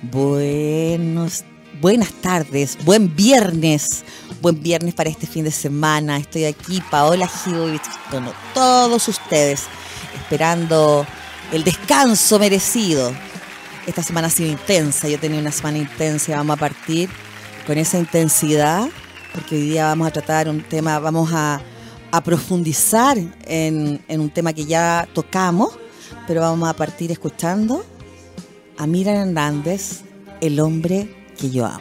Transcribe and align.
Buenos, 0.00 1.44
buenas 1.80 2.12
tardes, 2.12 2.78
buen 2.84 3.16
viernes, 3.16 4.04
buen 4.40 4.62
viernes 4.62 4.94
para 4.94 5.10
este 5.10 5.26
fin 5.26 5.42
de 5.42 5.50
semana. 5.50 6.18
Estoy 6.18 6.44
aquí, 6.44 6.80
Paola 6.88 7.26
Gilbert, 7.26 7.82
con 8.08 8.30
todos 8.54 9.08
ustedes, 9.08 9.64
esperando 10.14 11.04
el 11.50 11.64
descanso 11.64 12.38
merecido. 12.38 13.12
Esta 13.88 14.04
semana 14.04 14.28
ha 14.28 14.30
sido 14.30 14.50
intensa, 14.50 15.08
yo 15.08 15.18
tenía 15.18 15.40
una 15.40 15.50
semana 15.50 15.78
intensa 15.78 16.30
y 16.30 16.34
vamos 16.36 16.56
a 16.56 16.60
partir 16.60 17.10
con 17.66 17.76
esa 17.76 17.98
intensidad, 17.98 18.88
porque 19.34 19.56
hoy 19.56 19.62
día 19.62 19.86
vamos 19.86 20.06
a 20.06 20.12
tratar 20.12 20.48
un 20.48 20.60
tema, 20.60 21.00
vamos 21.00 21.30
a, 21.32 21.60
profundizar 22.24 23.18
en 23.46 24.00
un 24.08 24.30
tema 24.30 24.52
que 24.52 24.64
ya 24.64 25.08
tocamos, 25.12 25.76
pero 26.28 26.40
vamos 26.40 26.68
a 26.68 26.74
partir 26.74 27.10
escuchando 27.10 27.84
a 28.78 28.86
Miriam 28.86 29.16
Hernández, 29.16 30.02
el 30.40 30.60
hombre 30.60 31.08
que 31.36 31.50
yo 31.50 31.66
amo. 31.66 31.80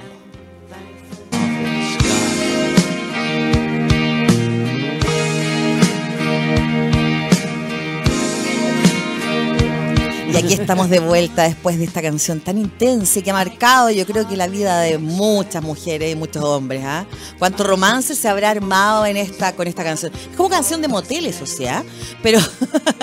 Y 10.27 10.35
aquí 10.35 10.53
estamos 10.53 10.89
de 10.89 10.99
vuelta 10.99 11.43
después 11.43 11.77
de 11.77 11.85
esta 11.85 12.01
canción 12.01 12.39
tan 12.39 12.57
intensa 12.57 13.19
y 13.19 13.21
que 13.21 13.29
ha 13.31 13.33
marcado 13.33 13.89
yo 13.89 14.05
creo 14.05 14.27
que 14.27 14.35
la 14.35 14.47
vida 14.47 14.79
de 14.81 14.97
muchas 14.97 15.63
mujeres 15.63 16.11
y 16.11 16.15
muchos 16.15 16.43
hombres. 16.43 16.83
¿ah? 16.83 17.05
¿Cuánto 17.37 17.63
romance 17.63 18.15
se 18.15 18.27
habrá 18.27 18.49
armado 18.49 19.05
en 19.05 19.17
esta, 19.17 19.55
con 19.55 19.67
esta 19.67 19.83
canción? 19.83 20.11
Es 20.13 20.35
como 20.35 20.49
canción 20.49 20.81
de 20.81 20.87
moteles, 20.87 21.41
o 21.41 21.45
sea, 21.45 21.83
pero 22.23 22.39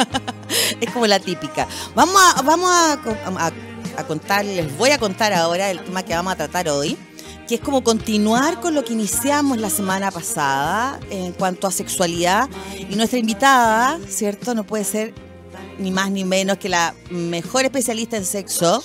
es 0.80 0.90
como 0.90 1.06
la 1.06 1.20
típica. 1.20 1.68
Vamos 1.94 2.20
a, 2.36 2.42
vamos 2.42 2.70
a 2.70 3.52
contar, 4.02 4.44
les 4.44 4.76
voy 4.76 4.90
a 4.90 4.98
contar 4.98 5.32
ahora 5.32 5.70
el 5.70 5.78
tema 5.84 6.02
que 6.02 6.14
vamos 6.14 6.32
a 6.32 6.36
tratar 6.36 6.68
hoy, 6.68 6.98
que 7.46 7.54
es 7.54 7.60
como 7.60 7.84
continuar 7.84 8.60
con 8.60 8.74
lo 8.74 8.84
que 8.84 8.92
iniciamos 8.94 9.58
la 9.58 9.70
semana 9.70 10.10
pasada 10.10 10.98
en 11.10 11.32
cuanto 11.32 11.66
a 11.68 11.70
sexualidad. 11.70 12.48
Y 12.90 12.96
nuestra 12.96 13.18
invitada, 13.20 13.98
¿cierto? 14.08 14.54
No 14.54 14.64
puede 14.64 14.84
ser 14.84 15.14
ni 15.78 15.90
más 15.92 16.10
ni 16.10 16.24
menos 16.24 16.58
que 16.58 16.68
la 16.68 16.94
mejor 17.10 17.64
especialista 17.64 18.16
en 18.16 18.24
sexo, 18.24 18.82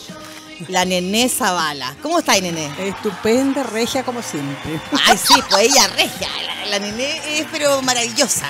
la 0.67 0.83
Nené 0.85 1.29
Zavala. 1.29 1.95
¿Cómo 2.01 2.19
está, 2.19 2.33
Nené? 2.39 2.69
Estupenda, 2.79 3.63
regia 3.63 4.03
como 4.03 4.21
siempre. 4.21 4.79
Ay, 5.07 5.17
sí, 5.17 5.35
pues 5.49 5.63
ella 5.71 5.87
regia. 5.95 6.27
La, 6.65 6.65
la 6.71 6.79
Nené 6.79 7.39
es 7.39 7.47
pero 7.51 7.81
maravillosa. 7.81 8.45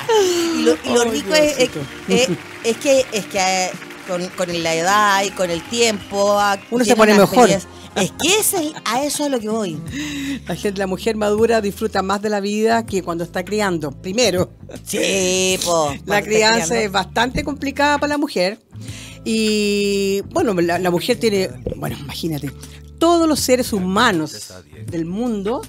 Y 0.56 0.62
lo, 0.62 0.72
y 0.84 0.88
lo 0.92 1.04
rico 1.04 1.32
es, 1.34 1.52
es, 1.58 1.70
Diosito. 1.72 1.80
es- 2.08 2.28
es 2.62 2.76
que, 2.76 3.06
es 3.12 3.24
que 3.26 3.70
con, 4.10 4.26
con 4.36 4.62
la 4.62 4.74
edad 4.74 5.22
y 5.24 5.30
con 5.30 5.50
el 5.50 5.62
tiempo... 5.68 6.38
ah, 6.38 6.58
Uno 6.70 6.84
se 6.84 6.96
pone 6.96 7.14
mejor. 7.14 7.48
Es 7.50 8.12
que 8.22 8.38
ese- 8.38 8.72
a 8.84 9.04
eso 9.04 9.22
es 9.24 9.26
a 9.26 9.28
lo 9.28 9.40
que 9.40 9.48
voy. 9.48 9.78
La 10.46 10.54
gente, 10.56 10.78
la 10.78 10.86
mujer 10.86 11.16
madura 11.16 11.60
disfruta 11.60 12.02
más 12.02 12.22
de 12.22 12.28
la 12.30 12.40
vida 12.40 12.86
que 12.86 13.02
cuando 13.02 13.24
está 13.24 13.44
criando. 13.44 13.90
Primero, 13.92 14.50
Sí, 14.84 15.58
po. 15.64 15.92
la 16.06 16.22
crianza 16.22 16.80
es 16.80 16.90
bastante 16.90 17.42
complicada 17.44 17.98
para 17.98 18.14
la 18.14 18.18
mujer. 18.18 18.58
Y 19.24 20.22
bueno, 20.30 20.54
la, 20.54 20.78
la 20.78 20.90
mujer 20.90 21.18
tiene, 21.18 21.50
bueno, 21.76 21.96
imagínate, 21.98 22.50
todos 22.98 23.28
los 23.28 23.38
seres 23.40 23.72
humanos 23.72 24.52
del 24.86 25.04
mundo 25.04 25.60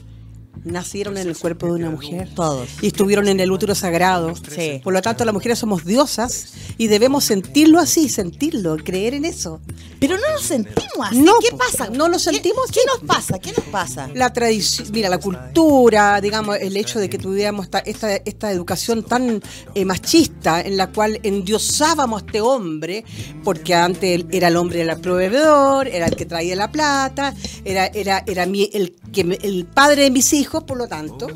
nacieron 0.63 1.17
en 1.17 1.27
el 1.27 1.37
cuerpo 1.37 1.67
de 1.67 1.73
una 1.73 1.89
mujer. 1.89 2.29
Todos. 2.35 2.69
Y 2.81 2.87
estuvieron 2.87 3.27
en 3.27 3.39
el 3.39 3.51
útero 3.51 3.73
sagrado. 3.75 4.33
Sí. 4.35 4.79
Por 4.83 4.93
lo 4.93 5.01
tanto, 5.01 5.25
las 5.25 5.33
mujeres 5.33 5.59
somos 5.59 5.85
diosas 5.85 6.53
y 6.77 6.87
debemos 6.87 7.23
sentirlo 7.23 7.79
así, 7.79 8.09
sentirlo, 8.09 8.77
creer 8.77 9.13
en 9.13 9.25
eso. 9.25 9.59
Pero 9.99 10.17
no 10.17 10.31
nos 10.31 10.41
sentimos 10.43 10.81
así. 11.07 11.19
No, 11.21 11.33
¿Qué 11.39 11.55
pasa? 11.55 11.89
No 11.89 12.09
¿Qué- 12.09 12.19
sentimos 12.19 12.71
¿Qué, 12.71 12.79
así. 12.79 12.87
nos 12.99 13.07
pasa? 13.07 13.39
¿Qué 13.39 13.51
nos 13.51 13.65
pasa? 13.67 14.09
la 14.15 14.33
tradición, 14.33 14.87
mira, 14.91 15.09
la 15.09 15.19
cultura, 15.19 16.19
digamos, 16.21 16.57
el 16.59 16.75
hecho 16.77 16.99
de 16.99 17.09
que 17.09 17.17
tuviéramos 17.17 17.65
esta, 17.65 17.79
esta, 17.79 18.15
esta 18.15 18.51
educación 18.51 19.03
tan 19.03 19.41
eh, 19.75 19.85
machista 19.85 20.61
en 20.61 20.77
la 20.77 20.87
cual 20.87 21.19
endiosábamos 21.23 22.21
a 22.21 22.25
este 22.25 22.41
hombre, 22.41 23.03
porque 23.43 23.75
antes 23.75 24.03
él 24.15 24.27
era 24.31 24.47
el 24.47 24.57
hombre 24.57 24.81
era 24.81 24.93
el 24.93 25.01
proveedor, 25.01 25.87
era 25.87 26.07
el 26.07 26.15
que 26.15 26.25
traía 26.25 26.55
la 26.55 26.71
plata, 26.71 27.33
era, 27.63 27.85
era, 27.87 28.23
era 28.25 28.45
mi- 28.47 28.69
el, 28.73 28.95
que 29.13 29.21
el 29.21 29.65
padre 29.65 30.03
de 30.03 30.11
mis 30.11 30.33
hijos, 30.33 30.50
por 30.59 30.77
lo 30.77 30.87
tanto, 30.87 31.27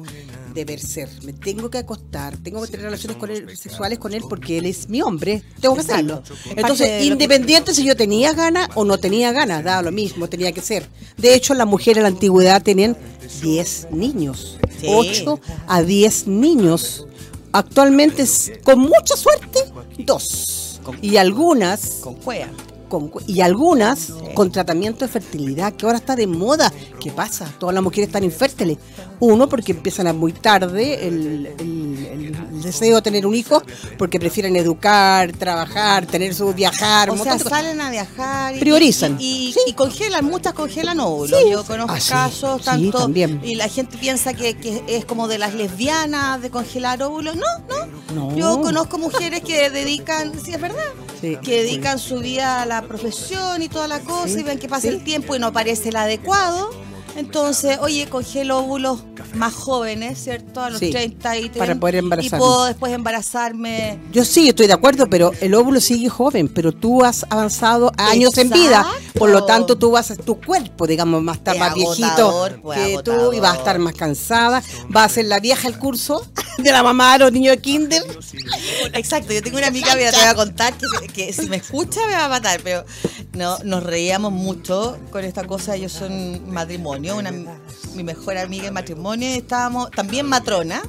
deber 0.53 0.79
ser. 0.79 1.09
Me 1.23 1.33
tengo 1.33 1.69
que 1.69 1.77
acostar, 1.79 2.37
tengo 2.37 2.61
que 2.61 2.67
tener 2.67 2.85
relaciones 2.85 3.17
con 3.17 3.29
él, 3.29 3.55
sexuales 3.57 3.99
con 3.99 4.13
él 4.13 4.23
porque 4.27 4.57
él 4.57 4.65
es 4.65 4.89
mi 4.89 5.01
hombre, 5.01 5.43
tengo 5.59 5.75
que 5.75 5.81
hacerlo. 5.81 6.21
Entonces, 6.55 7.05
independiente 7.05 7.73
si 7.73 7.85
yo 7.85 7.95
tenía 7.95 8.33
ganas 8.33 8.69
o 8.75 8.83
no 8.85 8.97
tenía 8.97 9.31
ganas, 9.31 9.63
daba 9.63 9.81
lo 9.81 9.91
mismo, 9.91 10.27
tenía 10.27 10.51
que 10.51 10.61
ser. 10.61 10.87
De 11.17 11.33
hecho, 11.33 11.53
las 11.53 11.67
mujeres 11.67 11.97
en 11.97 12.03
la 12.03 12.09
antigüedad 12.09 12.61
tenían 12.61 12.97
10 13.41 13.87
niños, 13.91 14.57
Sí. 14.79 14.87
8 14.89 15.39
a 15.67 15.81
10 15.81 16.27
niños. 16.27 17.07
Actualmente, 17.53 18.25
con 18.63 18.79
mucha 18.79 19.15
suerte, 19.15 19.59
dos. 19.99 20.81
Y 21.01 21.17
algunas 21.17 22.01
Con. 22.01 22.17
Con- 22.89 23.11
y 23.27 23.41
algunas 23.41 24.11
con 24.33 24.51
tratamiento 24.51 25.05
de 25.05 25.11
fertilidad, 25.11 25.73
que 25.73 25.85
ahora 25.85 25.97
está 25.97 26.15
de 26.15 26.27
moda. 26.27 26.71
¿Qué 26.99 27.11
pasa? 27.11 27.51
Todas 27.59 27.73
las 27.75 27.83
mujeres 27.83 28.07
están 28.07 28.23
infértiles. 28.23 28.77
Uno, 29.19 29.47
porque 29.47 29.71
empiezan 29.71 30.07
a 30.07 30.13
muy 30.13 30.33
tarde 30.33 31.07
el, 31.07 31.45
el- 31.59 32.35
el 32.51 32.61
deseo 32.61 32.97
de 32.97 33.01
tener 33.01 33.25
un 33.25 33.35
hijo, 33.35 33.61
porque 33.97 34.19
prefieren 34.19 34.55
educar, 34.55 35.31
trabajar, 35.33 36.05
tener 36.05 36.33
su 36.33 36.53
viajar. 36.53 37.09
O 37.09 37.17
sea, 37.17 37.37
salen 37.39 37.79
a 37.81 37.89
viajar. 37.91 38.55
Y, 38.55 38.59
Priorizan. 38.59 39.17
Y, 39.19 39.49
y- 39.49 39.53
Sí. 39.53 39.59
y 39.67 39.73
congelan, 39.73 40.25
muchas 40.25 40.53
congelan 40.53 40.99
óvulos. 40.99 41.39
Sí. 41.41 41.49
Yo 41.51 41.63
conozco 41.63 41.93
Ah, 41.93 41.99
casos, 42.07 42.61
tanto. 42.63 42.97
también. 42.99 43.39
Y 43.43 43.55
la 43.55 43.67
gente 43.69 43.97
piensa 43.97 44.33
que, 44.33 44.55
que 44.55 44.83
es 44.87 45.05
como 45.05 45.27
de 45.27 45.37
las 45.37 45.53
lesbianas 45.53 46.41
de 46.41 46.49
congelar 46.49 47.01
óvulos. 47.03 47.35
No, 47.35 47.41
no. 47.69 47.95
No. 48.29 48.35
Yo 48.37 48.61
conozco 48.61 48.97
mujeres 48.97 49.41
que 49.41 49.69
dedican, 49.69 50.31
sí, 50.43 50.53
es 50.53 50.61
verdad, 50.61 50.83
que 51.21 51.63
dedican 51.63 51.99
su 51.99 52.19
vida 52.19 52.61
a 52.61 52.65
la 52.65 52.74
profesión 52.83 53.61
y 53.61 53.69
toda 53.69 53.87
la 53.87 53.99
cosa 54.01 54.27
Sí, 54.33 54.39
y 54.39 54.43
ven 54.43 54.59
que 54.59 54.67
pasa 54.67 54.83
sí. 54.83 54.87
el 54.89 55.03
tiempo 55.03 55.35
y 55.35 55.39
no 55.39 55.51
parece 55.53 55.89
el 55.89 55.95
adecuado. 55.95 56.69
Entonces, 57.15 57.77
oye, 57.81 58.07
congelo 58.09 58.59
óvulos 58.59 59.03
más 59.33 59.53
jóvenes, 59.53 60.21
¿cierto? 60.21 60.61
A 60.61 60.69
los 60.69 60.79
Sí, 60.79 60.91
30 60.91 61.37
y 61.37 61.49
para 61.49 61.75
poder 61.75 61.95
Y 61.95 61.97
embarazarme. 61.99 62.37
puedo 62.37 62.65
después 62.65 62.93
embarazarme. 62.93 63.99
Yo 64.11 64.25
sí 64.25 64.49
estoy 64.49 64.67
de 64.67 64.73
acuerdo, 64.73 65.07
pero 65.09 65.31
el 65.41 65.53
óvulo 65.53 65.79
sigue 65.79 66.09
joven, 66.09 66.47
pero 66.47 66.71
tú 66.71 67.03
has 67.03 67.25
avanzado 67.29 67.91
años 67.97 68.37
en 68.37 68.49
vida, 68.49 68.85
por 69.17 69.29
lo 69.29 69.45
tanto 69.45 69.77
tú 69.77 69.91
vas, 69.91 70.13
tu 70.25 70.39
cuerpo, 70.41 70.87
digamos, 70.87 71.25
a 71.27 71.31
estar 71.33 71.55
Es 71.55 71.59
más 71.59 71.73
viejito 71.73 72.49
pues, 72.61 72.79
que 72.79 72.97
tú 73.03 73.33
y 73.33 73.39
vas 73.39 73.55
a 73.55 73.57
estar 73.59 73.79
más 73.79 73.93
cansada, 73.93 74.61
va 74.95 75.03
a 75.05 75.09
ser 75.09 75.25
la 75.25 75.39
vieja 75.39 75.67
el 75.67 75.77
curso 75.79 76.25
de 76.57 76.71
la 76.71 76.83
mamá 76.83 77.13
de 77.13 77.19
los 77.19 77.31
niños 77.31 77.55
de 77.55 77.61
kinder. 77.61 78.03
Exacto, 78.93 79.33
yo 79.33 79.41
tengo 79.41 79.57
una 79.57 79.67
amiga, 79.67 79.95
mira, 79.95 80.11
te 80.11 80.17
voy 80.17 80.27
a 80.27 80.35
contar 80.35 80.73
que, 80.77 81.07
que 81.07 81.33
si 81.33 81.47
me 81.47 81.57
escucha 81.57 82.05
me 82.07 82.13
va 82.13 82.25
a 82.25 82.29
matar, 82.29 82.59
pero 82.63 82.85
no, 83.33 83.57
nos 83.63 83.83
reíamos 83.83 84.31
mucho 84.31 84.97
con 85.11 85.23
esta 85.23 85.45
cosa. 85.45 85.75
Yo 85.75 85.89
soy 85.89 86.09
un 86.09 86.53
una, 87.13 87.31
mi 87.93 88.03
mejor 88.03 88.37
amiga 88.37 88.67
en 88.67 88.73
matrimonio, 88.73 89.29
y 89.29 89.33
estábamos 89.33 89.91
también 89.91 90.25
matrona. 90.25 90.81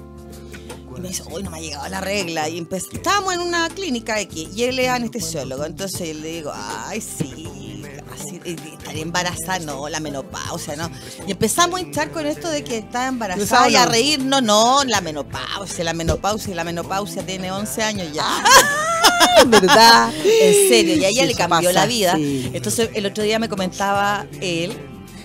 Y 0.97 1.01
me 1.01 1.09
dice, 1.09 1.23
hoy 1.31 1.43
no 1.43 1.51
me 1.51 1.59
ha 1.59 1.61
llegado 1.61 1.89
la 1.89 2.01
regla. 2.01 2.49
Y 2.49 2.67
estábamos 2.71 3.35
en 3.35 3.41
una 3.41 3.69
clínica 3.69 4.19
X 4.21 4.49
y 4.55 4.65
él 4.65 4.79
es 4.79 4.89
anestesiólogo. 4.89 5.67
Entonces 5.67 6.09
yo 6.09 6.15
le 6.15 6.29
digo, 6.29 6.53
ay, 6.55 7.03
sí, 7.03 7.85
así, 8.15 8.41
y 8.45 8.53
estaré 8.53 9.01
embarazada, 9.01 9.59
no, 9.59 9.89
la 9.89 10.01
menopausia, 10.01 10.77
no. 10.77 10.91
Y 11.27 11.33
empezamos 11.33 11.79
a 11.79 11.83
hinchar 11.83 12.11
con 12.11 12.27
esto 12.27 12.49
de 12.49 12.65
que 12.65 12.79
estaba 12.79 13.09
embarazada 13.09 13.69
y 13.69 13.77
a 13.77 13.87
reír, 13.87 14.21
no, 14.21 14.41
no, 14.41 14.85
la 14.85 15.01
menopausia, 15.01 15.85
la 15.85 15.93
menopausia, 15.93 16.55
la 16.55 16.65
menopausia 16.65 17.25
tiene 17.25 17.53
11 17.53 17.83
años 17.83 18.13
ya. 18.13 18.27
¿Verdad? 19.47 20.13
En 20.25 20.69
serio, 20.69 20.97
y 20.97 21.05
a 21.05 21.09
ella 21.09 21.27
le 21.27 21.35
cambió 21.35 21.69
pasa, 21.69 21.81
la 21.81 21.87
vida. 21.87 22.17
sí. 22.17 22.51
Entonces, 22.53 22.91
el 22.95 23.07
otro 23.07 23.23
día 23.23 23.39
me 23.39 23.49
comentaba 23.49 24.27
él, 24.41 24.77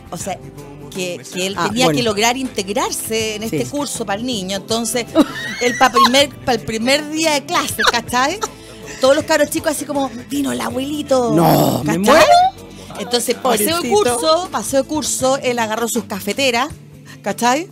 o 0.09 0.18
sea, 0.18 0.38
que, 0.93 1.21
que 1.33 1.47
él 1.47 1.55
Ah, 1.57 1.67
tenía 1.69 1.85
bueno. 1.85 1.97
que 1.97 2.03
lograr 2.03 2.38
integrarse 2.38 3.35
en 3.35 3.43
este 3.43 3.65
Sí. 3.65 3.71
curso 3.71 4.05
para 4.05 4.19
el 4.19 4.25
niño. 4.25 4.57
Entonces, 4.57 5.05
él 5.61 5.75
para 5.79 5.93
primer, 5.93 6.29
para 6.29 6.53
el 6.59 6.65
primer 6.65 7.09
día 7.09 7.33
de 7.33 7.45
clase, 7.45 7.81
¿cachai? 7.91 8.39
Todos 8.99 9.15
los 9.15 9.25
cabros 9.25 9.49
chicos 9.49 9.71
así 9.71 9.85
como, 9.85 10.11
vino 10.29 10.51
el 10.51 10.61
abuelito. 10.61 11.33
No, 11.33 11.79
me 11.83 11.97
¿cachai? 11.97 11.97
muero. 11.99 12.99
Entonces, 12.99 13.35
paseo 13.35 13.81
de 13.81 13.89
curso, 13.89 14.49
paseo 14.51 14.83
de 14.83 14.88
curso, 14.88 15.38
él 15.38 15.57
agarró 15.57 15.88
sus 15.88 16.03
cafeteras, 16.03 16.69
¿cachai? 17.23 17.67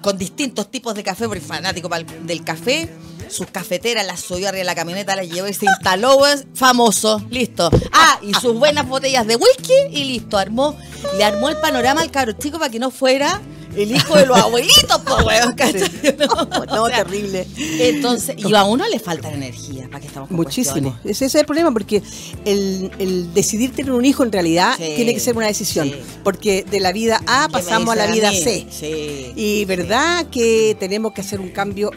Con 0.00 0.16
distintos 0.16 0.70
tipos 0.70 0.94
de 0.94 1.02
café, 1.02 1.26
porque 1.26 1.40
fanático 1.42 1.90
del 2.22 2.44
café. 2.44 2.88
Sus 3.28 3.46
cafeteras 3.48 4.06
las 4.06 4.20
subió 4.20 4.48
arriba 4.48 4.58
de 4.60 4.64
la 4.64 4.74
camioneta, 4.74 5.16
las 5.16 5.26
llevó 5.28 5.48
y 5.48 5.54
se 5.54 5.64
instaló, 5.66 6.18
famoso, 6.54 7.22
listo. 7.30 7.70
Ah, 7.90 8.18
y 8.22 8.32
sus 8.34 8.54
buenas 8.58 8.86
botellas 8.86 9.26
de 9.26 9.36
whisky 9.36 9.72
y 9.90 10.04
listo, 10.04 10.36
armó, 10.38 10.76
le 11.16 11.24
armó 11.24 11.48
el 11.48 11.56
panorama 11.58 12.00
al 12.02 12.10
cabro 12.10 12.32
chico 12.32 12.58
para 12.58 12.70
que 12.70 12.78
no 12.78 12.90
fuera 12.90 13.40
el 13.76 13.90
hijo 13.90 14.16
de 14.16 14.26
los 14.26 14.38
abuelitos, 14.38 14.98
po, 15.04 15.16
weón, 15.24 15.52
¿cachai? 15.54 15.82
No, 16.18 16.26
No, 16.66 16.82
O 16.84 16.88
sea, 16.88 17.02
terrible. 17.04 17.44
Entonces, 17.80 18.36
y 18.38 18.54
a 18.54 18.62
uno 18.64 18.86
le 18.88 19.00
falta 19.00 19.32
energía, 19.32 19.86
¿para 19.88 20.00
que 20.00 20.06
estamos 20.06 20.28
con 20.28 20.36
Muchísimo. 20.36 20.90
cuestiones? 20.92 21.16
Ese 21.16 21.24
es 21.26 21.34
el 21.34 21.44
problema, 21.44 21.72
porque 21.72 22.00
el, 22.44 22.92
el 23.00 23.34
decidir 23.34 23.74
tener 23.74 23.90
un 23.92 24.04
hijo 24.04 24.22
en 24.22 24.30
realidad 24.30 24.74
Sí, 24.76 24.92
tiene 24.94 25.12
que 25.12 25.18
ser 25.20 25.36
una 25.36 25.46
decisión. 25.48 25.88
sí. 25.88 25.96
Porque 26.22 26.64
de 26.70 26.78
la 26.80 26.92
vida 26.92 27.20
A 27.26 27.46
¿Qué 27.48 27.52
me 27.56 27.62
pasamos 27.64 27.92
a 27.94 27.96
la 27.96 28.06
vida 28.06 28.30
mí? 28.30 28.38
C. 28.40 28.66
Sí. 28.70 29.32
Y 29.34 29.64
verdad 29.64 30.26
que 30.30 30.76
tenemos 30.78 31.12
que 31.12 31.22
hacer 31.22 31.40
un 31.40 31.48
cambio 31.50 31.90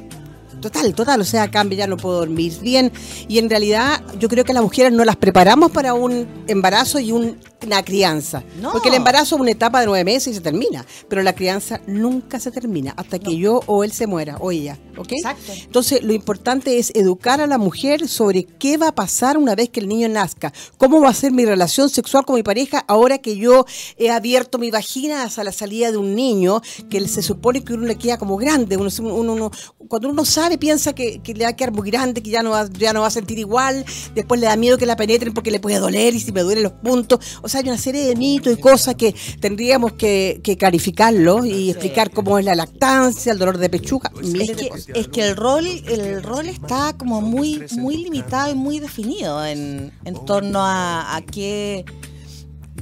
total, 0.62 0.94
total, 0.94 1.22
o 1.22 1.26
sea, 1.26 1.50
cambio, 1.50 1.78
ya 1.78 1.88
no 1.88 1.98
puedo 1.98 2.20
dormir 2.20 2.54
bien. 2.62 2.92
Y 3.28 3.38
en 3.40 3.50
realidad 3.50 4.02
yo 4.20 4.28
creo 4.30 4.44
que 4.44 4.54
las 4.54 4.64
mujeres 4.64 4.92
no 4.92 5.06
las 5.06 5.16
preparamos 5.16 5.72
para 5.72 5.94
un 5.94 6.28
embarazo 6.48 7.00
y 7.00 7.12
un- 7.12 7.38
una 7.66 7.84
crianza. 7.84 8.44
No. 8.62 8.72
Porque 8.72 8.90
el 8.90 8.96
embarazo 8.96 9.36
es 9.36 9.42
una 9.42 9.50
etapa 9.52 9.80
de 9.80 9.88
nueve 9.88 10.04
meses 10.06 10.28
y 10.28 10.36
se 10.36 10.42
termina, 10.42 10.86
pero 11.10 11.24
la 11.24 11.34
crianza 11.34 11.82
nunca 11.88 12.40
se 12.40 12.52
termina 12.52 12.94
hasta 12.96 13.18
que 13.18 13.36
yo 13.36 13.62
o 13.66 13.84
él 13.84 13.92
se 13.92 14.06
muera, 14.06 14.38
o 14.38 14.52
ella, 14.52 14.78
¿ok? 14.96 15.12
Exacto. 15.14 15.52
Entonces, 15.64 16.04
lo 16.04 16.14
importante 16.14 16.78
es 16.78 16.92
educar 16.94 17.42
a 17.42 17.48
la 17.48 17.58
mujer 17.58 18.08
sobre 18.08 18.44
qué 18.44 18.78
va 18.78 18.90
a 18.90 18.96
pasar 18.96 19.38
una 19.40 19.56
vez 19.56 19.70
que 19.70 19.80
el 19.80 19.88
niño 19.88 20.08
nazca, 20.08 20.54
cómo 20.78 21.02
va 21.02 21.10
a 21.10 21.14
ser 21.16 21.32
mi 21.32 21.46
relación 21.46 21.90
sexual 21.90 22.26
con 22.26 22.36
mi 22.36 22.44
pareja 22.44 22.86
ahora 22.88 23.18
que 23.18 23.36
yo 23.38 23.66
he 23.98 24.12
abierto 24.12 24.60
mi 24.60 24.70
vagina 24.70 25.24
hacia 25.24 25.44
la 25.44 25.52
salida 25.52 25.90
de 25.92 25.98
un 25.98 26.14
niño, 26.14 26.62
que 26.92 27.08
se 27.08 27.24
supone 27.24 27.64
que 27.64 27.74
uno 27.74 27.88
le 27.88 27.96
queda 27.96 28.18
como 28.20 28.38
grande. 28.38 28.78
Uno, 28.78 28.90
uno- 29.00 29.34
uno- 29.34 29.52
cuando 29.88 30.10
uno 30.10 30.26
sabe, 30.26 30.47
piensa 30.58 30.94
que, 30.94 31.20
que 31.22 31.34
le 31.34 31.44
va 31.44 31.52
a 31.52 31.56
quedar 31.56 31.74
muy 31.74 31.90
grande, 31.90 32.24
que 32.24 32.30
ya 32.30 32.44
no, 32.44 32.52
va, 32.52 32.70
ya 32.72 32.94
no 32.94 33.02
va 33.02 33.08
a 33.08 33.12
sentir 33.12 33.40
igual, 33.40 33.86
después 34.16 34.40
le 34.40 34.48
da 34.48 34.56
miedo 34.56 34.78
que 34.78 34.86
la 34.86 34.96
penetren 34.96 35.34
porque 35.34 35.52
le 35.52 35.60
puede 35.60 35.80
doler 35.80 36.16
y 36.16 36.20
si 36.20 36.32
me 36.32 36.42
duelen 36.42 36.64
los 36.64 36.74
puntos. 36.74 37.20
O 37.42 37.50
sea, 37.50 37.62
hay 37.62 37.68
una 37.68 37.78
serie 37.78 38.06
de 38.06 38.16
mitos 38.16 38.54
y 38.54 38.58
cosas 38.58 38.96
que 38.96 39.14
tendríamos 39.40 39.94
que, 39.94 40.40
que 40.44 40.58
clarificarlo 40.58 41.46
y 41.46 41.72
explicar 41.72 42.12
cómo 42.12 42.40
es 42.40 42.46
la 42.46 42.56
lactancia, 42.56 43.32
el 43.32 43.40
dolor 43.40 43.58
de 43.58 43.70
pechuga, 43.70 44.12
miles 44.22 44.50
Es 44.50 44.86
que, 44.86 45.00
es 45.00 45.08
que 45.08 45.28
el 45.28 45.36
rol 45.36 45.66
el 45.66 46.24
rol 46.24 46.48
está 46.48 46.94
como 46.98 47.22
muy 47.22 47.64
muy 47.78 47.98
limitado 47.98 48.52
y 48.52 48.56
muy 48.56 48.80
definido 48.80 49.46
en, 49.46 49.92
en 50.06 50.26
torno 50.26 50.60
a, 50.62 51.16
a 51.16 51.22
qué 51.22 51.86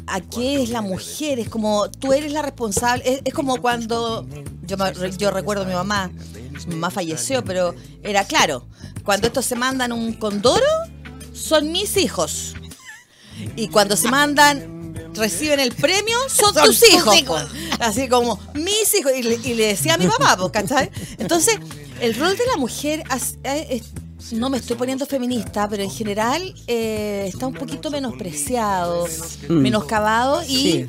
a 0.08 0.22
qué 0.22 0.62
es 0.64 0.70
la 0.70 0.82
mujer 0.82 1.40
es 1.40 1.50
como 1.50 1.90
tú 1.90 2.14
eres 2.14 2.32
la 2.32 2.42
responsable 2.42 3.04
es, 3.06 3.22
es 3.26 3.34
como 3.34 3.62
cuando 3.62 4.26
yo 4.66 4.78
yo 5.18 5.32
recuerdo 5.32 5.64
a 5.64 5.66
mi 5.66 5.74
mamá 5.74 6.12
mi 6.68 6.76
mamá 6.76 6.92
falleció 6.92 7.44
pero 7.44 7.74
era 8.04 8.24
claro 8.26 8.68
cuando 9.04 9.28
estos 9.28 9.46
se 9.46 9.56
mandan 9.56 9.92
un 9.92 10.14
condoro 10.14 10.66
son 11.34 11.72
mis 11.72 11.98
hijos 11.98 12.56
y 13.56 13.68
cuando 13.68 13.98
se 13.98 14.10
mandan, 14.10 14.94
reciben 15.14 15.60
el 15.60 15.74
premio, 15.74 16.18
son, 16.30 16.54
Son 16.54 16.66
tus 16.66 16.80
tus 16.80 16.90
hijos. 16.90 17.44
Así 17.80 18.08
como, 18.08 18.40
mis 18.54 18.94
hijos. 18.98 19.12
Y 19.14 19.24
le, 19.24 19.36
y 19.44 19.54
le 19.56 19.68
decía 19.68 19.96
a 19.96 19.98
mi 19.98 20.08
papá, 20.08 20.38
po, 20.38 20.52
¿cachai? 20.52 20.90
Entonces, 21.18 21.60
el 22.00 22.16
rol 22.16 22.38
de 22.38 22.46
la 22.46 22.56
mujer, 22.56 23.04
eh, 23.44 23.68
es- 23.72 23.84
no 24.34 24.50
me 24.50 24.58
estoy 24.58 24.76
poniendo 24.76 25.06
feminista, 25.06 25.68
pero 25.70 25.84
en 25.84 25.90
general 25.92 26.54
eh, 26.68 27.26
está 27.28 27.48
un 27.48 27.54
poquito 27.54 27.92
menospreciado, 27.92 29.06
menoscabado 29.50 30.42
y, 30.48 30.88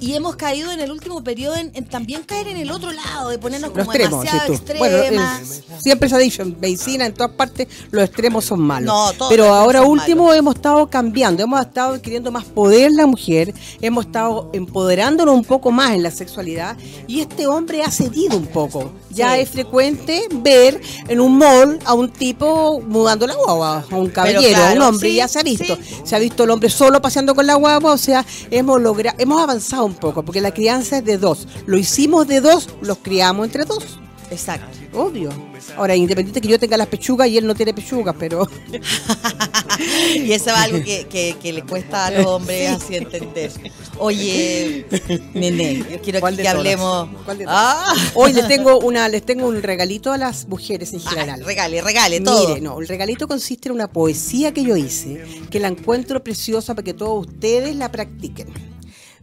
y 0.00 0.14
hemos 0.14 0.36
caído 0.36 0.70
en 0.70 0.80
el 0.80 0.90
último 0.90 1.22
periodo 1.24 1.56
en, 1.56 1.70
en 1.74 1.84
también 1.86 2.22
caer 2.24 2.48
en 2.48 2.56
el 2.58 2.70
otro 2.70 2.92
lado, 2.92 3.30
de 3.30 3.38
ponernos 3.38 3.70
como 3.70 3.84
extremos, 3.84 4.24
demasiado 4.24 4.54
sí. 4.56 4.62
Bueno, 4.78 4.96
extremas. 4.98 5.62
el- 5.70 5.80
siempre 5.80 6.08
se 6.08 6.14
ha 6.14 6.18
dicho, 6.18 6.42
en 6.42 6.58
medicina, 6.60 7.06
en 7.06 7.14
todas 7.14 7.32
partes, 7.32 7.68
los 7.90 8.04
extremos 8.04 8.44
son 8.44 8.60
malos. 8.60 8.86
No, 8.86 9.12
todos 9.16 9.30
Pero 9.30 9.44
los 9.44 9.54
ahora 9.54 9.82
último 9.82 10.24
malos. 10.24 10.38
hemos 10.38 10.54
estado 10.56 10.86
cambiando, 10.90 11.42
hemos 11.42 11.60
estado 11.60 11.94
adquiriendo 11.94 12.30
más 12.30 12.44
poder 12.44 12.92
la 12.92 13.06
mujer, 13.06 13.54
hemos 13.80 14.06
estado 14.06 14.50
empoderándonos 14.52 15.34
un 15.34 15.44
poco 15.44 15.70
más 15.72 15.92
en 15.92 16.02
la 16.02 16.10
sexualidad 16.10 16.76
y 17.06 17.20
este 17.20 17.46
hombre 17.46 17.82
ha 17.82 17.90
cedido 17.90 18.36
un 18.36 18.46
poco. 18.46 18.92
Ya 19.14 19.34
Sí. 19.34 19.40
es 19.42 19.50
frecuente 19.50 20.28
ver 20.32 20.80
en 21.08 21.20
un 21.20 21.38
mall 21.38 21.78
a 21.84 21.94
un 21.94 22.10
tipo 22.10 22.80
mudando 22.80 23.26
la 23.26 23.34
guagua, 23.34 23.84
a 23.90 23.96
un 23.96 24.08
caballero, 24.10 24.62
a 24.62 24.72
un 24.72 24.82
hombre, 24.82 25.08
sí, 25.10 25.16
ya 25.16 25.28
se 25.28 25.38
ha 25.38 25.42
visto. 25.42 25.76
sí. 25.76 25.96
Se 26.04 26.16
ha 26.16 26.18
visto 26.18 26.44
el 26.44 26.50
hombre 26.50 26.68
solo 26.70 27.00
paseando 27.00 27.34
con 27.34 27.46
la 27.46 27.54
guagua, 27.54 27.92
o 27.92 27.98
sea, 27.98 28.24
hemos 28.50 28.80
logrado, 28.80 29.16
hemos 29.20 29.40
avanzado 29.42 29.84
un 29.84 29.94
poco, 29.94 30.22
porque 30.24 30.40
la 30.40 30.52
crianza 30.52 30.98
es 30.98 31.04
de 31.04 31.18
dos. 31.18 31.46
Lo 31.66 31.76
hicimos 31.78 32.26
de 32.26 32.40
dos, 32.40 32.68
los 32.80 32.98
criamos 32.98 33.46
entre 33.46 33.64
dos. 33.64 33.98
Exacto. 34.34 34.76
Obvio. 34.92 35.30
Ahora, 35.76 35.96
independiente 35.96 36.40
que 36.40 36.48
yo 36.48 36.58
tenga 36.58 36.76
las 36.76 36.88
pechugas 36.88 37.28
y 37.28 37.38
él 37.38 37.46
no 37.46 37.54
tiene 37.54 37.72
pechugas, 37.72 38.14
pero 38.18 38.46
y 40.16 40.32
eso 40.32 40.50
es 40.50 40.56
algo 40.56 40.78
que, 40.84 41.06
que- 41.06 41.36
que 41.40 41.52
le 41.52 41.62
cuesta 41.62 42.06
a 42.06 42.10
los 42.10 42.26
hombres 42.26 42.70
así 42.70 42.96
entender. 42.96 43.50
Oye, 43.98 44.86
nene, 45.34 45.84
yo 45.90 46.00
quiero 46.02 46.20
¿Cuál 46.20 46.36
que 46.36 46.48
hablemos. 46.48 47.08
¿Cuál 47.24 47.38
de 47.38 47.44
todas? 47.44 47.58
Ah. 47.64 47.94
hoy 48.14 48.32
les 48.32 48.46
tengo 48.48 48.78
una, 48.80 49.08
les 49.08 49.24
tengo 49.24 49.46
un 49.46 49.62
regalito 49.62 50.12
a 50.12 50.18
las 50.18 50.46
mujeres 50.48 50.92
en 50.92 51.00
Ah, 51.06 51.10
general. 51.10 51.44
regale, 51.44 51.80
regale, 51.82 52.20
todo. 52.20 52.48
Mire, 52.48 52.60
no, 52.60 52.78
el 52.80 52.88
regalito 52.88 53.26
consiste 53.28 53.68
en 53.68 53.74
una 53.74 53.88
poesía 53.88 54.52
que 54.52 54.64
yo 54.64 54.76
hice, 54.76 55.24
que 55.50 55.60
la 55.60 55.68
encuentro 55.68 56.22
preciosa 56.22 56.74
para 56.74 56.84
que 56.84 56.94
todos 56.94 57.26
ustedes 57.26 57.74
la 57.76 57.90
practiquen. 57.90 58.48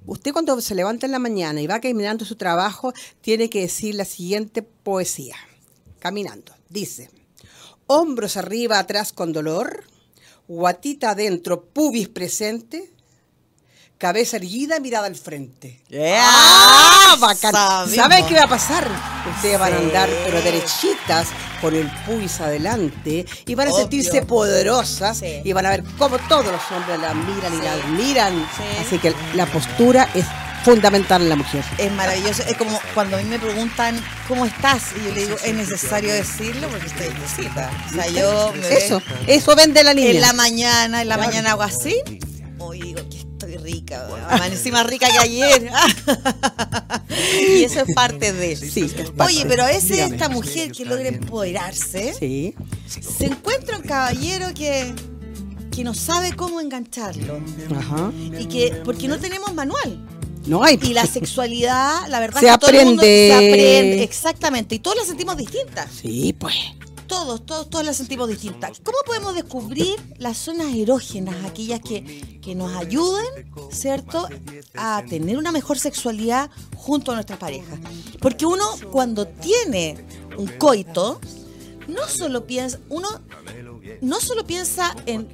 Usted 0.06 0.34
cuando 0.34 0.60
se 0.62 0.76
levanta 0.76 1.06
en 1.06 1.12
la 1.12 1.20
mañana 1.20 1.62
y 1.62 1.68
va 1.68 1.80
caminando 1.80 2.26
su 2.26 2.36
trabajo, 2.36 2.94
tiene 3.22 3.50
que 3.50 3.62
decir 3.62 3.96
la 3.96 4.06
siguiente 4.06 4.62
poesía. 4.62 5.36
Caminando. 6.00 6.54
Dice, 6.70 7.10
hombros 7.88 8.38
arriba, 8.38 8.80
atrás 8.80 9.14
con 9.14 9.32
dolor, 9.34 9.84
guatita 10.48 11.12
adentro, 11.12 11.66
pubis 11.66 12.10
presente, 12.10 12.92
cabeza 13.98 14.38
erguida, 14.38 14.80
mirada 14.80 15.06
al 15.06 15.16
frente. 15.16 15.82
Yeah. 15.90 16.20
¡Ah! 16.24 17.18
Bacán. 17.20 17.54
Sabemos. 17.54 17.96
¿Sabe 17.96 18.26
qué 18.28 18.36
va 18.36 18.44
a 18.44 18.50
pasar? 18.50 18.90
Ustedes 19.36 19.60
van 19.60 19.74
a 19.74 19.78
andar, 19.78 20.10
pero 20.26 20.42
derechitas, 20.42 21.28
con 21.62 21.76
el 21.76 21.88
pubis 22.06 22.42
adelante, 22.42 23.26
y 23.46 23.56
van 23.56 23.68
a 23.68 23.72
Obvio. 23.72 23.82
sentirse 23.82 24.22
poderosas, 24.24 25.18
Sí. 25.20 25.42
y 25.44 25.54
van 25.54 25.66
a 25.66 25.70
ver 25.70 25.84
cómo 25.98 26.18
todos 26.28 26.46
los 26.48 26.62
hombres 26.72 27.00
la 27.00 27.14
miran 27.14 27.54
y 27.54 27.62
la 27.64 27.74
admiran. 27.74 28.34
Sí. 28.58 28.64
Así 28.86 28.98
que 29.00 29.14
la 29.36 29.46
postura 29.46 30.10
es 30.14 30.26
fundamental 30.64 31.22
en 31.24 31.30
la 31.30 31.36
mujer. 31.36 31.64
Es 31.80 31.92
maravilloso. 31.94 32.44
Es 32.44 32.56
como 32.56 32.80
cuando 32.94 33.18
a 33.18 33.20
mí 33.20 33.26
me 33.28 33.40
preguntan 33.40 34.00
cómo 34.28 34.46
estás 34.46 34.84
y 35.00 35.06
yo 35.08 35.14
le 35.16 35.22
digo, 35.26 35.36
es 35.44 35.54
necesario 35.56 36.14
decirlo 36.14 36.68
porque 36.68 36.86
estoy 36.88 37.10
necesita. 37.20 37.72
O 37.90 37.94
sea, 37.94 38.08
yo 38.10 38.54
me 38.56 38.74
Eso, 38.78 39.02
eso 39.28 39.56
vende 39.56 39.84
la 39.84 39.94
niña. 39.96 40.12
en 40.12 40.22
la 40.22 40.34
mañana, 40.34 41.02
en 41.02 41.10
la 41.10 41.16
Claro. 41.16 41.30
mañana 41.32 41.52
hago 41.52 41.64
así. 41.64 41.96
Hoy 42.60 42.80
digo 42.82 43.00
rica, 43.82 44.08
amanecí 44.30 44.72
más 44.72 44.86
rica 44.88 45.08
que 45.12 45.18
ayer. 45.20 45.72
y 47.58 47.64
eso 47.64 47.82
es 47.82 47.94
parte 47.94 48.34
de. 48.34 48.56
Sí, 48.56 48.82
es 48.86 49.12
parte. 49.12 49.34
Oye, 49.34 49.46
pero 49.48 49.64
a 49.64 49.68
veces 49.68 49.90
Dígame. 49.90 50.16
esta 50.16 50.30
mujer 50.30 50.72
que 50.72 50.86
logra 50.86 51.08
empoderarse, 51.10 52.14
Sí. 52.18 52.56
se 52.88 53.26
encuentra 53.26 53.78
un 53.78 53.84
caballero 53.84 54.48
que, 54.54 54.94
que 55.72 55.84
no 55.84 55.94
sabe 55.94 56.34
cómo 56.36 56.62
engancharlo. 56.62 57.42
Ajá. 57.78 58.12
Y 58.40 58.46
que, 58.46 58.82
porque 58.86 59.08
no 59.08 59.20
tenemos 59.20 59.54
manual. 59.54 60.08
No 60.46 60.64
hay. 60.64 60.80
Y 60.82 60.94
la 60.94 61.06
sexualidad, 61.06 62.08
la 62.08 62.20
verdad 62.20 62.40
Se 62.40 62.48
es 62.48 62.52
que 62.54 62.58
todo 62.58 62.72
el 62.72 62.86
mundo 62.88 63.02
aprende. 63.04 63.28
se 63.28 63.34
aprende. 63.36 64.04
Exactamente. 64.04 64.76
Y 64.76 64.80
todos 64.80 64.98
la 64.98 65.04
sentimos 65.06 65.38
distintas. 65.38 65.88
Sí, 66.02 66.34
pues. 66.34 66.56
Todos, 67.12 67.46
todos, 67.46 67.70
todos 67.70 67.86
la 67.86 67.94
sentimos 67.94 68.30
distintas. 68.30 68.80
¿Cómo 68.82 68.98
podemos 69.06 69.36
descubrir 69.36 70.00
las 70.18 70.38
zonas 70.38 70.74
erógenas, 70.74 71.36
aquellas 71.44 71.82
que, 71.82 72.40
que 72.42 72.56
nos 72.56 72.74
ayuden, 72.74 73.52
¿cierto?, 73.70 74.30
a 74.76 75.04
tener 75.10 75.38
una 75.38 75.52
mejor 75.52 75.78
sexualidad 75.78 76.50
junto 76.78 77.12
a 77.12 77.16
nuestra 77.16 77.38
pareja. 77.38 77.78
Porque 78.22 78.46
uno, 78.46 78.64
cuando 78.94 79.28
tiene 79.28 80.06
un 80.38 80.48
coito, 80.58 81.20
no 81.90 82.08
solo 82.08 82.48
piensa, 82.48 82.80
uno 82.88 83.10
no 84.02 84.20
solo 84.20 84.46
piensa 84.46 84.96
en, 85.06 85.28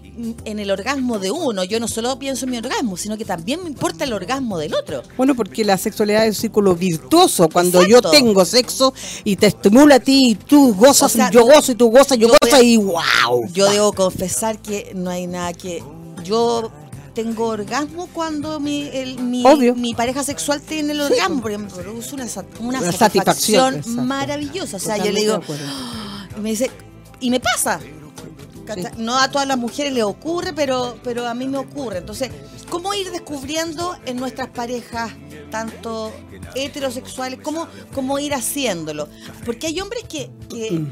en 0.46 0.60
el 0.60 0.72
orgasmo 0.72 1.20
de 1.20 1.32
uno, 1.32 1.64
yo 1.64 1.80
no 1.80 1.88
solo 1.88 2.18
pienso 2.18 2.46
en 2.46 2.52
mi 2.52 2.58
orgasmo, 2.58 2.96
sino 2.98 3.18
que 3.18 3.26
también 3.26 3.62
me 3.64 3.70
importa 3.70 4.06
el 4.06 4.14
orgasmo 4.14 4.58
del 4.58 4.74
otro. 4.74 5.04
Bueno, 5.18 5.36
porque 5.36 5.66
la 5.66 5.78
sexualidad 5.78 6.26
es 6.26 6.38
un 6.38 6.42
círculo 6.42 6.76
virtuoso. 6.76 7.50
Cuando 7.50 7.82
Exacto. 7.82 8.10
yo 8.10 8.12
tengo 8.12 8.46
sexo 8.46 8.94
y 9.24 9.36
te 9.36 9.48
estimula 9.48 9.96
a 9.96 10.00
ti 10.00 10.32
y 10.32 10.36
tú 10.36 10.74
gozas, 10.74 11.14
O 11.14 11.18
sea, 11.18 11.30
yo 11.32 11.46
gozo 11.46 11.72
y 11.74 11.76
tú 11.76 11.90
gozas, 11.90 12.18
yo, 12.18 12.28
yo 12.28 12.34
gozo 12.42 12.62
y 12.64 12.78
wow. 12.78 13.48
Yo 13.52 13.70
debo 13.70 13.94
confesar 13.94 14.60
que 14.60 14.92
no 14.96 15.10
hay 15.10 15.28
nada 15.28 15.54
que. 15.54 15.84
Yo 16.24 16.72
tengo 17.14 17.48
orgasmo 17.48 18.08
cuando 18.14 18.60
mi, 18.60 18.90
el- 18.94 19.20
mi, 19.20 19.94
pareja 19.96 20.24
sexual 20.24 20.62
tiene 20.62 20.94
el 20.94 21.02
orgasmo, 21.02 21.42
porque 21.42 21.58
me 21.58 21.68
produce 21.68 22.14
una, 22.14 22.28
una 22.60 22.80
Una 22.80 22.92
satisfacción, 22.92 23.82
maravillosa. 24.06 24.78
O 24.78 24.80
sea, 24.80 24.98
yo 24.98 25.12
le 25.12 25.22
digo, 25.22 25.42
y 26.38 26.40
me 26.40 26.52
dice, 26.52 26.70
y 27.20 27.30
me 27.30 27.40
pasa. 27.40 27.80
¿Cachai? 28.68 28.92
No 28.98 29.18
a 29.18 29.32
todas 29.32 29.48
las 29.48 29.58
mujeres 29.58 29.94
les 29.94 30.04
ocurre, 30.04 30.54
pero, 30.54 31.00
pero 31.04 31.28
a 31.28 31.34
mí 31.34 31.48
me 31.48 31.58
ocurre. 31.58 31.98
Entonces, 32.00 32.30
¿cómo 32.70 32.94
ir 32.94 33.10
descubriendo 33.12 33.98
en 34.06 34.18
nuestras 34.18 34.50
parejas, 34.50 35.12
tanto 35.50 36.14
heterosexuales, 36.54 37.40
cómo, 37.42 37.68
cómo 37.94 38.20
ir 38.20 38.34
haciéndolo? 38.34 39.10
Porque 39.46 39.68
hay 39.68 39.80
hombres 39.80 40.04
que, 40.04 40.30
que, 40.50 40.86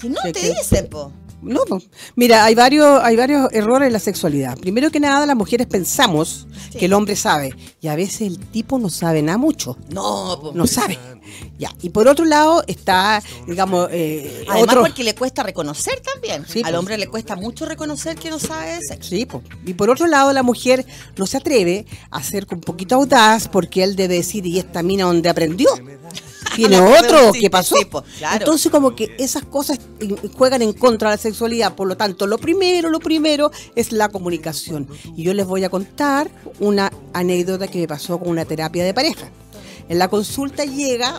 que 0.00 0.08
no 0.08 0.20
te 0.32 0.54
dicen, 0.54 0.88
po. 0.88 1.12
No, 1.42 1.60
no. 1.68 1.80
Mira, 2.16 2.44
hay 2.44 2.54
varios, 2.54 3.00
hay 3.02 3.14
varios 3.16 3.48
errores 3.52 3.86
en 3.88 3.92
la 3.92 3.98
sexualidad. 4.00 4.58
Primero 4.58 4.90
que 4.90 4.98
nada, 5.00 5.24
las 5.26 5.36
mujeres 5.36 5.66
pensamos 5.66 6.46
Sí. 6.72 6.78
que 6.78 6.86
el 6.86 6.92
hombre 6.94 7.14
sabe. 7.16 7.54
Y 7.80 7.88
a 7.88 7.94
veces 7.94 8.22
el 8.22 8.38
tipo 8.38 8.78
no 8.78 8.88
sabe 8.88 9.22
nada 9.22 9.38
mucho. 9.38 9.76
No, 9.90 10.38
po. 10.40 10.52
No 10.54 10.66
sabe. 10.66 10.98
Ya. 11.58 11.70
Y 11.82 11.90
por 11.90 12.08
otro 12.08 12.24
lado 12.24 12.64
está, 12.66 13.22
digamos, 13.46 13.88
eh, 13.92 14.44
Además 14.48 14.62
otro. 14.68 14.80
porque 14.82 15.04
le 15.04 15.14
cuesta 15.14 15.42
reconocer 15.42 16.00
también. 16.00 16.44
Sí, 16.48 16.60
Al 16.60 16.64
pues. 16.70 16.74
hombre 16.78 16.98
le 16.98 17.08
cuesta 17.08 17.36
mucho 17.36 17.66
reconocer 17.66 18.16
que 18.16 18.30
no 18.30 18.38
sabe 18.38 18.76
de 18.76 18.80
sexo. 18.82 19.10
Sí, 19.10 19.26
po. 19.26 19.42
y 19.64 19.74
por 19.74 19.90
otro 19.90 20.06
lado 20.06 20.32
la 20.32 20.42
mujer 20.42 20.86
no 21.16 21.26
se 21.26 21.36
atreve 21.36 21.84
a 22.10 22.22
ser 22.22 22.46
un 22.50 22.60
poquito 22.60 22.94
audaz 22.94 23.48
porque 23.48 23.82
él 23.84 23.96
debe 23.96 24.14
decir, 24.14 24.46
¿y 24.46 24.58
esta 24.58 24.82
mina 24.82 25.04
donde 25.04 25.28
aprendió? 25.28 25.68
¿Tiene 26.54 26.80
otro? 26.80 27.32
¿Qué 27.32 27.50
pasó? 27.50 27.74
claro. 28.18 28.36
Entonces 28.38 28.70
como 28.70 28.94
que 28.94 29.14
esas 29.18 29.44
cosas 29.44 29.78
juegan 30.36 30.62
en 30.62 30.72
contra 30.72 31.10
de 31.10 31.16
la 31.16 31.22
sexualidad. 31.26 31.74
Por 31.74 31.88
lo 31.88 31.96
tanto, 31.96 32.26
lo 32.26 32.38
primero, 32.38 32.90
lo 32.90 33.00
primero 33.00 33.50
es 33.74 33.92
la 33.92 34.08
comunicación. 34.08 34.88
Y 35.16 35.24
yo 35.24 35.34
les 35.34 35.46
voy 35.46 35.64
a 35.64 35.68
contar 35.68 36.30
una 36.60 36.90
anécdota 37.12 37.68
que 37.68 37.78
me 37.78 37.88
pasó 37.88 38.18
con 38.18 38.28
una 38.28 38.44
terapia 38.44 38.84
de 38.84 38.94
pareja. 38.94 39.30
En 39.88 39.98
la 39.98 40.08
consulta 40.08 40.64
llega... 40.64 41.18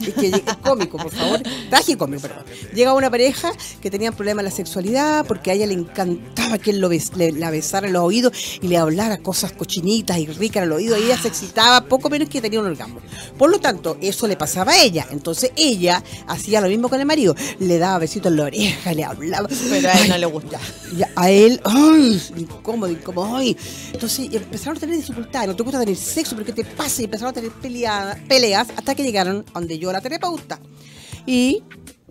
Es 0.00 0.14
que 0.14 0.26
es 0.28 0.42
cómico, 0.62 0.96
por 0.98 1.10
favor. 1.10 1.40
Tragicómico, 1.70 2.22
perdón. 2.22 2.44
Llega 2.74 2.92
una 2.94 3.10
pareja 3.10 3.52
que 3.80 3.90
tenían 3.90 4.14
problemas 4.14 4.40
en 4.42 4.50
la 4.50 4.56
sexualidad 4.56 5.24
porque 5.26 5.50
a 5.50 5.54
ella 5.54 5.66
le 5.66 5.74
encantaba 5.74 6.58
que 6.58 6.70
él 6.70 6.78
lo 6.80 6.88
bes- 6.90 7.14
le, 7.14 7.32
la 7.32 7.50
besara 7.50 7.86
en 7.86 7.92
los 7.92 8.02
oídos 8.02 8.32
y 8.60 8.68
le 8.68 8.76
hablara 8.76 9.18
cosas 9.18 9.52
cochinitas 9.52 10.18
y 10.18 10.26
ricas 10.26 10.58
en 10.62 10.64
el 10.64 10.72
oído. 10.72 10.96
Y 10.98 11.04
ella 11.04 11.18
se 11.20 11.28
excitaba 11.28 11.82
poco 11.82 12.10
menos 12.10 12.28
que 12.28 12.40
tenía 12.40 12.60
un 12.60 12.66
orgasmo. 12.66 13.00
Por 13.38 13.50
lo 13.50 13.58
tanto, 13.60 13.96
eso 14.00 14.26
le 14.26 14.36
pasaba 14.36 14.72
a 14.72 14.82
ella. 14.82 15.06
Entonces 15.10 15.50
ella 15.56 16.02
hacía 16.26 16.60
lo 16.60 16.68
mismo 16.68 16.88
con 16.88 17.00
el 17.00 17.06
marido. 17.06 17.34
Le 17.58 17.78
daba 17.78 17.98
besitos 17.98 18.30
en 18.30 18.36
la 18.38 18.44
oreja, 18.44 18.92
le 18.94 19.04
hablaba. 19.04 19.48
Pero 19.48 19.88
a 19.88 19.92
él 20.00 20.08
no 20.08 20.18
le 20.18 20.26
gusta. 20.26 20.60
A 21.16 21.30
él, 21.30 21.60
ay, 21.64 22.22
incómodo, 22.36 22.90
incómodo, 22.92 23.36
ay. 23.36 23.56
Entonces 23.92 24.28
empezaron 24.32 24.76
a 24.76 24.80
tener 24.80 24.96
dificultades, 24.96 25.48
no 25.48 25.56
te 25.56 25.62
gusta 25.62 25.80
tener 25.80 25.96
sexo, 25.96 26.34
pero 26.36 26.46
¿qué 26.46 26.52
te 26.52 26.64
pasa? 26.64 27.00
Y 27.02 27.04
empezaron 27.06 27.30
a 27.30 27.34
tener 27.34 27.50
pelea- 27.50 28.22
peleas 28.28 28.68
hasta 28.76 28.94
que 28.94 29.02
llegaron 29.02 29.44
a 29.52 29.58
donde 29.60 29.78
yo, 29.78 29.85
la 29.92 30.00
terapeuta. 30.00 30.60
Y 31.26 31.62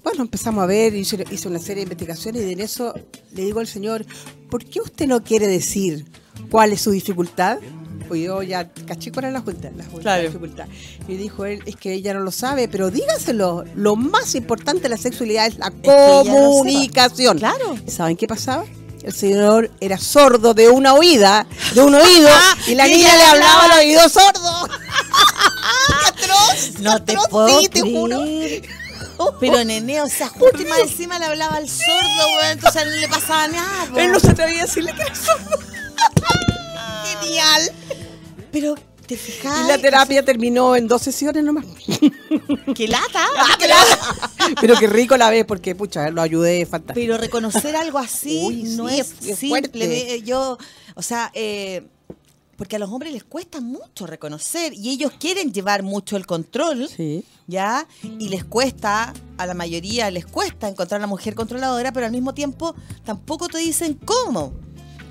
bueno, 0.03 0.21
empezamos 0.23 0.63
a 0.63 0.67
ver, 0.67 0.93
hice, 0.95 1.23
hice 1.31 1.47
una 1.47 1.59
serie 1.59 1.77
de 1.77 1.83
investigaciones 1.83 2.43
y 2.43 2.51
en 2.53 2.59
eso 2.59 2.93
le 3.33 3.43
digo 3.43 3.59
al 3.59 3.67
señor, 3.67 4.05
¿por 4.49 4.63
qué 4.65 4.79
usted 4.81 5.07
no 5.07 5.23
quiere 5.23 5.47
decir 5.47 6.05
cuál 6.51 6.71
es 6.73 6.81
su 6.81 6.91
dificultad? 6.91 7.57
Pues 8.07 8.21
yo 8.23 8.43
ya 8.43 8.69
caché 8.71 9.11
cuál 9.11 9.25
era 9.25 9.33
la, 9.33 9.41
junta, 9.41 9.71
la, 9.75 9.83
junta, 9.85 10.01
Claro. 10.01 10.21
la 10.21 10.27
dificultad. 10.29 10.67
Y 11.07 11.15
dijo 11.15 11.45
él, 11.45 11.63
es 11.65 11.75
que 11.75 11.93
ella 11.93 12.13
no 12.13 12.19
lo 12.19 12.29
sabe, 12.29 12.67
pero 12.67 12.91
dígaselo. 12.91 13.63
Lo 13.75 13.95
más 13.95 14.35
importante 14.35 14.83
de 14.83 14.89
la 14.89 14.97
sexualidad 14.97 15.47
es 15.47 15.57
la 15.57 15.71
sepa. 15.71 16.21
comunicación. 16.23 17.39
Claro. 17.39 17.75
¿Y 17.87 17.89
¿Saben 17.89 18.15
qué 18.15 18.27
pasaba? 18.27 18.63
El 19.05 19.13
señor 19.13 19.69
era 19.79 19.99
sordo 19.99 20.55
de 20.55 20.67
una 20.67 20.95
oída, 20.95 21.45
de 21.75 21.81
un 21.81 21.93
oído, 21.93 22.27
y 22.67 22.73
la 22.73 22.87
niña 22.87 23.15
le 23.15 23.23
hablaba 23.23 23.65
al 23.65 23.79
oído 23.81 24.09
sordo. 24.09 24.67
¡Qué 25.87 26.07
atroz! 26.07 26.79
No 26.79 27.03
te 27.03 27.15
puedo 27.29 27.59
sí, 27.59 27.69
te 27.69 27.81
juro. 27.81 28.19
Pero 29.39 29.63
nene, 29.63 30.01
o 30.01 30.09
sea, 30.09 30.27
justo 30.29 30.57
más 30.67 30.79
encima 30.79 31.19
le 31.19 31.25
hablaba 31.25 31.57
al 31.57 31.69
sordo, 31.69 32.27
weón, 32.35 32.51
entonces 32.53 32.83
no 32.83 32.91
le 32.93 33.07
pasaba 33.07 33.47
nada. 33.47 33.87
Él 33.95 34.11
no 34.11 34.19
se 34.19 34.31
atrevía 34.31 34.63
a 34.63 34.65
decirle 34.65 34.91
que 34.95 35.01
era 35.03 35.15
sordo. 35.15 35.59
Genial. 37.21 37.71
Pero 38.51 38.75
te 39.05 39.17
fijas. 39.17 39.63
Y 39.63 39.67
la 39.67 39.77
terapia 39.77 40.23
terminó 40.25 40.75
en 40.75 40.87
dos 40.87 41.01
sesiones 41.01 41.43
nomás. 41.43 41.65
Que 42.75 42.87
lata. 42.87 43.25
Pero 44.59 44.75
qué 44.79 44.87
rico 44.87 45.17
la 45.17 45.29
ves 45.29 45.45
porque, 45.45 45.75
pucha, 45.75 46.09
lo 46.09 46.21
ayudé 46.21 46.65
fantástico. 46.65 46.95
Pero 47.05 47.17
reconocer 47.17 47.75
algo 47.75 47.99
así 47.99 48.41
Uy, 48.45 48.63
no 48.75 48.89
sí, 48.89 48.99
es, 48.99 49.11
es- 49.25 49.39
simple. 49.39 49.47
fuerte. 49.49 50.15
Eh, 50.15 50.21
Yo, 50.23 50.57
o 50.95 51.01
sea, 51.01 51.31
eh, 51.33 51.87
porque 52.57 52.77
a 52.77 52.79
los 52.79 52.89
hombres 52.89 53.11
les 53.13 53.23
cuesta 53.23 53.59
mucho 53.61 54.07
reconocer 54.07 54.73
y 54.73 54.89
ellos 54.89 55.11
quieren 55.19 55.51
llevar 55.53 55.83
mucho 55.83 56.15
el 56.17 56.25
control, 56.25 56.87
Sí. 56.87 57.23
¿ya? 57.47 57.85
Y 58.03 58.29
les 58.29 58.45
cuesta, 58.45 59.13
a 59.37 59.45
la 59.45 59.53
mayoría 59.53 60.09
les 60.09 60.25
cuesta 60.25 60.67
encontrar 60.69 60.99
una 61.01 61.07
mujer 61.07 61.35
controladora, 61.35 61.91
pero 61.91 62.05
al 62.05 62.11
mismo 62.13 62.33
tiempo 62.33 62.73
tampoco 63.03 63.47
te 63.49 63.57
dicen 63.57 63.93
cómo. 64.05 64.53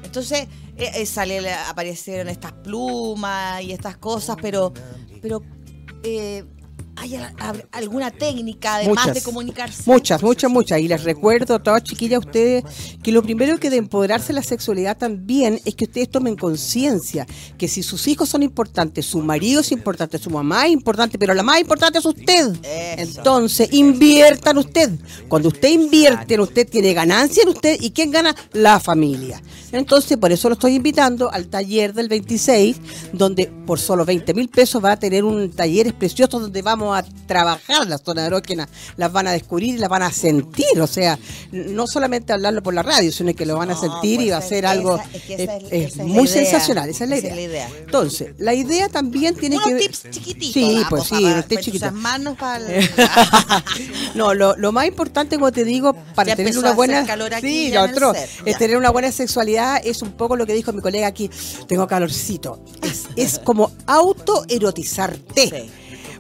Entonces, 0.03 0.47
eh, 0.77 0.91
eh, 0.97 1.07
sale, 1.07 1.41
la- 1.41 1.69
aparecieron 1.71 2.29
estas 2.29 2.53
plumas 2.53 3.63
y 3.63 3.73
estas 3.73 3.97
cosas, 3.97 4.37
pero, 4.41 4.73
pero 5.23 5.43
eh, 6.03 6.45
¿hay 6.97 7.17
a- 7.17 7.33
a- 7.39 7.55
alguna 7.73 8.11
técnica 8.13 8.77
además 8.77 9.07
Muchas. 9.07 9.15
de 9.15 9.23
comunicarse? 9.23 9.83
Muchas, 9.87 10.23
muchas, 10.23 10.51
muchas. 10.51 10.79
Y 10.81 10.87
les 10.89 11.03
recuerdo 11.03 11.55
a 11.57 11.63
todas 11.63 11.83
chiquillas, 11.83 12.17
a 12.23 12.27
ustedes, 12.27 12.63
que 13.03 13.11
lo 13.11 13.23
primero 13.23 13.59
que 13.59 13.69
de 13.71 13.79
empoderarse 13.79 14.29
de 14.29 14.35
la 14.35 14.43
sexualidad 14.43 14.97
también 14.97 15.61
es 15.65 15.75
que 15.75 15.85
ustedes 15.87 16.09
tomen 16.11 16.37
conciencia 16.37 17.27
que 17.59 17.67
si 17.69 17.83
sus 17.83 18.07
hijos 18.07 18.29
son 18.29 18.43
importantes, 18.45 19.07
su 19.07 19.21
marido 19.21 19.61
es 19.61 19.73
importante, 19.73 20.19
su 20.19 20.31
mamá 20.31 20.67
es 20.67 20.73
importante, 20.73 21.19
pero 21.19 21.35
la 21.35 21.43
más 21.43 21.61
importante 21.61 21.99
es 21.99 22.05
usted. 22.05 22.53
Eso. 22.63 23.19
Entonces, 23.19 23.73
invierta 23.73 24.51
en 24.53 24.59
usted. 24.59 24.91
Cuando 25.29 25.49
usted 25.49 25.71
invierte 25.71 26.39
usted, 26.41 26.69
tiene 26.69 26.93
ganancia 26.95 27.43
en 27.43 27.49
usted. 27.49 27.77
¿Y 27.81 27.91
quién 27.91 28.11
gana? 28.13 28.35
La 28.53 28.79
familia. 28.79 29.43
Entonces, 29.75 30.17
por 30.17 30.33
eso 30.33 30.49
lo 30.49 30.55
estoy 30.55 30.75
invitando 30.75 31.31
al 31.33 31.47
taller 31.49 31.93
del 31.95 32.09
26, 32.09 32.77
donde 33.13 33.47
por 33.67 33.79
solo 33.81 34.05
20 34.05 34.33
mil 34.35 34.49
pesos 34.49 34.83
va 34.85 34.93
a 34.93 34.97
tener 34.99 35.25
un 35.25 35.51
taller 35.51 35.93
precioso 35.95 36.39
donde 36.39 36.63
vamos 36.63 36.97
a 36.97 37.05
trabajar 37.27 37.87
las 37.89 38.03
zonas 38.03 38.27
erógenas, 38.27 38.69
las 38.97 39.13
van 39.13 39.27
a 39.27 39.33
descubrir 39.33 39.75
y 39.75 39.79
las 39.79 39.89
van 39.89 40.03
a 40.03 40.13
sentir. 40.13 40.81
O 40.81 40.87
sea, 40.87 41.19
no 41.53 41.87
solamente 41.87 42.33
hablarlo 42.33 42.63
por 42.63 42.75
la 42.75 42.83
radio, 42.83 43.11
sino 43.13 43.35
que 43.35 43.47
lo 43.47 43.57
van 43.57 43.71
a 43.71 43.75
No, 43.75 43.81
sentir 43.81 44.21
y 44.21 44.25
pues 44.25 44.33
va 44.33 44.37
a 44.37 44.41
es 44.41 44.49
ser 44.49 44.67
algo 44.67 44.97
esa- 44.97 45.09
es 45.13 45.23
que 45.23 45.35
esa 45.35 45.57
eh, 45.57 45.59
es- 45.67 45.73
eh, 45.73 45.85
esa 45.87 46.05
muy 46.05 46.25
idea. 46.25 46.27
sensacional. 46.45 46.89
Esa 46.91 47.05
es 47.05 47.11
la 47.11 47.17
Esa 47.17 47.27
idea. 47.27 47.35
es 47.35 47.37
la 47.37 47.43
idea. 47.53 47.69
Entonces, 47.85 48.29
la 48.39 48.55
idea 48.55 48.89
también 48.89 49.35
tiene 49.35 49.57
Unos 49.57 49.69
que 49.69 49.77
tips 49.79 50.03
chiquititos. 50.11 50.53
Sí, 50.55 50.77
ah, 50.83 50.87
pues 50.89 51.09
por 51.09 51.19
sí, 51.19 51.25
unos 51.25 51.47
tips 51.47 51.49
para 51.49 51.61
chiquitos. 51.63 51.89
entusiasmarnos 51.89 52.37
para 52.39 52.57
el- 52.79 52.91
no, 54.15 54.35
lo, 54.35 54.57
lo 54.57 54.73
más 54.73 54.87
importante, 54.87 55.37
como 55.37 55.51
te 55.53 55.65
digo, 55.65 55.95
para 56.15 56.29
Ya 56.31 56.37
tener 56.37 56.57
una 56.59 56.73
buena. 56.73 57.05
calor 57.07 57.35
aquí 57.35 57.71
sí, 57.71 57.77
otro, 57.77 58.13
es 58.45 58.59
tener 58.59 58.77
una 58.77 58.91
buena 58.91 59.11
sexualidad 59.11 59.64
es 59.85 60.03
un 60.03 60.13
poco 60.13 60.37
lo 60.37 60.47
que 60.47 60.55
dijo 60.55 60.73
mi 60.73 60.81
colega 60.81 61.07
aquí. 61.07 61.31
Tengo 61.67 61.87
calorcito. 61.87 62.63
Es, 62.83 63.09
es 63.17 63.39
como 63.39 63.71
autoerotizarte. 63.87 65.49
Sí. 65.49 65.71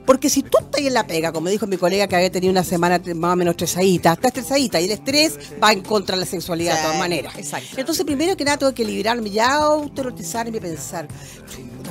Porque 0.06 0.28
si 0.28 0.42
tú 0.42 0.58
estás 0.60 0.82
en 0.82 0.92
la 0.92 1.06
pega, 1.06 1.32
como 1.32 1.48
dijo 1.48 1.66
mi 1.66 1.76
colega 1.78 2.06
que 2.06 2.16
había 2.16 2.30
tenido 2.30 2.50
una 2.50 2.64
semana 2.64 3.00
más 3.14 3.32
o 3.32 3.36
menos 3.36 3.52
estresadita, 3.52 4.12
está 4.12 4.28
estresadita 4.28 4.80
y 4.80 4.84
el 4.84 4.90
estrés 4.90 5.38
va 5.62 5.72
en 5.72 5.80
contra 5.80 6.16
de 6.16 6.20
la 6.20 6.26
sexualidad 6.26 6.76
de 6.76 6.82
todas 6.82 6.98
maneras. 6.98 7.34
exacto. 7.38 7.68
Entonces, 7.76 8.04
primero 8.04 8.36
que 8.36 8.44
nada, 8.44 8.58
tengo 8.58 8.74
que 8.74 8.82
equilibrarme 8.82 9.30
y 9.30 9.38
autoerotizarme 9.38 10.58
y 10.58 10.60
pensar, 10.60 11.08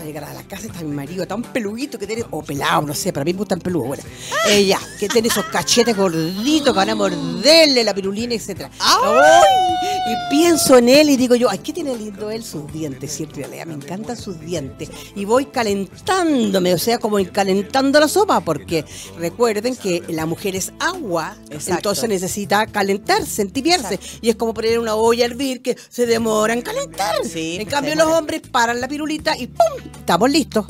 "Chuta, 0.03 0.05
a 0.05 0.05
llegar 0.05 0.23
a 0.25 0.33
la 0.33 0.43
casa 0.43 0.67
está 0.67 0.81
mi 0.81 0.93
marido 0.93 1.25
tan 1.25 1.41
peludito 1.41 1.97
que 1.97 2.07
tiene, 2.07 2.23
o 2.31 2.41
pelado, 2.43 2.81
no 2.83 2.93
sé, 2.93 3.13
para 3.13 3.23
mí 3.23 3.33
me 3.33 3.39
gustan 3.39 3.59
peludos, 3.59 3.87
bueno. 3.87 4.03
Eh, 4.49 4.65
ya, 4.65 4.79
que 4.99 5.07
tiene 5.07 5.27
esos 5.27 5.45
cachetes 5.45 5.95
gorditos 5.95 6.73
que 6.73 6.77
van 6.77 6.89
a 6.89 6.95
morderle 6.95 7.83
la 7.83 7.93
pirulina, 7.93 8.35
etcétera. 8.35 8.69
¡Ay! 8.79 9.63
Y 10.05 10.29
pienso 10.29 10.77
en 10.77 10.89
él 10.89 11.09
y 11.09 11.17
digo 11.17 11.35
yo, 11.35 11.49
ay, 11.49 11.59
¿qué 11.59 11.71
tiene 11.71 11.95
lindo 11.95 12.29
él? 12.29 12.43
Sus 12.43 12.71
dientes, 12.71 13.15
¿cierto? 13.15 13.39
Y 13.39 13.45
me 13.65 13.73
encantan 13.73 14.17
sus 14.17 14.39
dientes. 14.39 14.89
Y 15.15 15.23
voy 15.23 15.45
calentándome, 15.45 16.73
o 16.73 16.77
sea, 16.77 16.97
como 16.97 17.19
en 17.19 17.25
calentando 17.25 17.99
la 17.99 18.07
sopa, 18.09 18.41
porque 18.41 18.83
recuerden 19.17 19.75
que 19.77 20.03
la 20.09 20.25
mujer 20.25 20.55
es 20.55 20.73
agua, 20.79 21.37
Exacto. 21.45 21.71
entonces 21.71 22.09
necesita 22.09 22.67
calentarse, 22.67 23.41
entibiarse. 23.41 23.99
Y 24.21 24.29
es 24.29 24.35
como 24.35 24.53
poner 24.53 24.79
una 24.79 24.95
olla 24.95 25.23
a 25.23 25.27
hervir 25.27 25.61
que 25.61 25.77
se 25.89 26.05
demora 26.05 26.53
en 26.53 26.61
calentar. 26.61 27.15
Sí, 27.23 27.55
en 27.55 27.63
pues, 27.63 27.73
cambio, 27.73 27.95
los 27.95 28.07
hombres 28.07 28.41
paran 28.51 28.81
la 28.81 28.87
pirulita 28.87 29.37
y 29.37 29.47
¡pum! 29.47 29.92
Estamos 29.97 30.29
listos. 30.31 30.65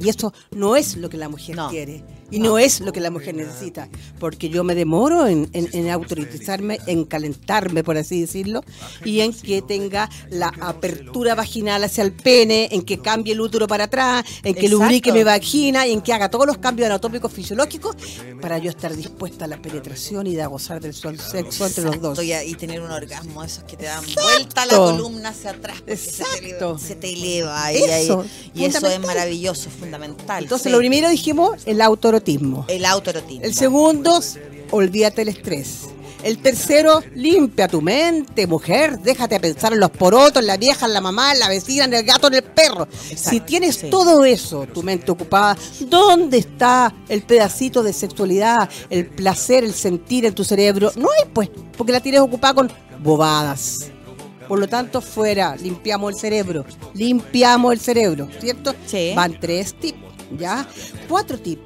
Y 0.00 0.08
eso 0.08 0.32
no 0.52 0.76
es 0.76 0.96
lo 0.96 1.08
que 1.10 1.16
la 1.16 1.28
mujer 1.28 1.56
No. 1.56 1.68
quiere. 1.70 2.04
Y 2.30 2.38
no. 2.40 2.58
es 2.58 2.80
lo 2.80 2.92
que 2.92 3.00
la 3.00 3.10
mujer 3.10 3.34
necesita. 3.34 3.88
Porque 4.18 4.48
yo 4.48 4.64
me 4.64 4.74
demoro 4.74 5.26
en, 5.26 5.48
en, 5.52 5.68
en 5.72 5.90
autorizarme, 5.90 6.78
en 6.86 7.04
calentarme, 7.04 7.82
por 7.84 7.96
así 7.96 8.20
decirlo, 8.20 8.62
y 9.04 9.20
en 9.20 9.32
que 9.32 9.62
tenga 9.62 10.08
la 10.30 10.52
apertura 10.60 11.34
vaginal 11.34 11.84
hacia 11.84 12.02
el 12.04 12.12
pene, 12.12 12.68
en 12.72 12.82
que 12.82 12.98
cambie 12.98 13.32
el 13.32 13.40
útero 13.40 13.66
para 13.66 13.84
atrás, 13.84 14.24
en 14.42 14.54
que 14.54 14.66
Exacto. 14.66 14.76
lubrique 14.84 15.12
mi 15.12 15.22
vagina 15.24 15.86
y 15.86 15.92
en 15.92 16.00
que 16.02 16.12
haga 16.12 16.28
todos 16.30 16.46
los 16.46 16.58
cambios 16.58 16.86
anatómicos 16.86 17.32
fisiológicos 17.32 17.96
para 18.40 18.58
yo 18.58 18.70
estar 18.70 18.94
dispuesta 18.94 19.44
a 19.46 19.48
la 19.48 19.60
penetración 19.60 20.26
y 20.26 20.34
de 20.34 20.42
a 20.42 20.46
gozar 20.48 20.80
del 20.80 20.94
sol 20.94 21.18
sexo 21.18 21.66
entre 21.66 21.84
los 21.84 22.00
dos. 22.00 22.22
Y, 22.22 22.32
y 22.32 22.54
tener 22.54 22.80
un 22.80 22.90
orgasmo, 22.90 23.42
esos 23.44 23.64
que 23.64 23.76
te 23.76 23.84
dan 23.86 24.04
vuelta 24.14 24.66
la 24.66 24.76
columna 24.76 25.30
hacia 25.30 25.50
atrás. 25.50 25.78
porque 25.80 25.96
Se 25.96 26.22
te, 26.22 26.22
Exacto. 26.22 26.44
eleva, 26.46 26.78
se 26.78 26.94
te 26.96 27.12
eleva. 27.12 27.72
y- 27.72 27.76
Eso, 27.84 28.24
y, 28.54 28.62
y 28.62 28.64
eso 28.66 28.86
es 28.86 29.00
maravilloso, 29.00 29.68
es 29.68 29.74
fundamental. 29.74 30.42
Entonces, 30.44 30.64
sí. 30.64 30.70
lo 30.70 30.78
primero 30.78 31.08
dijimos, 31.08 31.62
el 31.66 31.80
autoerotismo. 32.18 32.64
El 32.68 32.84
autoerotismo. 32.84 33.44
El 33.44 33.54
segundo, 33.54 34.20
olvídate 34.70 35.22
el 35.22 35.28
estrés. 35.28 35.88
El 36.22 36.38
tercero, 36.38 37.00
limpia 37.14 37.68
tu 37.68 37.80
mente, 37.80 38.46
mujer. 38.46 38.98
Déjate 38.98 39.38
pensar 39.38 39.72
en 39.72 39.78
los 39.78 39.90
porotos, 39.90 40.42
en 40.42 40.48
la 40.48 40.56
vieja, 40.56 40.86
en 40.86 40.92
la 40.92 41.00
mamá, 41.00 41.32
en 41.32 41.38
la 41.38 41.48
vecina, 41.48 41.84
en 41.84 41.94
el 41.94 42.02
gato, 42.02 42.26
en 42.26 42.34
el 42.34 42.42
perro. 42.42 42.88
si 42.90 43.40
tienes 43.40 43.76
sí. 43.76 43.90
todo 43.90 44.24
eso, 44.24 44.66
tu 44.66 44.82
mente 44.82 45.12
ocupada, 45.12 45.56
¿dónde 45.80 46.38
está 46.38 46.92
el 47.08 47.22
pedacito 47.22 47.84
de 47.84 47.92
sexualidad, 47.92 48.68
el 48.90 49.06
placer, 49.06 49.62
el 49.62 49.72
sentir 49.72 50.26
en 50.26 50.34
tu 50.34 50.42
cerebro? 50.42 50.90
No 50.96 51.08
hay, 51.16 51.30
pues, 51.32 51.50
porque 51.76 51.92
la 51.92 52.00
tienes 52.00 52.20
ocupada 52.20 52.54
con 52.54 52.72
bobadas. 52.98 53.90
Por 54.48 54.58
lo 54.58 54.66
tanto, 54.66 55.00
fuera, 55.00 55.54
limpiamos 55.56 56.14
el 56.14 56.18
cerebro, 56.18 56.64
limpiamos 56.94 57.72
el 57.72 57.80
cerebro, 57.80 58.28
¿cierto? 58.40 58.74
Sí. 58.86 59.12
Van 59.14 59.38
tres 59.38 59.74
tips, 59.74 59.98
¿ya? 60.36 60.66
Cuatro 61.08 61.38
tips. 61.38 61.62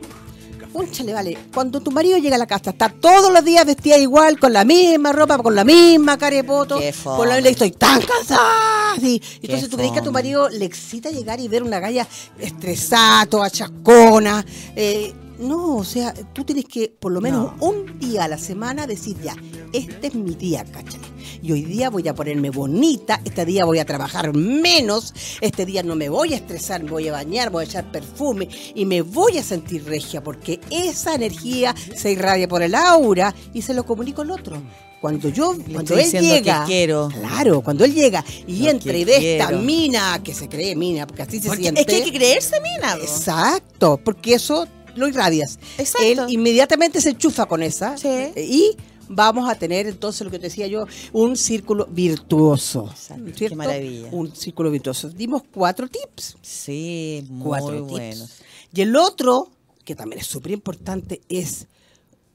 Púnchale, 0.72 1.12
vale. 1.12 1.38
Cuando 1.52 1.80
tu 1.80 1.90
marido 1.90 2.16
llega 2.18 2.36
a 2.36 2.38
la 2.38 2.46
casa, 2.46 2.70
está 2.70 2.88
todos 2.88 3.32
los 3.32 3.44
días 3.44 3.66
vestida 3.66 3.98
igual, 3.98 4.38
con 4.38 4.52
la 4.52 4.64
misma 4.64 5.12
ropa, 5.12 5.38
con 5.38 5.54
la 5.54 5.64
misma 5.64 6.16
cara 6.16 6.36
de 6.36 6.44
poto. 6.44 6.78
Qué 6.78 6.92
Con 7.04 7.28
la 7.28 7.36
fome. 7.36 7.48
estoy 7.50 7.70
tan 7.72 8.00
cansada. 8.00 8.94
Sí. 9.00 9.20
Entonces, 9.42 9.68
¿tú 9.68 9.76
crees 9.76 9.92
que 9.92 9.98
a 10.00 10.02
tu 10.02 10.12
marido 10.12 10.48
le 10.48 10.64
excita 10.64 11.10
llegar 11.10 11.40
y 11.40 11.48
ver 11.48 11.62
una 11.62 11.78
galla 11.80 12.06
estresada, 12.38 13.26
toda 13.26 13.50
chascona? 13.50 14.44
Eh, 14.76 15.12
no, 15.42 15.76
o 15.76 15.84
sea, 15.84 16.14
tú 16.32 16.44
tienes 16.44 16.64
que 16.64 16.88
por 16.98 17.12
lo 17.12 17.20
menos 17.20 17.56
No. 17.58 17.66
un 17.66 17.98
día 17.98 18.24
a 18.24 18.28
la 18.28 18.38
semana 18.38 18.86
decir 18.86 19.16
ya, 19.22 19.36
este 19.72 20.06
es 20.08 20.14
mi 20.14 20.34
día, 20.34 20.64
¿cachai? 20.64 21.00
Y 21.42 21.50
hoy 21.52 21.62
día 21.62 21.90
voy 21.90 22.06
a 22.08 22.14
ponerme 22.14 22.50
bonita, 22.50 23.20
este 23.24 23.44
día 23.44 23.64
voy 23.64 23.78
a 23.80 23.84
trabajar 23.84 24.34
menos, 24.34 25.12
este 25.40 25.66
día 25.66 25.82
no 25.82 25.96
me 25.96 26.08
voy 26.08 26.34
a 26.34 26.36
estresar, 26.36 26.82
me 26.84 26.90
voy 26.90 27.08
a 27.08 27.12
bañar, 27.12 27.50
voy 27.50 27.64
a 27.64 27.66
echar 27.66 27.90
perfume 27.90 28.48
y 28.74 28.84
me 28.84 29.02
voy 29.02 29.38
a 29.38 29.42
sentir 29.42 29.84
regia 29.84 30.22
porque 30.22 30.60
esa 30.70 31.14
energía 31.14 31.74
se 31.96 32.12
irradia 32.12 32.46
por 32.48 32.62
el 32.62 32.74
aura 32.74 33.34
y 33.52 33.62
se 33.62 33.74
lo 33.74 33.84
comunico 33.84 34.22
al 34.22 34.30
otro. 34.30 34.62
Cuando 35.00 35.28
yo, 35.30 35.56
cuando 35.72 35.96
él 35.98 36.08
llega, 36.12 36.60
que 36.60 36.66
quiero. 36.66 37.08
claro, 37.08 37.60
cuando 37.60 37.84
él 37.84 37.92
llega 37.92 38.24
y 38.46 38.68
entra 38.68 38.96
y 38.96 39.04
ve 39.04 39.32
esta 39.36 39.50
mina 39.50 40.20
que 40.22 40.32
se 40.32 40.48
cree 40.48 40.76
mina, 40.76 41.08
porque 41.08 41.22
así 41.22 41.40
se 41.40 41.48
Porque 41.48 41.62
siente. 41.62 41.80
es 41.80 41.86
que 41.88 41.94
hay 41.96 42.02
que 42.04 42.12
creerse, 42.16 42.60
mina. 42.60 42.94
Exacto, 43.02 43.98
porque 44.04 44.34
eso 44.34 44.68
lo 44.96 45.08
irradias. 45.08 45.58
Exacto. 45.78 46.06
Él 46.06 46.20
inmediatamente 46.28 47.00
se 47.00 47.10
enchufa 47.10 47.46
con 47.46 47.62
esa 47.62 47.96
Sí. 47.96 48.08
y 48.36 48.76
vamos 49.08 49.48
a 49.50 49.54
tener 49.56 49.86
entonces 49.86 50.22
lo 50.24 50.30
que 50.30 50.38
te 50.38 50.46
decía 50.46 50.66
yo, 50.66 50.86
un 51.12 51.36
círculo 51.36 51.86
virtuoso. 51.86 52.88
Exacto, 52.90 53.24
qué 53.26 53.32
¿cierto? 53.34 53.56
maravilla. 53.56 54.08
Un 54.12 54.34
círculo 54.34 54.70
virtuoso. 54.70 55.10
Dimos 55.10 55.42
cuatro 55.52 55.88
tips. 55.88 56.36
Sí, 56.40 57.24
muy 57.28 57.46
Cuatro 57.46 57.84
bueno. 57.84 58.14
tips. 58.14 58.42
Y 58.74 58.80
el 58.80 58.96
otro, 58.96 59.50
que 59.84 59.94
también 59.94 60.20
es 60.20 60.26
súper 60.26 60.52
importante, 60.52 61.20
es 61.28 61.66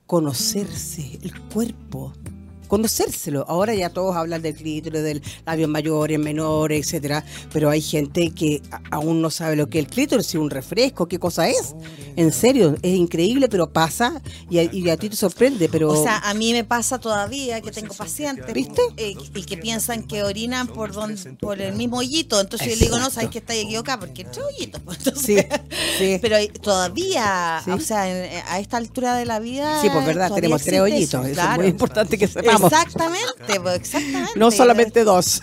conocerse 0.05 1.19
el 1.21 1.39
cuerpo. 1.49 2.13
Conocérselo. 2.67 3.45
Ahora 3.47 3.73
ya 3.73 3.89
todos 3.89 4.15
hablan 4.15 4.41
del 4.41 4.55
clítoris, 4.55 5.01
del 5.03 5.21
labios 5.45 5.69
mayores, 5.69 6.19
menores, 6.19 6.85
etcétera, 6.85 7.23
pero 7.53 7.69
hay 7.69 7.81
gente 7.81 8.31
que 8.31 8.61
aún 8.91 9.21
no 9.21 9.29
sabe 9.29 9.55
lo 9.55 9.67
que 9.69 9.79
es 9.79 9.85
el 9.85 9.91
clítoris, 9.91 10.25
si 10.27 10.37
es 10.37 10.41
un 10.43 10.49
refresco, 10.49 11.07
qué 11.07 11.19
cosa 11.19 11.47
es. 11.49 11.75
En 12.15 12.31
serio, 12.31 12.75
es 12.81 12.95
increíble, 12.95 13.47
pero 13.49 13.69
pasa 13.71 14.21
y 14.49 14.59
a, 14.59 14.63
y 14.63 14.89
a 14.89 14.97
ti 14.97 15.09
te 15.09 15.15
sorprende, 15.15 15.69
pero 15.69 15.89
O 15.89 16.03
sea, 16.03 16.17
a 16.19 16.33
mí 16.33 16.51
me 16.51 16.63
pasa 16.63 16.99
todavía 16.99 17.61
que 17.61 17.71
tengo 17.71 17.93
pacientes 17.93 18.53
¿Viste? 18.53 18.81
eh, 18.97 19.15
y 19.35 19.43
que 19.43 19.57
piensan 19.57 20.03
que 20.03 20.23
orinan 20.23 20.67
por 20.67 20.91
donde, 20.91 21.33
por 21.33 21.61
el 21.61 21.75
mismo 21.75 21.97
hoyito. 21.97 22.39
Entonces 22.41 22.67
yo 22.69 22.75
le 22.75 22.81
digo, 22.85 22.97
no, 22.99 23.09
sabes 23.09 23.29
que 23.29 23.37
está 23.39 23.53
equivocada 23.53 23.99
porque 23.99 24.23
es 24.23 24.37
hoyito. 24.37 24.79
pues, 24.79 24.97
Entonces, 25.05 25.45
sí, 25.49 25.57
sí. 25.97 26.17
Pero 26.21 26.37
todavía, 26.61 27.61
Sí. 27.65 27.71
o 27.71 27.79
sea, 27.79 28.09
en- 28.09 28.43
a 28.49 28.59
esta 28.59 28.77
altura 28.77 29.15
de 29.15 29.25
la 29.25 29.39
vida. 29.39 29.81
Sí, 29.81 29.89
pues 29.91 30.05
verdad, 30.05 30.31
tenemos 30.33 30.61
tres 30.63 30.79
hoyitos. 30.81 31.25
Eso, 31.25 31.33
claro. 31.33 31.53
es 31.53 31.57
muy 31.59 31.67
importante 31.67 32.17
que 32.17 32.27
sepamos. 32.27 32.56
Exactamente, 32.65 33.59
pues, 33.61 33.75
exactamente. 33.75 34.31
No 34.35 34.51
solamente 34.51 35.03
dos. 35.03 35.41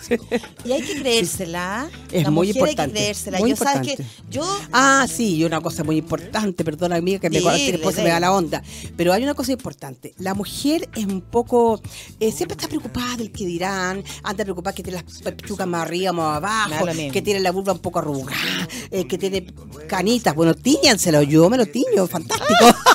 Y 0.63 0.71
hay 0.71 0.81
que 0.81 0.99
creérsela. 0.99 1.89
Es 2.11 2.23
La 2.23 2.31
muy 2.31 2.47
mujer 2.47 2.61
importante, 2.61 2.83
Hay 2.83 2.93
que 2.93 3.01
creérsela. 3.01 3.39
muy 3.39 3.49
yo 3.51 3.55
sabes 3.55 3.95
que 3.95 4.03
yo 4.29 4.59
Ah, 4.71 5.05
sí, 5.09 5.35
y 5.37 5.43
una 5.43 5.61
cosa 5.61 5.83
muy 5.83 5.97
importante, 5.97 6.63
perdona 6.63 6.95
amiga 6.95 7.19
que 7.19 7.29
me 7.29 7.39
que 7.39 7.71
después 7.73 7.95
se 7.95 8.03
me 8.03 8.09
da 8.09 8.19
la 8.19 8.31
onda, 8.33 8.61
pero 8.97 9.13
hay 9.13 9.23
una 9.23 9.33
cosa 9.33 9.51
importante, 9.51 10.13
la 10.17 10.33
mujer 10.33 10.89
es 10.95 11.05
un 11.05 11.21
poco, 11.21 11.81
eh, 12.19 12.31
siempre 12.31 12.55
está 12.55 12.67
preocupada 12.67 13.17
del 13.17 13.31
que 13.31 13.45
dirán, 13.45 14.03
anda 14.23 14.43
preocupada 14.43 14.73
que 14.75 14.83
tiene 14.83 15.01
las 15.03 15.33
pechugas 15.33 15.67
más 15.67 15.83
arriba, 15.83 16.11
más 16.11 16.37
abajo, 16.37 16.85
que 17.11 17.21
tiene 17.21 17.39
la 17.39 17.51
vulva 17.51 17.73
un 17.73 17.79
poco 17.79 17.99
arrugada, 17.99 18.67
eh, 18.91 19.05
que 19.07 19.17
tiene 19.17 19.45
canitas, 19.87 20.33
bueno, 20.35 20.53
tíñanselo, 20.53 21.21
yo 21.23 21.49
me 21.49 21.57
lo 21.57 21.65
tiño, 21.65 22.07
fantástico. 22.07 22.65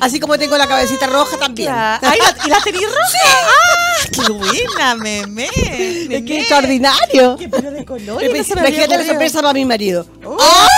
Así 0.00 0.20
como 0.20 0.38
tengo 0.38 0.56
la 0.58 0.66
cabecita 0.66 1.06
roja 1.06 1.36
también. 1.38 1.70
Ay, 1.72 2.18
la- 2.18 2.46
¿Y 2.46 2.48
la 2.50 2.60
tenís 2.60 2.82
roja? 2.82 3.18
¡Ah! 3.24 4.08
¡Qué 4.12 4.32
buena, 4.32 4.94
meme! 4.96 5.48
Es 5.56 6.10
extraordinario. 6.30 7.36
¡Qué 7.36 7.48
pelo 7.48 7.70
de 7.70 7.84
colores! 7.84 8.48
Imagínate 8.50 8.98
la 8.98 9.04
sorpresa 9.04 9.40
para 9.40 9.54
mi 9.54 9.64
marido. 9.64 10.06
¡Ah! 10.40 10.68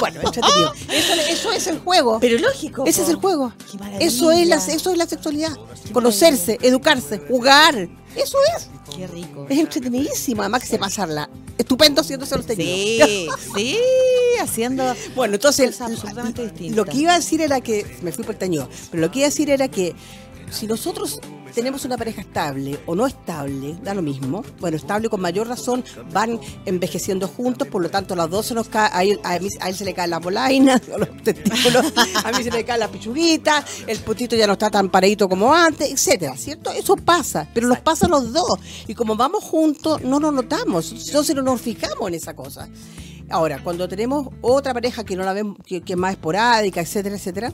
Bueno, 0.00 0.20
entretenido. 0.22 0.72
Eso, 0.92 1.12
eso 1.28 1.52
es 1.52 1.66
el 1.66 1.80
juego. 1.80 2.18
Pero 2.20 2.38
lógico. 2.38 2.84
Ese 2.86 3.00
po. 3.00 3.04
es 3.04 3.08
el 3.10 3.16
juego. 3.16 3.52
Qué. 3.70 4.04
Eso 4.06 4.30
es 4.30 4.46
la, 4.46 4.56
eso 4.56 4.92
es 4.92 4.96
la 4.96 5.06
sexualidad. 5.06 5.50
Conocerse, 5.92 6.58
educarse, 6.62 7.18
jugar. 7.28 7.88
Eso 8.18 8.38
es. 8.56 8.68
Qué 8.94 9.06
rico. 9.06 9.46
Es 9.48 9.58
entretenidísimo. 9.58 10.42
Además 10.42 10.62
que 10.62 10.68
se 10.68 10.78
pasarla. 10.78 11.28
Estupendo 11.56 12.00
haciéndose 12.00 12.36
los 12.36 12.46
Sí, 12.46 13.28
sí, 13.56 13.78
haciendo. 14.40 14.94
Bueno, 15.14 15.34
entonces 15.34 15.76
Cosas 15.76 15.92
absolutamente 15.92 16.70
lo 16.70 16.84
que 16.84 16.96
iba 16.98 17.12
a 17.12 17.16
decir 17.16 17.40
era 17.40 17.60
que, 17.60 17.84
me 18.02 18.12
fui 18.12 18.24
por 18.24 18.34
el 18.34 18.38
taño, 18.38 18.68
pero 18.90 19.00
lo 19.00 19.10
que 19.10 19.20
iba 19.20 19.26
a 19.26 19.30
decir 19.30 19.50
era 19.50 19.68
que 19.68 19.94
si 20.50 20.66
nosotros 20.66 21.20
tenemos 21.54 21.84
una 21.84 21.96
pareja 21.96 22.20
estable 22.20 22.78
o 22.86 22.94
no 22.94 23.06
estable, 23.06 23.76
da 23.82 23.94
lo 23.94 24.02
mismo, 24.02 24.44
bueno, 24.60 24.76
estable 24.76 25.08
con 25.08 25.20
mayor 25.20 25.48
razón, 25.48 25.84
van 26.12 26.40
envejeciendo 26.64 27.28
juntos, 27.28 27.68
por 27.68 27.82
lo 27.82 27.90
tanto 27.90 28.14
las 28.14 28.30
dos 28.30 28.46
se 28.46 28.54
nos 28.54 28.68
cae, 28.68 28.90
a 28.92 29.04
él, 29.04 29.20
a 29.24 29.30
a 29.30 29.68
él 29.68 29.74
se 29.74 29.84
le 29.84 29.94
caen 29.94 30.10
las 30.10 30.20
polainas, 30.20 30.82
o 30.92 30.98
los 30.98 31.22
testículos, 31.22 31.92
a 32.24 32.32
mí 32.32 32.42
se 32.42 32.50
me 32.50 32.64
cae 32.64 32.78
la 32.78 32.88
pichuguita, 32.88 33.64
el 33.86 33.98
putito 34.00 34.36
ya 34.36 34.46
no 34.46 34.54
está 34.54 34.70
tan 34.70 34.88
paradito 34.88 35.28
como 35.28 35.52
antes, 35.52 35.90
etcétera, 35.90 36.36
¿cierto? 36.36 36.70
Eso 36.72 36.96
pasa, 36.96 37.48
pero 37.52 37.68
nos 37.68 37.80
pasa 37.80 38.06
a 38.06 38.08
los 38.08 38.32
dos, 38.32 38.58
y 38.86 38.94
como 38.94 39.16
vamos 39.16 39.44
juntos, 39.44 40.02
no 40.02 40.20
nos 40.20 40.32
notamos, 40.32 40.92
entonces 40.92 41.34
no 41.34 41.42
nos 41.42 41.60
fijamos 41.60 42.08
en 42.08 42.14
esa 42.14 42.34
cosa. 42.34 42.68
Ahora, 43.30 43.62
cuando 43.62 43.86
tenemos 43.88 44.28
otra 44.40 44.72
pareja 44.72 45.04
que 45.04 45.14
no 45.16 45.22
la 45.22 45.32
vemos, 45.32 45.56
que, 45.66 45.80
que 45.82 45.92
es 45.92 45.98
más 45.98 46.12
esporádica, 46.12 46.80
etcétera, 46.80 47.16
etcétera, 47.16 47.52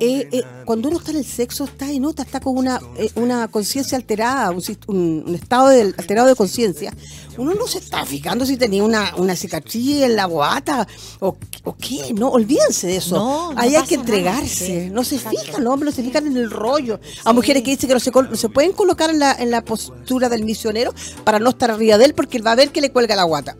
eh, 0.00 0.28
eh, 0.32 0.42
cuando 0.64 0.88
uno 0.88 0.98
está 0.98 1.12
en 1.12 1.18
el 1.18 1.24
sexo, 1.24 1.64
está 1.64 1.90
en 1.90 2.04
otra, 2.04 2.24
está 2.24 2.40
con 2.40 2.56
una, 2.56 2.80
eh, 2.96 3.10
una 3.14 3.46
conciencia 3.48 3.96
alterada, 3.96 4.50
un, 4.50 4.60
sis- 4.62 4.78
un- 4.88 5.24
un 5.26 5.34
estado 5.34 5.68
de- 5.68 5.94
alterado 5.96 6.26
de 6.28 6.34
conciencia, 6.34 6.92
uno 7.38 7.54
no 7.54 7.66
se 7.66 7.78
está 7.78 8.04
fijando 8.04 8.44
si 8.44 8.56
tenía 8.56 8.82
una, 8.82 9.14
una 9.16 9.36
cicatriz 9.36 10.02
en 10.02 10.16
la 10.16 10.24
guata 10.26 10.86
o, 11.20 11.36
o 11.64 11.76
qué, 11.76 12.12
no, 12.14 12.28
olvídense 12.30 12.86
de 12.88 12.96
eso. 12.96 13.16
No, 13.16 13.52
no 13.54 13.60
Ahí 13.60 13.74
hay 13.76 13.84
que 13.84 13.96
nada, 13.96 14.08
entregarse, 14.08 14.66
sí, 14.84 14.90
no 14.90 15.04
se 15.04 15.16
exacto. 15.16 15.40
fijan, 15.40 15.64
los 15.64 15.72
hombres 15.72 15.92
no 15.92 15.96
se 15.96 16.02
fijan 16.08 16.26
en 16.26 16.36
el 16.36 16.50
rollo. 16.50 17.00
A 17.24 17.32
mujeres 17.32 17.62
que 17.62 17.70
dicen 17.70 17.88
que 17.88 17.94
no 17.94 18.00
se, 18.00 18.10
col- 18.12 18.28
no 18.28 18.36
se 18.36 18.48
pueden 18.48 18.72
colocar 18.72 19.08
en 19.10 19.18
la, 19.20 19.32
en 19.32 19.50
la 19.50 19.62
postura 19.64 20.28
del 20.28 20.44
misionero 20.44 20.92
para 21.24 21.38
no 21.38 21.50
estar 21.50 21.70
arriba 21.70 21.96
de 21.96 22.06
él 22.06 22.14
porque 22.14 22.36
él 22.38 22.46
va 22.46 22.52
a 22.52 22.56
ver 22.56 22.70
que 22.70 22.80
le 22.80 22.90
cuelga 22.90 23.14
la 23.16 23.22
guata. 23.24 23.56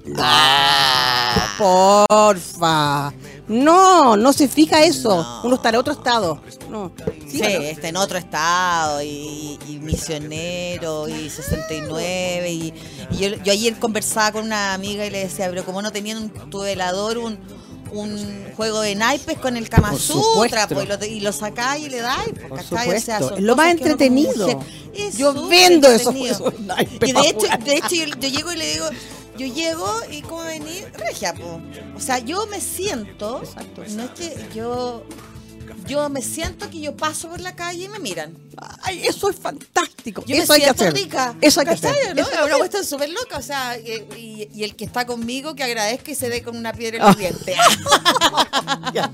Porfa. 1.58 3.12
No, 3.48 4.16
no 4.16 4.32
se 4.32 4.48
fija 4.48 4.82
eso. 4.84 5.16
No. 5.16 5.40
Uno 5.44 5.54
está 5.56 5.68
en 5.70 5.76
otro 5.76 5.92
estado. 5.92 6.40
No. 6.70 6.92
Sí, 7.28 7.38
¿Sí 7.38 7.42
o 7.42 7.48
no? 7.60 7.64
está 7.66 7.88
en 7.88 7.96
otro 7.96 8.18
estado 8.18 9.02
y, 9.02 9.58
y 9.68 9.78
misionero 9.78 11.08
y 11.08 11.28
69 11.28 12.50
y, 12.50 12.74
y 13.10 13.16
yo, 13.18 13.28
yo 13.42 13.52
ayer 13.52 13.78
conversaba 13.78 14.32
con 14.32 14.44
una 14.44 14.74
amiga 14.74 15.04
y 15.04 15.10
le 15.10 15.18
decía, 15.20 15.48
pero 15.50 15.64
como 15.64 15.82
no 15.82 15.90
tenían 15.90 16.18
un, 16.18 16.30
tu 16.50 16.60
velador 16.60 17.18
un, 17.18 17.38
un 17.92 18.52
juego 18.56 18.80
de 18.80 18.94
naipes 18.94 19.38
con 19.38 19.56
el 19.56 19.68
Kama 19.68 19.94
Sutra 19.96 20.66
pues, 20.66 20.84
y, 20.84 20.88
lo, 20.88 21.04
y 21.04 21.20
lo 21.20 21.32
sacáis 21.32 21.86
y 21.86 21.90
le 21.90 22.00
dais, 22.00 22.32
pues. 22.48 22.72
O 22.72 23.00
sea, 23.00 23.20
lo 23.38 23.56
más 23.56 23.70
entretenido. 23.70 24.48
Yo 25.16 25.48
vendo 25.48 25.88
esos 25.90 26.14
juegos 26.14 26.52
de 26.54 26.66
naipes 26.66 27.08
Y 27.08 27.12
de 27.12 27.28
hecho, 27.28 27.46
de 27.64 27.76
hecho 27.76 27.94
yo, 27.94 28.04
yo 28.06 28.28
llego 28.28 28.52
y 28.52 28.56
le 28.56 28.72
digo, 28.72 28.86
yo 29.36 29.46
llego 29.46 29.88
y 30.10 30.22
como 30.22 30.42
venir, 30.44 30.90
regia, 30.94 31.34
po. 31.34 31.60
O 31.96 32.00
sea, 32.00 32.18
yo 32.18 32.46
me 32.46 32.60
siento, 32.60 33.42
Exacto. 33.42 33.82
no 33.90 34.04
es 34.04 34.10
que 34.10 34.48
yo, 34.54 35.04
yo 35.86 36.08
me 36.08 36.22
siento 36.22 36.70
que 36.70 36.80
yo 36.80 36.96
paso 36.96 37.28
por 37.28 37.40
la 37.40 37.54
calle 37.56 37.84
y 37.84 37.88
me 37.88 37.98
miran. 37.98 38.36
Ay, 38.82 39.06
eso 39.06 39.28
es 39.30 39.36
fantástico. 39.36 40.22
Yo 40.26 40.36
eso 40.36 40.52
me 40.52 40.56
hay 40.56 40.60
que 40.60 40.64
siento 40.66 40.84
hacer. 40.84 40.94
rica. 40.94 41.34
Eso 41.40 41.60
hay 41.60 41.66
que 41.66 41.72
¿cachai, 41.74 41.90
hacer. 41.90 42.16
¿no? 42.16 42.22
Eso 42.22 42.30
hay 42.30 42.34
Es 42.36 42.40
que 42.40 42.46
una 42.46 42.58
cuestión 42.58 42.84
súper 42.84 43.10
loca, 43.10 43.38
o 43.38 43.42
sea, 43.42 43.78
y, 43.78 43.90
y- 44.16 44.48
y 44.54 44.64
el 44.64 44.76
que 44.76 44.84
está 44.84 45.06
conmigo 45.06 45.54
que 45.54 45.62
agradezca 45.64 46.10
y 46.10 46.14
se 46.14 46.28
dé 46.28 46.42
con 46.42 46.56
una 46.56 46.72
piedra 46.72 46.98
en 46.98 47.04
los 47.06 47.18
dientes. 47.18 47.56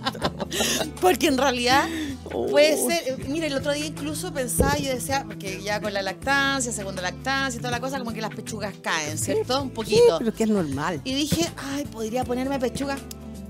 Porque 1.00 1.28
en 1.28 1.38
realidad 1.38 1.86
puede 2.30 2.76
ser, 2.76 3.18
mira, 3.28 3.46
el 3.46 3.54
otro 3.54 3.72
día 3.72 3.86
incluso 3.86 4.32
pensaba, 4.32 4.76
yo 4.78 4.90
decía, 4.92 5.24
porque 5.26 5.62
ya 5.62 5.80
con 5.80 5.92
la 5.92 6.02
lactancia, 6.02 6.72
segunda 6.72 7.02
lactancia 7.02 7.58
y 7.58 7.60
toda 7.60 7.70
la 7.70 7.80
cosa, 7.80 7.98
como 7.98 8.12
que 8.12 8.20
las 8.20 8.34
pechugas 8.34 8.74
caen, 8.82 9.18
¿cierto? 9.18 9.62
Un 9.62 9.68
Sí, 9.68 9.74
poquito. 9.74 10.18
pero 10.18 10.34
que 10.34 10.44
es 10.44 10.50
normal. 10.50 11.00
Y 11.04 11.14
dije, 11.14 11.46
ay, 11.56 11.84
podría 11.84 12.24
ponerme 12.24 12.58
pechuga. 12.58 12.98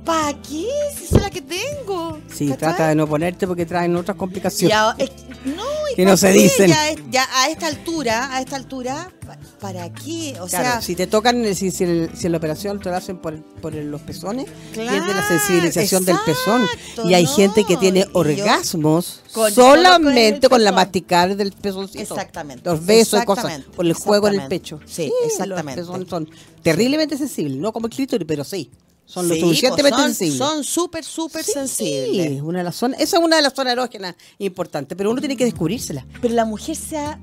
¿Para 0.09 0.33
qué? 0.42 0.66
Si 0.97 1.05
es 1.05 1.12
la 1.12 1.29
que 1.31 1.42
tengo. 1.42 2.18
Sí, 2.33 2.47
¿Cachai? 2.49 2.59
trata 2.59 2.88
de 2.88 2.94
no 2.94 3.07
ponerte 3.07 3.47
porque 3.47 3.66
traen 3.66 3.94
otras 3.94 4.16
complicaciones. 4.16 4.75
es- 4.97 5.11
no, 5.44 5.62
y 5.97 6.01
y 6.01 6.05
no 6.05 6.16
se 6.16 6.33
qué? 6.33 6.38
dicen. 6.38 6.68
Ya, 6.71 6.88
es- 6.90 6.99
ya 7.11 7.29
a 7.33 7.49
esta 7.51 7.66
altura, 7.66 8.35
a 8.35 8.40
esta 8.40 8.57
altura, 8.57 9.11
pa- 9.27 9.38
¿para 9.61 9.92
qué? 9.92 10.35
O 10.40 10.47
Claro, 10.47 10.64
sea, 10.64 10.83
si 10.83 10.97
te 10.97 11.07
tocan, 11.07 11.44
eh, 11.44 11.55
si, 11.55 11.71
si, 11.71 11.85
el- 11.85 12.11
si 12.16 12.29
la 12.31 12.38
operación 12.38 12.81
te 12.81 12.90
la 12.90 12.97
hacen 12.97 13.18
por, 13.18 13.38
por 13.61 13.75
los 13.75 14.01
pezones, 14.01 14.47
Claro, 14.73 14.90
pierde 14.90 15.14
la 15.14 15.29
sensibilización 15.29 16.05
del 16.07 16.16
pezón. 16.25 16.66
Y 17.05 17.12
hay 17.14 17.25
no, 17.25 17.35
gente 17.35 17.64
que 17.64 17.77
tiene 17.77 18.07
orgasmos 18.14 19.21
Con- 19.33 19.53
solo 19.53 19.75
con 19.90 20.03
solamente 20.05 20.49
con, 20.49 20.64
la 20.64 20.73
masticar 20.73 21.37
del 21.37 21.53
pezoncito. 21.53 22.01
Exactamente, 22.14 22.62
Los 22.68 22.85
besos 22.85 23.23
y 23.23 23.27
cosas, 23.27 23.61
por 23.77 23.85
el 23.85 23.92
juego 23.92 24.29
en 24.29 24.40
el 24.40 24.49
pecho. 24.49 24.81
Sí, 24.87 25.12
exactamente. 25.27 25.83
Los 25.83 25.88
pezones 25.90 26.09
son 26.09 26.31
terriblemente 26.62 27.16
sensibles, 27.18 27.59
no 27.59 27.73
como 27.73 27.87
el 27.88 27.92
clítoris, 27.92 28.27
pero 28.27 28.42
sí. 28.44 28.71
Son 29.09 29.27
lo 29.27 29.35
sí, 29.35 29.40
suficientemente 29.40 29.90
pues 29.97 30.03
son, 30.03 30.14
sensibles. 30.14 30.37
Son 30.37 30.64
súper, 30.64 31.03
súper 31.03 31.42
Sí, 31.42 31.53
sensibles. 31.53 32.42
una 32.42 32.59
de 32.59 32.64
las 32.64 32.77
zonas, 32.77 33.01
esa 33.01 33.16
es 33.16 33.23
una 33.23 33.37
de 33.37 33.42
las 33.42 33.55
zonas 33.55 33.73
erógenas 33.73 34.14
importantes, 34.37 34.97
pero 34.99 35.11
uno 35.11 35.18
tiene 35.21 35.35
que 35.35 35.47
descubrírsela. 35.47 36.07
Pero 36.21 36.35
la 36.35 36.44
mujer 36.44 36.77
se 36.77 36.99
ha, 36.99 37.18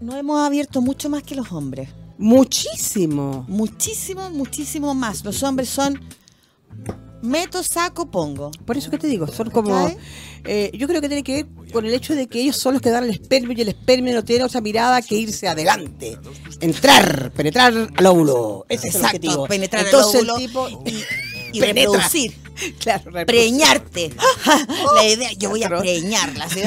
nos 0.00 0.16
hemos 0.16 0.40
abierto 0.40 0.80
mucho 0.80 1.08
más 1.08 1.22
que 1.22 1.36
los 1.36 1.52
hombres. 1.52 1.90
Muchísimo. 2.18 3.44
Muchísimo, 3.48 4.28
muchísimo 4.30 4.94
más. 4.96 5.24
Los 5.24 5.40
hombres 5.44 5.68
son 5.68 6.00
meto, 7.22 7.62
saco, 7.62 8.10
pongo. 8.10 8.50
Por 8.64 8.76
eso 8.76 8.90
que 8.90 8.98
te 8.98 9.06
digo, 9.06 9.26
son 9.26 9.50
como. 9.50 9.90
Eh, 10.44 10.70
yo 10.72 10.86
creo 10.86 11.00
que 11.00 11.08
tiene 11.08 11.22
que 11.22 11.34
ver 11.34 11.46
con 11.72 11.84
el 11.84 11.92
hecho 11.92 12.14
de 12.14 12.26
que 12.26 12.40
ellos 12.40 12.56
son 12.56 12.74
los 12.74 12.82
que 12.82 12.90
dan 12.90 13.04
el 13.04 13.10
espermio 13.10 13.52
y 13.56 13.60
el 13.60 13.68
espermio 13.68 14.14
no 14.14 14.24
tiene 14.24 14.44
otra 14.44 14.60
mirada 14.60 15.02
que 15.02 15.16
irse 15.16 15.48
adelante. 15.48 16.16
Entrar, 16.60 17.30
penetrar 17.32 17.72
al 17.96 18.06
óvulo. 18.06 18.64
Ese 18.68 18.88
es 18.88 18.94
el 18.94 19.04
objetivo. 19.04 19.46
Penetrar 19.46 19.84
Entonces, 19.84 20.22
el 20.22 20.30
óvulo 20.30 20.38
el 20.38 20.46
tipo. 20.46 20.82
y, 20.86 21.56
y 21.56 21.60
penetra. 21.60 21.92
reproducir. 21.92 22.34
Claro, 22.80 23.04
reproducir. 23.12 23.26
Preñarte. 23.26 24.10
la 24.96 25.06
idea, 25.06 25.30
yo 25.34 25.50
voy 25.50 25.62
a 25.62 25.68
preñarla. 25.78 26.48
¿sí? 26.48 26.60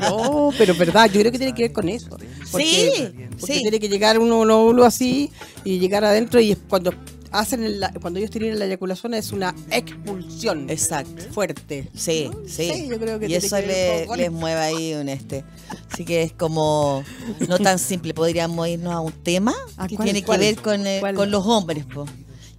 No, 0.00 0.50
pero 0.58 0.74
verdad, 0.74 1.10
yo 1.12 1.20
creo 1.20 1.30
que 1.30 1.36
tiene 1.38 1.54
que 1.54 1.64
ver 1.64 1.72
con 1.72 1.88
eso. 1.90 2.08
Porque, 2.50 2.66
Sí, 2.66 2.90
porque 3.38 3.52
sí. 3.54 3.60
tiene 3.62 3.78
que 3.80 3.88
llegar 3.90 4.18
uno 4.18 4.40
un 4.40 4.50
óvulo 4.50 4.84
así 4.84 5.30
y 5.62 5.78
llegar 5.78 6.04
adentro 6.06 6.40
y 6.40 6.54
cuando 6.56 6.94
hacen 7.34 7.64
el- 7.64 7.84
cuando 8.00 8.18
ellos 8.18 8.30
tienen 8.30 8.58
la 8.58 8.64
eyaculación 8.66 9.14
es 9.14 9.32
una 9.32 9.54
expulsión 9.70 10.70
Exacto. 10.70 11.24
fuerte. 11.32 11.88
Sí, 11.94 12.30
sí. 12.46 12.70
Sí, 12.72 12.88
yo 12.88 12.98
creo 12.98 13.18
que 13.18 13.26
y 13.28 13.34
eso 13.34 13.56
le- 13.60 14.06
les 14.16 14.32
mueve 14.32 14.60
ahí 14.60 14.94
un 14.94 15.08
este. 15.08 15.44
Así 15.92 16.04
que 16.04 16.22
es 16.22 16.32
como 16.32 17.02
no 17.48 17.58
tan 17.58 17.78
simple. 17.78 18.14
Podríamos 18.14 18.66
irnos 18.68 18.94
a 18.94 19.00
un 19.00 19.12
tema 19.12 19.54
¿A 19.76 19.86
que 19.88 19.96
cuál, 19.96 20.06
tiene 20.06 20.22
cuál? 20.24 20.38
que 20.40 20.46
ver 20.46 20.56
con, 20.62 20.86
eh, 20.86 21.00
con 21.14 21.30
los 21.30 21.46
hombres, 21.46 21.84
po. 21.84 22.06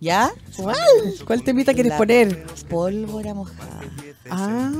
¿Ya? 0.01 0.31
¿Cuál? 0.57 0.75
¿Cuál 1.25 1.43
temita 1.43 1.73
quieres 1.73 1.91
La 1.91 1.97
poner? 1.97 2.45
Pólvora 2.69 3.33
mojada. 3.33 3.81
Ah, 4.29 4.71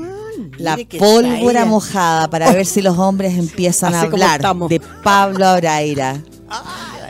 La 0.58 0.76
pólvora 0.98 1.52
traía. 1.60 1.64
mojada 1.64 2.28
para 2.30 2.52
ver 2.52 2.66
si 2.66 2.82
los 2.82 2.98
hombres 2.98 3.36
empiezan 3.38 3.94
a 3.94 4.02
Así 4.02 4.06
hablar 4.08 4.40
de 4.68 4.80
Pablo 5.02 5.46
Abraira. 5.46 6.22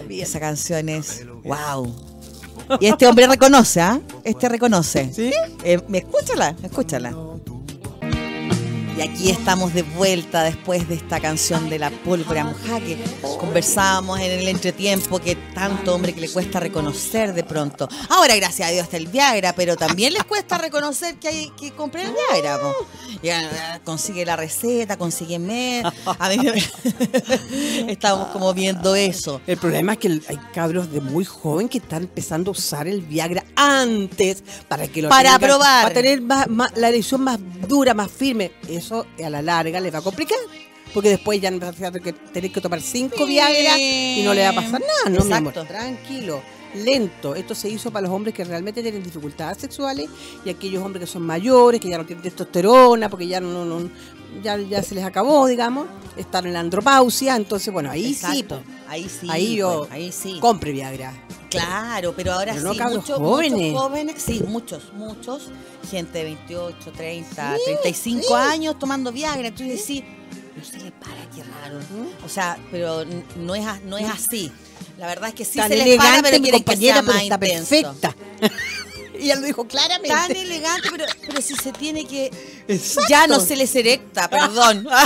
Esa 0.09 0.39
canción 0.41 0.89
es 0.89 1.27
wow. 1.45 1.93
Y 2.81 2.87
este 2.87 3.07
hombre 3.07 3.27
reconoce, 3.27 3.81
¿ah? 3.81 4.01
Este 4.25 4.49
reconoce. 4.49 5.13
¿Sí? 5.13 5.33
Eh, 5.65 5.81
escúchala, 5.93 6.55
escúchala. 6.63 7.15
Y 8.97 9.03
aquí 9.03 9.29
estamos 9.31 9.75
de 9.75 9.83
vuelta 9.83 10.43
después 10.43 10.89
de 10.89 10.95
esta 10.95 11.21
canción 11.21 11.69
de 11.69 11.79
la 11.79 11.91
pólvora 11.91 12.45
mojada 12.45 12.81
que 12.81 12.97
conversábamos 13.39 14.19
en 14.21 14.31
el 14.31 14.49
entretiempo 14.49 15.19
que 15.19 15.37
tanto 15.55 15.95
hombre 15.95 16.15
que 16.15 16.23
le 16.23 16.31
cuesta 16.31 16.61
reconocer 16.61 17.35
de 17.35 17.45
pronto. 17.45 17.89
Ahora, 18.09 18.35
gracias 18.37 18.67
a 18.69 18.73
Dios, 18.73 18.85
está 18.85 18.97
el 18.97 19.09
Viagra, 19.09 19.53
pero 19.55 19.77
también 19.77 20.15
les 20.15 20.25
cuesta 20.25 20.57
reconocer 20.57 21.17
que 21.17 21.29
hay 21.29 21.51
que 21.61 21.73
comprar 21.73 22.07
el 22.07 22.13
Viagra. 22.13 22.59
Ya, 23.23 23.43
eh, 23.45 23.81
consigue 23.85 24.25
la 24.25 24.35
receta, 24.35 24.97
consigue 24.97 25.39
med. 25.39 25.85
A 26.19 26.29
mí 26.31 26.39
me- 26.39 27.93
estamos 27.93 28.29
como 28.29 28.55
viendo 28.55 28.95
eso. 28.95 29.43
El 29.47 29.59
problema 29.59 29.93
es 29.93 29.99
que 29.99 30.09
hay 30.27 30.39
cabros 30.55 30.91
de 30.91 31.03
muy 31.03 31.27
joven 31.27 31.69
que 31.69 31.79
están 31.79 32.05
empezando 32.05 32.51
a 32.51 32.53
usar 32.53 32.89
el 32.89 33.03
Viagra 33.03 33.45
antes 33.57 34.43
para 34.69 34.89
que 34.89 35.03
lo 35.03 35.11
Para 35.11 35.33
tengan- 35.39 35.41
probar. 35.51 35.83
Para 35.83 35.95
tener 35.95 36.23
más, 36.23 36.49
más- 36.49 36.73
la 36.77 36.89
erección 36.89 37.21
más 37.21 37.39
dura, 37.69 37.93
más 37.93 38.11
firme. 38.11 38.53
Eso 38.69 38.86
a 38.93 39.31
la 39.31 39.43
larga 39.43 39.81
les 39.81 39.93
va 39.93 39.99
a 39.99 40.03
complicar. 40.03 40.39
Porque 40.95 41.09
después 41.11 41.41
ya 41.41 41.51
van 41.51 41.65
a 41.65 41.91
que 42.01 42.13
tener 42.13 42.51
que 42.53 42.61
tomar 42.61 42.81
cinco 42.81 43.27
Viagra 43.27 43.77
y 43.77 44.23
no 44.25 44.33
le 44.33 44.43
va 44.45 44.51
a 44.51 44.55
pasar 44.55 44.81
nada, 44.81 45.11
¿no, 45.19 45.25
mi 45.25 45.33
amor? 45.33 45.53
Exacto. 45.53 45.75
Tranquilo, 45.75 46.43
lento. 46.77 47.35
Esto 47.35 47.55
se 47.57 47.69
hizo 47.69 47.91
para 47.91 48.07
los 48.07 48.15
hombres 48.15 48.33
que 48.35 48.45
realmente 48.45 48.83
tienen 48.83 49.03
dificultades 49.03 49.59
sexuales 49.59 50.09
y 50.45 50.49
aquellos 50.49 50.83
hombres 50.85 51.05
que 51.05 51.13
son 51.13 51.23
mayores, 51.23 51.81
que 51.81 51.89
ya 51.89 51.99
no 51.99 52.07
tienen 52.07 52.23
testosterona, 52.23 53.11
porque 53.11 53.27
ya 53.27 53.41
no, 53.41 53.65
no- 53.65 53.91
ya, 54.43 54.57
ya 54.59 54.83
se 54.83 54.95
les 54.95 55.05
acabó, 55.05 55.47
digamos, 55.47 55.87
están 56.17 56.47
en 56.47 56.53
la 56.55 56.61
andropausia. 56.61 57.37
Entonces, 57.37 57.73
bueno, 57.73 57.91
ahí 57.91 58.15
sí. 58.15 58.47
Ahí 58.89 59.09
sí. 59.09 59.27
ahí 59.31 59.57
yo 59.57 59.81
pues, 59.81 59.93
ahí 59.93 60.13
sí. 60.13 60.39
compre 60.41 60.73
Viagra. 60.73 61.13
Claro, 61.51 62.13
pero 62.15 62.33
ahora 62.33 62.53
Pero 62.55 62.65
no 62.67 62.75
sí, 62.75 62.81
muchos, 62.97 63.19
jóvenes. 63.19 63.73
muchos 63.73 63.81
jóvenes, 63.81 64.23
sí, 64.23 64.43
muchos, 64.47 64.93
muchos, 64.95 65.49
gente 65.91 66.19
de 66.19 66.25
28, 66.25 66.93
30, 66.93 67.55
Sí, 67.57 67.61
35 67.83 68.23
sí. 68.27 68.35
años 68.35 68.79
tomando 68.79 69.13
Viagra, 69.13 69.49
entonces 69.49 69.83
sí, 69.83 70.05
no 70.57 70.65
se 70.65 70.79
le 70.81 70.91
para, 70.93 71.29
qué 71.35 71.43
raro. 71.45 71.79
O 72.25 72.29
sea, 72.29 72.59
pero 72.71 73.05
no 73.37 73.55
es, 73.55 73.65
no 73.85 73.97
es 73.97 74.09
así. 74.09 74.51
La 74.99 75.07
verdad 75.07 75.29
es 75.31 75.35
que 75.35 75.45
sí 75.45 75.59
tan 75.59 75.69
se 75.69 75.77
les 75.77 75.97
para, 75.97 76.21
pero 76.23 76.37
mi 76.39 76.43
quieren 76.43 76.61
que 76.61 76.65
compañera, 76.65 76.95
sea 76.95 77.03
más 77.03 77.23
está 77.23 77.35
intenso. 77.37 77.95
perfecta. 77.95 78.17
y 79.21 79.31
él 79.31 79.41
lo 79.41 79.47
dijo 79.47 79.67
claramente. 79.67 80.09
Tan 80.09 80.31
elegante, 80.31 80.89
pero, 80.91 81.05
pero 81.27 81.43
si 81.43 81.55
se 81.57 81.73
tiene 81.73 82.07
que... 82.07 82.31
Exacto. 82.69 83.09
Ya 83.09 83.27
no 83.27 83.41
se 83.41 83.57
les 83.57 83.75
erecta, 83.75 84.29
perdón. 84.29 84.87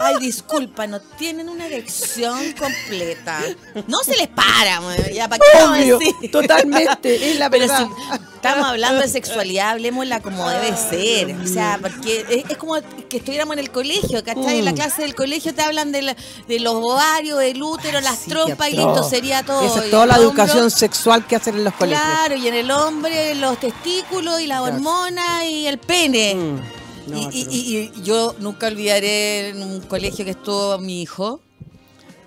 Ay, 0.00 0.14
disculpa, 0.20 0.86
no 0.86 1.00
tienen 1.00 1.48
una 1.48 1.66
erección 1.66 2.38
completa. 2.52 3.40
No 3.88 3.98
se 4.04 4.16
les 4.16 4.28
para, 4.28 4.80
man, 4.80 4.96
ya 5.12 5.28
para 5.28 5.40
qué 5.44 5.64
Obvio, 5.64 5.98
decir? 5.98 6.30
totalmente, 6.30 7.30
es 7.32 7.36
la 7.38 7.50
Pero 7.50 7.66
verdad. 7.66 7.86
si 7.88 8.14
estamos 8.36 8.64
hablando 8.66 9.00
de 9.02 9.08
sexualidad, 9.08 9.70
hablemosla 9.70 10.20
como 10.20 10.48
debe 10.48 10.76
ser. 10.76 11.34
O 11.42 11.46
sea, 11.46 11.78
porque 11.82 12.24
es, 12.28 12.48
es 12.48 12.56
como 12.56 12.74
que 13.08 13.16
estuviéramos 13.16 13.54
en 13.54 13.58
el 13.58 13.70
colegio, 13.72 14.22
¿cachai? 14.22 14.58
En 14.60 14.64
la 14.64 14.72
Mm. 14.72 14.76
clase 14.76 15.02
del 15.02 15.14
colegio 15.16 15.52
te 15.52 15.62
hablan 15.62 15.90
de, 15.90 16.02
la- 16.02 16.16
de 16.46 16.60
los 16.60 16.74
ovarios, 16.74 17.38
del 17.40 17.60
útero, 17.60 18.00
las 18.00 18.18
Sí, 18.20 18.30
trompas 18.30 18.68
y 18.68 18.76
listo, 18.76 19.02
sería 19.02 19.42
todo. 19.42 19.62
Esa 19.66 19.84
es 19.84 19.90
toda 19.90 20.06
la 20.06 20.14
hombro- 20.14 20.22
educación 20.22 20.70
sexual 20.70 21.26
que 21.26 21.34
hacen 21.36 21.56
en 21.56 21.64
los 21.64 21.74
colegios. 21.74 22.00
Claro, 22.08 22.36
y 22.36 22.46
en 22.46 22.54
el 22.54 22.70
hombre 22.70 23.34
los 23.34 23.58
testículos 23.58 24.40
y 24.40 24.46
la 24.46 24.62
hormona 24.62 25.44
y 25.44 25.66
el 25.66 25.78
pene. 25.78 26.34
Mm, 26.36 26.60
no, 27.08 27.18
y, 27.18 27.22
y- 27.22 27.44
pero- 27.44 27.52
y- 27.52 27.92
y 27.98 28.02
yo 28.02 28.34
nunca 28.38 28.66
olvidaré 28.68 29.48
en 29.50 29.62
un 29.62 29.80
colegio 29.80 30.24
que 30.24 30.32
estuvo 30.32 30.78
mi 30.78 31.02
hijo 31.02 31.40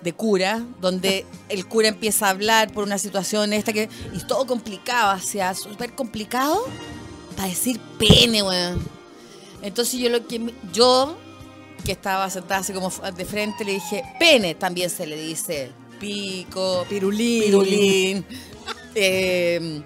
de 0.02 0.12
cura, 0.12 0.64
donde 0.80 1.24
el 1.48 1.66
cura 1.66 1.88
empieza 1.88 2.26
a 2.26 2.30
hablar 2.30 2.72
por 2.72 2.84
una 2.84 2.98
situación 2.98 3.52
esta 3.52 3.72
que 3.72 3.88
y 4.12 4.18
todo 4.26 4.46
complicado, 4.46 5.16
o 5.16 5.20
sea, 5.24 5.54
súper 5.54 5.94
complicado 5.94 6.64
para 7.36 7.48
decir 7.48 7.78
pene, 7.98 8.42
weón. 8.42 8.82
Entonces 9.62 10.00
yo 10.00 10.08
lo 10.10 10.26
que 10.26 10.52
yo 10.72 11.16
que 11.84 11.92
estaba 11.92 12.28
sentada 12.30 12.60
así 12.60 12.72
como 12.72 12.90
de 12.90 13.24
frente 13.24 13.64
le 13.64 13.72
dije, 13.74 14.02
pene 14.18 14.54
también 14.56 14.90
se 14.90 15.06
le 15.06 15.16
dice 15.16 15.70
pico, 16.00 16.84
Pirulín. 16.88 17.42
pirulín, 17.44 18.26
eh, 18.96 19.82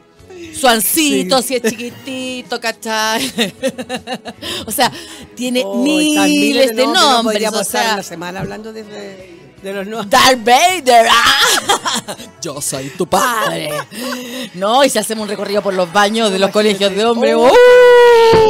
suancito 0.59 1.43
si 1.43 1.57
es 1.57 1.63
chiquitito, 1.63 2.61
¿cachai? 2.61 3.33
o 4.67 4.71
sea, 4.71 4.91
tiene 5.35 5.63
Oh, 5.65 5.83
miles 5.83 6.75
de 6.75 6.87
no 6.87 6.93
nombres, 6.95 7.35
podríamos 7.35 7.59
o 7.59 7.63
estar 7.63 7.83
sea, 7.85 7.95
una 7.95 8.03
semana 8.03 8.41
hablando 8.41 8.73
de, 8.73 8.85
los 9.63 9.87
nombres. 9.87 10.11
Darth 10.11 10.45
Vader. 10.45 11.07
¡ah! 11.11 12.17
Yo 12.43 12.61
soy 12.61 12.89
tu 12.91 13.07
padre. 13.07 13.71
No, 14.55 14.85
y 14.85 14.89
si 14.89 14.99
hacemos 14.99 15.25
un 15.25 15.29
recorrido 15.29 15.61
por 15.61 15.75
los 15.75 15.93
baños 15.93 16.31
de 16.31 16.39
los 16.39 16.51
colegios 16.51 16.95
de 16.95 17.05
hombres, 17.05 17.35
Oh, 17.37 17.51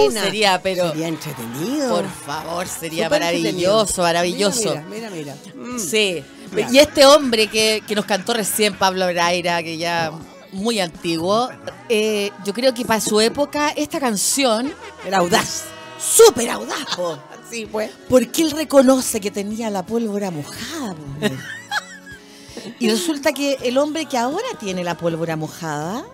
¡uh! 0.07 0.11
sería, 0.13 0.61
pero 0.63 0.91
Sería 0.91 1.09
entretenido. 1.09 1.89
por 1.97 2.09
favor, 2.09 2.69
sería 2.69 3.09
maravilloso, 3.09 4.03
maravilloso. 4.03 4.77
Mira, 4.89 5.11
mira, 5.11 5.11
mira. 5.11 5.35
Mm. 5.55 5.79
Sí. 5.81 6.23
Y 6.71 6.79
este 6.79 7.07
hombre 7.07 7.49
que, 7.49 7.83
que 7.89 7.95
nos 7.97 8.05
cantó 8.05 8.35
recién, 8.35 8.75
Pablo 8.77 9.07
Braira, 9.07 9.63
que 9.65 9.79
ya 9.79 10.13
muy 10.57 10.81
antiguo, 10.81 11.49
eh, 11.89 12.31
yo 12.45 12.53
creo 12.53 12.75
que 12.75 12.85
para 12.85 13.01
su 13.01 13.21
época 13.21 13.71
esta 13.71 14.01
canción, 14.01 14.73
Era 15.05 15.19
audaz. 15.19 15.65
súper 15.99 16.51
audaz, 16.51 16.85
po. 16.97 17.19
Sí, 17.51 17.65
pues. 17.65 17.93
Porque 18.09 18.43
él 18.43 18.51
reconoce 18.51 19.21
que 19.21 19.31
tenía 19.31 19.71
la 19.71 19.87
pólvora 19.87 20.33
mojada. 20.33 20.95
po. 20.95 21.27
y 22.81 22.91
resulta 22.91 23.33
que 23.33 23.57
el 23.63 23.79
hombre 23.79 24.07
que 24.07 24.19
ahora 24.19 24.47
tiene 24.59 24.83
la 24.83 24.97
pólvora 24.97 25.37
mojada, 25.37 26.05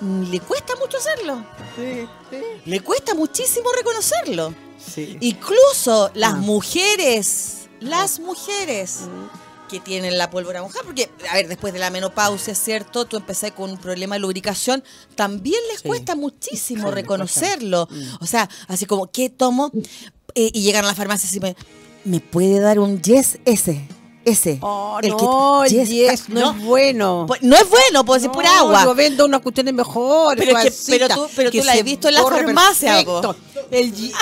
mm, 0.00 0.30
le 0.30 0.38
cuesta 0.38 0.74
mucho 0.80 0.96
hacerlo. 0.98 1.44
Sí, 1.74 2.06
sí. 2.30 2.36
Le 2.66 2.80
cuesta 2.80 3.14
muchísimo 3.14 3.68
reconocerlo. 3.76 4.54
Sí. 4.78 5.16
Incluso 5.22 6.10
las 6.14 6.34
Ah. 6.34 6.36
mujeres, 6.36 7.68
las 7.80 8.20
mujeres 8.20 9.00
que 9.68 9.80
tienen 9.80 10.18
la 10.18 10.30
pólvora 10.30 10.62
mojada, 10.62 10.84
porque, 10.84 11.10
a 11.30 11.34
ver, 11.34 11.48
después 11.48 11.72
de 11.72 11.78
la 11.78 11.90
menopausia, 11.90 12.54
¿cierto? 12.54 13.04
Tú 13.06 13.16
empecé 13.16 13.50
con 13.52 13.70
un 13.70 13.78
problema 13.78 14.14
de 14.16 14.20
lubricación, 14.20 14.84
también 15.14 15.60
les 15.72 15.80
Sí. 15.80 15.88
cuesta 15.88 16.14
muchísimo 16.14 16.88
Sí, 16.88 16.94
reconocerlo. 16.94 17.86
cuesta. 17.86 18.04
Mm. 18.16 18.18
O 18.22 18.26
sea, 18.26 18.48
así 18.68 18.86
como, 18.86 19.10
¿qué 19.10 19.30
tomo? 19.30 19.70
eh, 20.36 20.50
y 20.52 20.62
llegan 20.62 20.84
a 20.84 20.88
la 20.88 20.94
farmacia 20.94 21.28
y 21.32 21.40
me, 21.40 21.56
¿me 22.04 22.18
puede 22.20 22.58
dar 22.60 22.78
un 22.80 23.00
yes 23.00 23.38
ese? 23.44 23.86
Ese. 24.24 24.58
Oh, 24.62 24.98
El 25.02 25.14
que- 25.16 25.22
no, 25.22 25.64
el 25.64 25.70
yes, 25.70 25.88
yes, 25.90 26.28
no, 26.30 26.52
es 26.52 26.58
bueno. 26.62 27.24
Pues, 27.28 27.42
no 27.42 27.56
es 27.56 27.68
bueno, 27.68 28.04
puede 28.04 28.22
ser 28.22 28.30
pura 28.32 28.48
No, 28.50 28.58
agua. 28.60 28.84
Yo 28.84 28.94
vendo 28.94 29.24
unas 29.26 29.40
cuestiones 29.42 29.74
mejores. 29.74 30.44
Pero 30.46 30.58
que- 30.60 30.72
pero 30.88 31.08
tú- 31.08 31.28
pero 31.36 31.50
que 31.50 31.60
tú 31.60 31.64
la 31.66 31.72
has 31.72 31.84
visto 31.84 32.08
en 32.08 32.14
la 32.14 32.22
farmacia. 32.22 33.00
El 33.70 33.92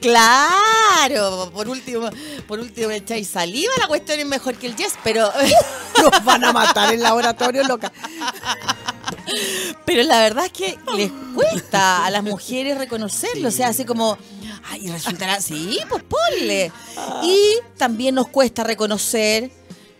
Claro, 0.00 1.50
por 1.52 1.68
último, 1.68 2.08
por 2.46 2.60
último 2.60 2.88
me 2.88 2.96
echáis 2.96 3.28
saliva, 3.28 3.72
la 3.78 3.86
cuestión 3.86 4.20
es 4.20 4.26
mejor 4.26 4.54
que 4.56 4.66
el 4.66 4.76
yes, 4.76 4.94
pero, 5.02 5.30
Nos 6.02 6.24
van 6.24 6.44
a 6.44 6.52
matar 6.52 6.92
en 6.94 7.02
laboratorio, 7.02 7.64
loca. 7.64 7.92
Pero 9.84 10.02
la 10.02 10.20
verdad 10.20 10.46
es 10.46 10.52
que 10.52 10.78
les 10.96 11.10
cuesta 11.34 12.04
a 12.04 12.10
las 12.10 12.22
mujeres 12.22 12.78
reconocerlo, 12.78 13.48
o 13.48 13.52
sea, 13.52 13.68
así 13.68 13.84
como, 13.84 14.16
ay, 14.70 14.86
resultará 14.88 15.34
así, 15.34 15.78
pues 15.88 16.02
ponle. 16.04 16.72
Y 17.22 17.38
también 17.76 18.14
nos 18.14 18.28
cuesta 18.28 18.64
reconocer 18.64 19.50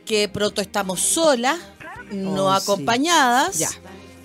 que 0.05 0.29
pronto 0.29 0.61
estamos 0.61 1.01
solas, 1.01 1.59
no 2.13 2.47
Oh, 2.47 2.57
sí. 2.59 2.63
acompañadas, 2.63 3.59
Ya. 3.59 3.69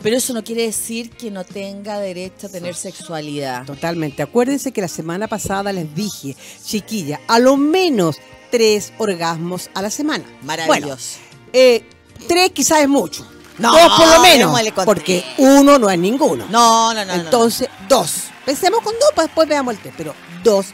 pero 0.01 0.17
eso 0.17 0.33
no 0.33 0.43
quiere 0.43 0.63
decir 0.63 1.11
que 1.11 1.29
no 1.29 1.43
tenga 1.43 1.99
derecho 1.99 2.47
a 2.47 2.49
tener 2.49 2.73
sexualidad. 2.75 3.65
Totalmente. 3.65 4.23
Acuérdense 4.23 4.71
que 4.71 4.81
la 4.81 4.87
semana 4.87 5.27
pasada 5.27 5.71
les 5.71 5.93
dije, 5.93 6.35
chiquilla, 6.65 7.19
a 7.27 7.37
lo 7.39 7.57
menos 7.57 8.17
tres 8.51 8.93
orgasmos 8.97 9.69
a 9.75 9.81
la 9.83 9.89
semana. 9.91 10.23
Bueno, 10.41 10.65
Maravilloso. 10.67 11.19
eh, 11.53 11.83
tres 12.27 12.49
quizás 12.51 12.79
es 12.81 12.89
mucho. 12.89 13.27
No, 13.57 13.71
dos 13.71 13.97
por 13.97 14.07
lo 14.07 14.19
menos. 14.21 14.61
Porque 14.85 15.23
uno 15.37 15.77
no 15.79 15.89
es 15.89 15.97
ninguno. 15.99 16.45
No, 16.49 16.93
no, 16.93 17.05
no, 17.05 17.15
no. 17.15 17.21
Entonces, 17.23 17.69
dos. 17.87 18.11
Pensemos 18.45 18.81
con 18.81 18.93
dos, 18.99 19.11
para 19.15 19.27
después 19.27 19.47
veamos 19.47 19.73
el 19.75 19.79
tres. 19.81 19.93
Pero 19.97 20.13
dos, 20.43 20.67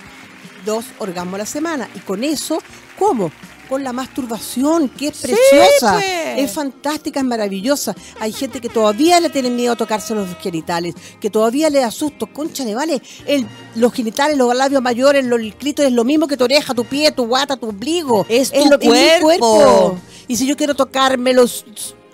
dos 0.66 0.86
orgasmos 1.00 1.36
a 1.36 1.38
la 1.40 1.46
semana. 1.46 1.90
Y 1.96 2.00
con 2.00 2.24
eso, 2.24 2.62
¿cómo? 2.98 3.32
Con 3.70 3.86
la 3.86 3.94
masturbación, 3.94 4.90
que 4.90 5.08
es 5.08 5.16
Sí, 5.18 5.28
preciosa. 5.28 5.94
pues. 5.94 6.40
Es 6.40 6.52
fantástica, 6.52 7.22
es 7.22 7.26
maravillosa. 7.26 7.96
Hay 8.20 8.34
gente 8.34 8.60
que 8.60 8.68
todavía 8.68 9.20
le 9.22 9.30
tiene 9.30 9.50
miedo 9.50 9.72
a 9.74 9.76
tocarse 9.78 10.14
los 10.14 10.28
genitales, 10.42 10.94
que 11.22 11.30
todavía 11.30 11.70
le 11.70 11.80
da 11.80 11.90
susto. 11.92 12.28
Concha, 12.28 12.66
le 12.66 12.76
vale. 12.76 13.02
El, 13.26 13.48
los 13.76 13.94
genitales, 13.94 14.38
los 14.38 14.54
labios 14.54 14.82
mayores, 14.82 15.24
los, 15.24 15.40
el 15.40 15.56
clítoris 15.56 15.90
es 15.92 15.96
lo 15.96 16.04
mismo 16.04 16.28
que 16.28 16.36
tu 16.36 16.44
oreja, 16.44 16.74
tu 16.74 16.84
pie, 16.84 17.12
tu 17.12 17.28
guata, 17.28 17.56
tu 17.56 17.70
ombligo. 17.70 18.26
Es 18.28 18.52
tu 18.52 18.66
lo- 18.70 18.78
mi 18.78 18.88
cuerpo. 19.22 19.98
Y 20.28 20.36
si 20.36 20.46
yo 20.48 20.58
quiero 20.58 20.74
tocármelo, 20.76 21.46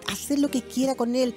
hacer 0.08 0.39
lo 0.39 0.50
que 0.50 0.62
quiera 0.62 0.96
con 0.96 1.15
él, 1.15 1.36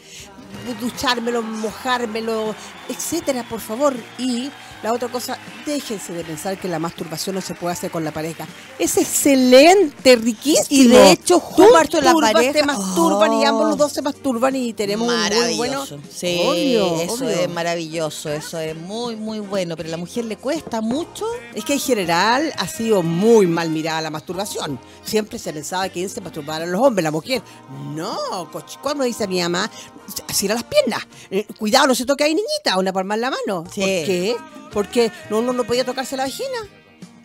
duchármelo, 0.80 1.42
mojármelo, 1.42 2.54
etcétera, 2.88 3.44
por 3.48 3.60
favor. 3.60 3.94
Y 4.18 4.50
la 4.82 4.92
otra 4.92 5.08
cosa, 5.08 5.36
déjense 5.66 6.12
de 6.12 6.24
pensar 6.24 6.58
que 6.58 6.68
la 6.68 6.78
masturbación 6.78 7.34
no 7.34 7.40
se 7.40 7.54
puede 7.54 7.72
hacer 7.74 7.90
con 7.90 8.02
la 8.04 8.12
pareja. 8.12 8.46
Es 8.78 8.96
excelente, 8.96 10.16
riquísimo. 10.16 10.64
Y 10.70 10.88
de 10.88 11.12
hecho, 11.12 11.34
Tú 11.34 11.40
justo 11.40 12.00
la 12.00 12.14
pareja- 12.14 12.52
te 12.52 12.62
masturban 12.64 13.32
y 13.34 13.44
Oh. 13.44 13.48
ambos 13.48 13.68
los 13.68 13.76
dos 13.76 13.92
se 13.92 14.02
masturban 14.02 14.56
y 14.56 14.72
tenemos 14.72 15.08
un 15.12 15.36
muy 15.46 15.54
bueno. 15.56 15.84
Sí, 15.86 16.40
Obvio, 16.44 17.00
eso 17.02 17.14
obvio. 17.14 17.28
es 17.28 17.48
maravilloso, 17.50 18.30
eso 18.32 18.58
es 18.58 18.74
muy, 18.76 19.16
muy 19.16 19.40
bueno. 19.40 19.76
Pero 19.76 19.88
a 19.88 19.92
la 19.92 19.96
mujer 19.96 20.24
le 20.24 20.36
cuesta 20.36 20.80
mucho. 20.80 21.26
Es 21.54 21.64
que 21.64 21.74
en 21.74 21.80
general 21.80 22.52
ha 22.56 22.66
sido 22.66 23.02
muy 23.02 23.46
mal 23.46 23.70
mirada 23.70 24.00
la 24.00 24.10
masturbación. 24.10 24.78
Siempre 25.04 25.38
se 25.38 25.52
pensaba 25.52 25.88
que 25.88 26.08
se 26.08 26.20
masturbaran 26.20 26.70
los 26.70 26.80
hombres, 26.80 27.04
la 27.04 27.10
mujer. 27.10 27.42
No, 27.94 28.16
coch- 28.50 28.78
¿cómo 28.82 29.04
dice 29.04 29.26
mi 29.28 29.40
mamá? 29.40 29.70
Así 30.28 30.46
eran 30.46 30.56
las 30.56 30.64
piernas. 30.64 31.06
Eh, 31.30 31.46
cuidado, 31.58 31.86
no 31.88 31.94
se 31.94 32.04
toque 32.04 32.24
ahí, 32.24 32.34
niñita, 32.34 32.78
una 32.78 32.92
palma 32.92 33.14
en 33.14 33.20
la 33.20 33.30
mano. 33.30 33.64
Sí. 33.72 33.80
¿Por 33.80 33.88
qué? 33.88 34.36
Porque 34.72 35.10
no, 35.30 35.38
uno 35.38 35.52
no 35.52 35.64
podía 35.64 35.84
tocarse 35.84 36.16
la 36.16 36.24
vagina. 36.24 36.58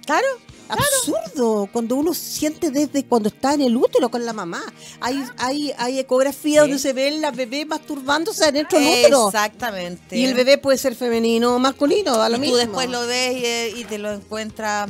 Claro. 0.06 0.28
Absurdo, 0.68 1.70
cuando 1.72 1.96
uno 1.96 2.14
siente 2.14 2.72
desde 2.72 3.06
cuando 3.06 3.30
está 3.30 3.54
en 3.54 3.62
el 3.62 3.76
útero 3.76 4.10
con 4.10 4.26
la 4.26 4.34
mamá. 4.34 4.64
Hay, 5.00 5.24
hay, 5.38 5.74
hay 5.78 6.00
ecografías 6.00 6.64
Sí. 6.66 6.70
donde 6.70 6.80
se 6.80 6.94
ven 6.94 7.22
las 7.22 7.36
bebés 7.36 7.68
masturbándose 7.68 8.44
adentro 8.46 8.80
del 8.80 8.88
útero. 8.88 9.28
Exactamente. 9.28 10.18
Y 10.18 10.26
el 10.26 10.34
bebé 10.34 10.58
puede 10.58 10.78
ser 10.78 10.96
femenino 10.96 11.56
o 11.56 11.60
masculino, 11.60 12.18
da 12.18 12.30
lo 12.30 12.38
Y 12.38 12.40
mismo. 12.40 12.56
tú 12.56 12.60
después 12.60 12.90
lo 12.90 13.06
ves 13.08 13.38
y, 13.38 13.46
eh, 13.46 13.74
y 13.78 13.84
te 13.86 13.98
lo 13.98 14.12
encuentras 14.12 14.90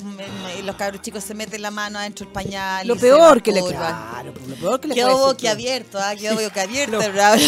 y 0.60 0.62
los 0.64 0.76
cabros 0.76 1.02
chicos 1.02 1.24
se 1.24 1.34
meten 1.34 1.62
la 1.62 1.72
mano 1.72 2.00
adentro 2.00 2.26
del 2.26 2.34
pañal. 2.34 2.88
Lo 2.88 2.96
y 2.96 3.00
peor 3.00 3.42
que 3.44 3.52
le 3.52 3.62
claro, 3.64 4.34
pues, 4.34 4.48
lo 4.48 4.56
peor 4.56 4.80
que 4.80 4.88
le 4.88 4.96
Quedó 4.96 5.08
puede 5.08 5.18
decir, 5.20 5.34
boquiabierto, 5.34 6.00
¿ah? 6.00 6.16
Quedó 6.16 6.36
boquiabierto. 6.42 6.98
Lo- 7.00 7.12
bravo. 7.14 7.36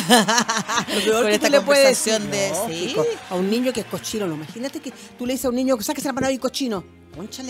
Lo 0.96 1.02
peor 1.04 1.16
Con 1.22 1.28
que 1.28 1.36
esta 1.36 1.48
tú 1.48 1.52
le 1.54 1.62
puedes 1.62 1.88
decir, 2.06 2.22
de... 2.30 2.52
Sí. 2.68 2.96
a 3.30 3.36
un 3.36 3.50
niño 3.50 3.72
que 3.74 3.82
es 3.82 3.86
cochino, 3.86 4.28
no. 4.28 4.36
Imagínate 4.36 4.80
que 4.80 4.92
tú 5.18 5.26
le 5.26 5.34
dices 5.34 5.46
a 5.46 5.50
un 5.50 5.56
niño 5.56 5.78
que 5.78 5.84
saques 5.84 6.04
la 6.04 6.14
mano 6.14 6.30
y 6.30 6.38
cochino. 6.38 6.84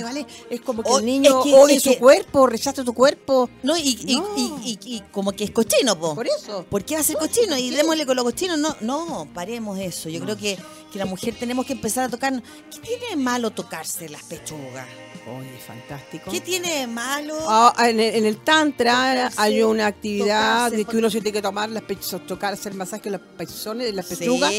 ¿Vale? 0.03 0.25
Es 0.49 0.61
como 0.61 0.83
que 0.83 0.89
O- 0.91 0.99
el 0.99 1.05
niño 1.05 1.39
es 1.39 1.43
que- 1.67 1.75
es 1.75 1.83
su 1.83 1.89
que- 1.91 1.97
cuerpo, 1.99 2.47
rechace 2.47 2.83
tu 2.83 2.93
cuerpo. 2.93 3.49
No, 3.63 3.77
y, 3.77 3.97
y- 4.07 4.15
No. 4.17 4.27
y- 4.37 4.79
y- 4.83 4.95
y 4.97 5.01
como 5.11 5.31
que 5.31 5.43
es 5.43 5.51
cochino, 5.51 5.97
po. 5.99 6.15
Por 6.15 6.27
eso. 6.27 6.65
¿Por 6.69 6.83
qué 6.83 6.95
va 6.95 7.01
a 7.01 7.03
ser 7.03 7.17
cochino? 7.17 7.57
Y 7.57 7.69
démosle 7.71 8.05
con 8.05 8.15
los 8.15 8.25
cochinos. 8.25 8.57
No, 8.59 8.75
no, 8.81 9.27
paremos 9.33 9.77
eso. 9.79 10.09
Yo 10.09 10.19
creo 10.21 10.37
que, 10.37 10.57
que 10.91 10.99
la 10.99 11.05
mujer 11.05 11.35
tenemos 11.39 11.65
que 11.65 11.73
empezar 11.73 12.05
a 12.05 12.09
tocar. 12.09 12.41
¿Qué 12.71 12.79
tiene 12.79 13.05
de 13.09 13.15
malo 13.15 13.51
tocarse 13.51 14.09
las 14.09 14.23
pechugas? 14.23 14.85
Oye, 15.27 15.57
fantástico. 15.59 16.31
¿Qué 16.31 16.39
tiene 16.39 16.79
de 16.79 16.87
malo? 16.87 17.35
Ah, 17.49 17.73
en, 17.89 17.99
el, 17.99 18.15
en 18.15 18.25
el 18.25 18.37
tantra 18.37 18.93
Tocarse, 18.93 19.41
hay 19.41 19.61
una 19.61 19.87
actividad 19.87 20.55
tocarse, 20.65 20.77
de 20.77 20.85
que 20.85 20.97
uno 20.97 21.09
se 21.09 21.19
tiene 21.19 21.33
que 21.33 21.41
tomar 21.41 21.69
las 21.69 21.83
pechos, 21.83 22.25
tocar, 22.25 22.53
hacer 22.53 22.73
masaje 22.75 23.09
en 23.09 23.11
las 23.13 23.21
pezones, 23.21 23.89
en 23.89 23.95
las 23.97 24.07
Sí. 24.07 24.15
pechugas 24.15 24.53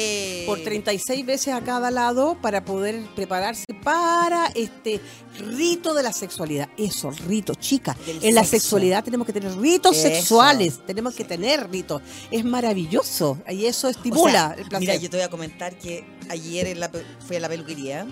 por 0.46 0.60
36 0.62 1.24
veces 1.24 1.54
a 1.54 1.62
cada 1.62 1.90
lado 1.90 2.36
para 2.42 2.64
poder 2.64 3.02
prepararse 3.16 3.64
para 3.82 4.46
este 4.54 5.00
rito 5.38 5.94
de 5.94 6.02
la 6.02 6.12
sexualidad. 6.12 6.68
Eso, 6.76 7.10
rito, 7.26 7.54
chica. 7.54 7.96
Del 8.04 8.22
En 8.22 8.34
la 8.34 8.44
sexualidad 8.44 9.02
tenemos 9.02 9.26
que 9.26 9.32
tener 9.32 9.56
ritos 9.56 9.96
Eso. 9.96 10.08
sexuales, 10.08 10.80
tenemos 10.86 11.14
que 11.14 11.24
tener 11.24 11.70
ritos. 11.70 12.02
Es 12.30 12.44
maravilloso 12.44 13.38
y 13.48 13.64
eso 13.64 13.88
estimula 13.88 14.22
O 14.22 14.30
sea, 14.30 14.54
el 14.58 14.68
placer. 14.68 14.80
Mira, 14.80 14.96
yo 14.96 15.08
te 15.08 15.16
voy 15.16 15.24
a 15.24 15.30
comentar 15.30 15.78
que 15.78 16.04
ayer 16.28 16.66
en 16.66 16.80
la 16.80 16.90
fui 17.26 17.36
a 17.36 17.40
la 17.40 17.48
peluquería 17.48 18.06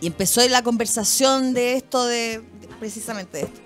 y 0.00 0.06
empezó 0.06 0.46
la 0.48 0.62
conversación 0.62 1.54
de 1.54 1.74
esto, 1.74 2.04
de, 2.06 2.40
de- 2.60 2.68
precisamente 2.80 3.38
de 3.38 3.44
esto. 3.44 3.60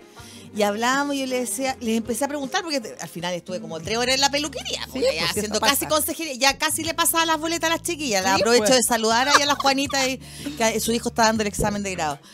Y 0.56 0.62
hablábamos 0.62 1.14
y 1.14 1.20
yo 1.20 1.26
le 1.26 1.40
decía, 1.40 1.76
les 1.80 1.96
empecé 1.98 2.24
a 2.24 2.28
preguntar, 2.28 2.62
porque 2.62 2.80
te- 2.80 2.96
al 3.00 3.08
final 3.08 3.34
estuve 3.34 3.60
como 3.60 3.78
tres 3.80 3.98
horas 3.98 4.14
en 4.14 4.20
la 4.20 4.30
peluquería, 4.30 4.86
Sí, 4.92 5.00
ya 5.00 5.08
pues, 5.18 5.30
haciendo 5.30 5.60
casi 5.60 5.86
consejería, 5.86 6.34
ya 6.34 6.58
casi 6.58 6.84
le 6.84 6.94
pasaba 6.94 7.24
las 7.26 7.38
boletas 7.38 7.70
a 7.70 7.74
las 7.74 7.82
chiquillas. 7.82 8.24
La 8.24 8.34
Sí, 8.36 8.40
aprovecho 8.40 8.64
pues. 8.64 8.76
de 8.78 8.82
saludar 8.82 9.28
ahí 9.28 9.42
a 9.42 9.46
la 9.46 9.54
Juanita 9.56 10.08
y 10.08 10.18
que 10.56 10.80
su 10.80 10.92
hijo 10.92 11.10
está 11.10 11.24
dando 11.24 11.42
el 11.42 11.48
examen 11.48 11.82
de 11.82 11.92
grado. 11.92 12.18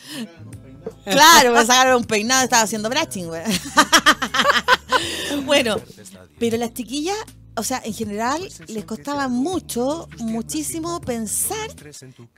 Claro, 1.03 1.51
me 1.53 1.61
sacaron 1.65 1.95
un 1.97 2.03
peinado, 2.05 2.43
estaba 2.43 2.61
haciendo 2.61 2.89
brushing, 2.91 3.25
güey. 3.25 3.41
bueno, 5.45 5.77
pero 6.39 6.57
las 6.57 6.73
chiquillas, 6.73 7.17
o 7.57 7.63
sea, 7.63 7.81
en 7.85 7.93
general 7.93 8.41
les 8.67 8.85
costaba 8.85 9.27
mucho, 9.27 10.07
muchísimo 10.19 10.99
pensar 11.01 11.69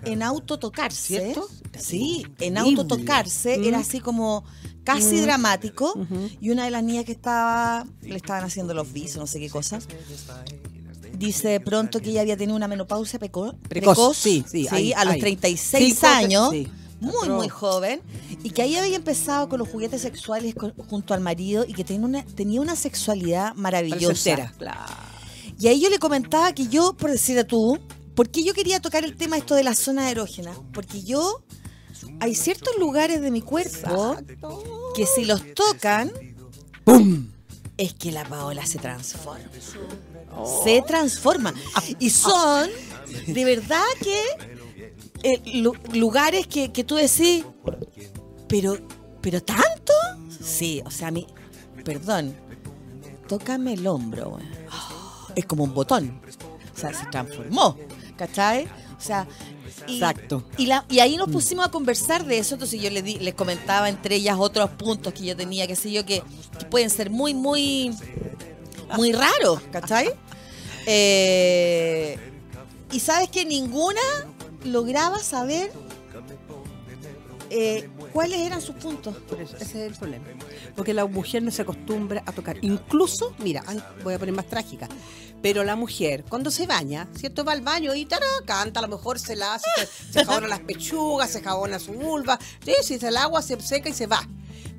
en 0.03 0.23
autotocarse. 0.23 1.19
¿Cierto? 1.19 1.47
Sí, 1.77 2.25
en 2.39 2.58
autotocarse 2.58 3.58
Mm. 3.58 3.63
era 3.63 3.80
así 3.80 3.99
como 3.99 4.43
casi 4.84 5.15
Mm. 5.15 5.21
dramático. 5.23 5.93
Y 6.39 6.49
una 6.51 6.65
de 6.65 6.71
las 6.71 6.84
niñas 6.84 7.06
que 7.06 7.12
estaba, 7.13 7.86
le 8.01 8.15
estaban 8.15 8.43
haciendo 8.43 8.73
los 8.73 8.91
visos, 8.93 9.17
no 9.17 9.27
sé 9.27 9.39
qué 9.39 9.49
cosa. 9.49 9.80
Dice 11.17 11.47
de 11.49 11.60
pronto 11.60 11.99
que 11.99 12.12
ella 12.12 12.21
había 12.21 12.38
tenido 12.38 12.56
una 12.56 12.67
menopausia 12.67 13.19
preco- 13.19 13.56
Precoz, 13.67 13.95
precoz, 13.97 14.17
sí, 14.17 14.45
sí, 14.49 14.67
ahí, 14.69 14.93
a 14.93 15.03
los 15.03 15.15
ahí. 15.15 15.19
36 15.19 15.95
Cinco, 15.95 16.08
años, 16.08 16.49
sí. 16.51 16.67
muy, 16.99 17.30
muy 17.30 17.49
joven, 17.49 18.01
y 18.43 18.51
que 18.51 18.62
ahí 18.62 18.75
había 18.75 18.95
empezado 18.97 19.49
con 19.49 19.58
los 19.58 19.67
juguetes 19.67 20.01
sexuales 20.01 20.53
con- 20.53 20.73
junto 20.75 21.15
al 21.15 21.21
marido 21.21 21.65
y 21.67 21.73
que 21.73 21.84
tenía 21.84 22.06
una, 22.06 22.23
tenía 22.23 22.62
una 22.62 22.75
sexualidad 22.75 23.56
maravillosa. 23.56 24.36
Placentera. 24.36 24.53
Y 25.60 25.67
ahí 25.67 25.80
yo 25.82 25.89
le 25.89 26.00
comentaba 26.00 26.54
que 26.54 26.67
yo, 26.67 26.93
por 26.93 27.12
decir 27.12 27.38
a 27.39 27.43
tú, 27.46 27.80
¿por 28.15 28.30
qué 28.30 28.43
yo 28.43 28.54
quería 28.54 28.80
tocar 28.80 29.04
el 29.04 29.15
tema 29.15 29.38
esto 29.38 29.56
de 29.56 29.63
la 29.63 29.74
zona 29.76 30.10
erógena? 30.12 30.52
Porque 30.74 31.02
yo, 31.04 31.41
hay 32.20 32.36
ciertos 32.36 32.78
lugares 32.78 33.22
de 33.22 33.32
mi 33.32 33.41
cuerpo 33.41 34.17
que 34.96 35.06
si 35.06 35.26
los 35.26 35.54
tocan, 35.56 36.12
es 37.78 37.93
que 37.93 38.12
la 38.12 38.24
Paola 38.26 38.65
se 38.65 38.78
transforma. 38.80 39.50
Se 40.63 40.82
transforma. 40.84 41.54
Y 42.00 42.10
son, 42.12 42.70
de 43.28 43.46
verdad 43.46 43.84
que, 44.02 44.22
eh, 45.24 45.41
lu- 45.62 45.76
lugares 45.93 46.46
que, 46.48 46.72
que 46.72 46.84
tú 46.84 46.96
decís, 46.96 47.43
pero, 48.48 48.78
pero 49.22 49.41
tanto. 49.41 49.93
Sí, 50.39 50.82
o 50.86 50.91
sea, 50.91 51.08
a 51.08 51.12
mí, 51.12 51.26
perdón, 51.84 52.36
tócame 53.28 53.74
el 53.74 53.88
hombro, 53.88 54.30
güey. 54.32 54.46
Es 55.38 55.45
como 55.45 55.63
un 55.63 55.73
botón. 55.73 56.19
O 56.76 56.80
sea, 56.80 56.93
se 56.93 57.06
transformó, 57.08 57.78
¿cachai? 58.17 58.65
O 58.65 59.02
sea, 59.02 59.28
y, 59.88 59.93
Exacto. 59.93 60.43
Y, 60.58 60.65
la, 60.65 60.84
y 60.89 61.00
ahí 61.00 61.15
nos 61.17 61.30
pusimos 61.30 61.65
a 61.65 61.69
conversar 61.71 62.26
de 62.26 62.39
eso, 62.39 62.56
entonces 62.56 62.82
yo 62.82 62.89
les, 62.89 63.04
di- 63.04 63.19
les 63.19 63.34
comentaba 63.36 63.88
entre 63.89 64.15
ellas 64.15 64.38
otros 64.39 64.69
puntos 64.71 65.13
que 65.13 65.23
yo 65.23 65.36
tenía, 65.36 65.67
qué 65.67 65.76
sé 65.76 65.91
yo, 65.91 66.06
que, 66.06 66.23
que 66.60 66.65
pueden 66.65 66.89
ser 66.89 67.10
muy, 67.12 67.34
muy, 67.34 67.95
muy 68.95 69.12
raros, 69.13 69.62
¿cachai? 69.71 70.10
Eh, 70.88 72.17
y 72.91 73.00
sabes 73.00 73.30
que 73.30 73.45
ninguna 73.45 74.02
lograba 74.63 75.19
saber 75.19 75.71
eh, 77.50 77.89
cuáles 78.13 78.39
eran 78.39 78.62
sus 78.62 78.76
puntos. 78.76 79.15
Por 79.30 79.39
eso, 79.41 79.56
ese 79.58 79.86
es 79.86 79.91
el 79.91 79.97
problema. 79.97 80.26
Porque 80.76 80.93
la 80.93 81.06
mujer 81.06 81.43
no 81.43 81.52
se 81.52 81.62
acostumbra 81.62 82.23
a 82.26 82.32
tocar. 82.32 82.58
Incluso, 82.62 83.34
mira, 83.39 83.63
voy 84.04 84.13
a 84.13 84.19
poner 84.19 84.34
más 84.34 84.47
trágica. 84.47 84.88
Pero 85.41 85.63
la 85.63 85.76
mujer, 85.76 86.23
cuando 86.28 86.52
se 86.52 86.67
baña, 86.67 87.08
¿cierto? 87.15 87.45
Va 87.45 87.54
al 87.54 87.62
baño 87.62 87.93
y 87.93 88.06
tará, 88.06 88.26
canta, 88.45 88.80
a 88.80 88.84
lo 88.84 88.89
mejor 88.89 89.19
se 89.19 89.36
la 89.36 89.54
hace, 89.54 89.69
se, 90.12 90.26
jabona 90.26 90.47
las 90.47 90.62
pechugas, 90.62 91.30
se 91.30 91.41
jabona 91.41 91.80
su 91.80 91.93
vulva, 91.93 92.39
sí, 92.65 92.73
si 92.84 93.00
se 93.00 93.10
el 93.10 93.17
agua 93.17 93.41
se 93.41 93.60
seca 93.62 93.89
y 93.89 93.93
se 93.93 94.08
va. 94.08 94.28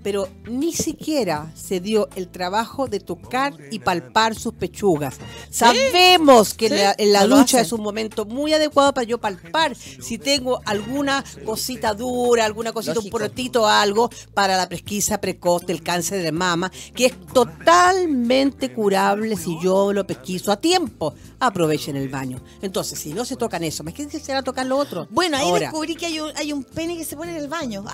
Pero 0.02 0.28
ni 0.48 0.72
siquiera 0.72 1.52
se 1.54 1.80
dio 1.80 2.08
el 2.14 2.28
trabajo 2.28 2.86
de 2.86 3.00
tocar 3.00 3.54
y 3.70 3.80
palpar 3.80 4.34
sus 4.34 4.54
pechugas. 4.54 5.16
Sabemos 5.50 6.54
que 6.54 6.68
sí, 6.68 6.74
la- 6.76 6.94
en 6.96 7.12
la 7.12 7.26
ducha 7.26 7.60
es 7.60 7.72
un 7.72 7.82
momento 7.82 8.24
muy 8.24 8.52
adecuado 8.52 8.92
para 8.94 9.04
yo 9.06 9.18
palpar 9.18 9.74
si 9.76 10.18
tengo 10.18 10.60
alguna 10.64 11.24
cosita 11.44 11.94
dura, 11.94 12.44
alguna 12.44 12.72
cosita, 12.72 12.94
Lógico. 12.94 13.06
un 13.16 13.20
porotito, 13.20 13.66
algo 13.66 14.10
para 14.34 14.56
la 14.56 14.68
pesquisa 14.68 15.20
precoz 15.20 15.66
del 15.66 15.82
cáncer 15.82 16.22
de 16.22 16.32
mama, 16.32 16.70
que 16.94 17.06
es 17.06 17.14
totalmente 17.32 18.72
curable 18.72 19.36
si 19.36 19.58
yo 19.62 19.92
lo 19.92 20.06
pesquiso 20.06 20.52
a 20.52 20.56
tiempo. 20.56 21.14
Aprovechen 21.40 21.94
el 21.96 22.08
baño. 22.08 22.40
Entonces, 22.62 22.98
si 22.98 23.12
no 23.12 23.24
se 23.24 23.36
tocan 23.36 23.62
eso, 23.62 23.84
¿me 23.84 23.92
qué 23.94 24.08
será 24.18 24.42
tocar 24.42 24.66
lo 24.66 24.76
otro? 24.76 25.06
Bueno, 25.10 25.36
ahí 25.36 25.44
Ahora, 25.48 25.66
descubrí 25.66 25.94
que 25.94 26.06
hay 26.06 26.18
un, 26.20 26.30
hay 26.36 26.52
un 26.52 26.64
pene 26.64 26.96
que 26.96 27.04
se 27.04 27.16
pone 27.16 27.30
en 27.30 27.36
el 27.38 27.48
baño. 27.48 27.84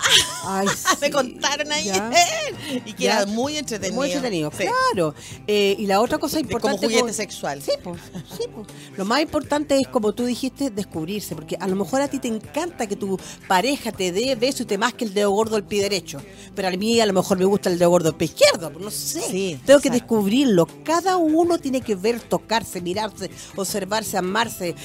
ay, 0.43 0.67
Me 1.01 1.11
contaron 1.11 1.71
ayer. 1.71 1.94
Ya. 1.95 2.79
Y 2.85 2.93
que 2.93 3.03
Ya. 3.03 3.17
era 3.21 3.25
muy 3.27 3.57
entretenido. 3.57 3.95
Muy 3.95 4.11
entretenido, 4.11 4.51
Sí. 4.51 4.65
claro. 4.93 5.13
Eh, 5.47 5.75
y 5.79 5.85
la 5.87 6.01
otra 6.01 6.17
cosa 6.17 6.39
importante. 6.39 6.77
como 6.87 6.89
juguete 6.99 7.13
sexual. 7.13 7.61
Sí, 7.61 7.71
pues, 7.83 7.99
sí, 8.37 8.43
pues. 8.53 8.67
Lo 8.97 9.05
más 9.05 9.21
importante 9.21 9.77
es, 9.79 9.87
como 9.87 10.13
tú 10.13 10.25
dijiste, 10.25 10.69
descubrirse, 10.69 11.35
porque 11.35 11.57
a 11.59 11.67
lo 11.67 11.75
mejor 11.75 12.01
a 12.01 12.07
ti 12.07 12.19
te 12.19 12.27
encanta 12.27 12.87
que 12.87 12.95
tu 12.95 13.19
pareja 13.47 13.91
te 13.91 14.11
dé 14.11 14.35
beso 14.35 14.63
y 14.63 14.65
te 14.65 14.77
masque 14.77 15.05
el 15.05 15.13
dedo 15.13 15.31
gordo 15.31 15.55
del 15.55 15.63
pie 15.65 15.81
derecho, 15.81 16.21
pero 16.55 16.67
a 16.67 16.71
mí 16.71 16.99
a 16.99 17.05
lo 17.05 17.13
mejor 17.13 17.37
me 17.37 17.45
gusta 17.45 17.69
el 17.69 17.77
dedo 17.79 17.89
gordo 17.89 18.09
del 18.09 18.15
pie 18.17 18.25
izquierdo, 18.27 18.69
no 18.71 18.89
sé. 18.91 19.21
Sí, 19.21 19.59
Tengo 19.65 19.79
que 19.79 19.89
descubrirlo. 19.89 20.67
Cada 20.83 21.17
uno 21.17 21.57
tiene 21.59 21.81
que 21.81 21.95
ver, 21.95 22.19
tocarse, 22.19 22.81
mirarse, 22.81 23.29
observarse, 23.55 24.17
amarse, 24.17 24.75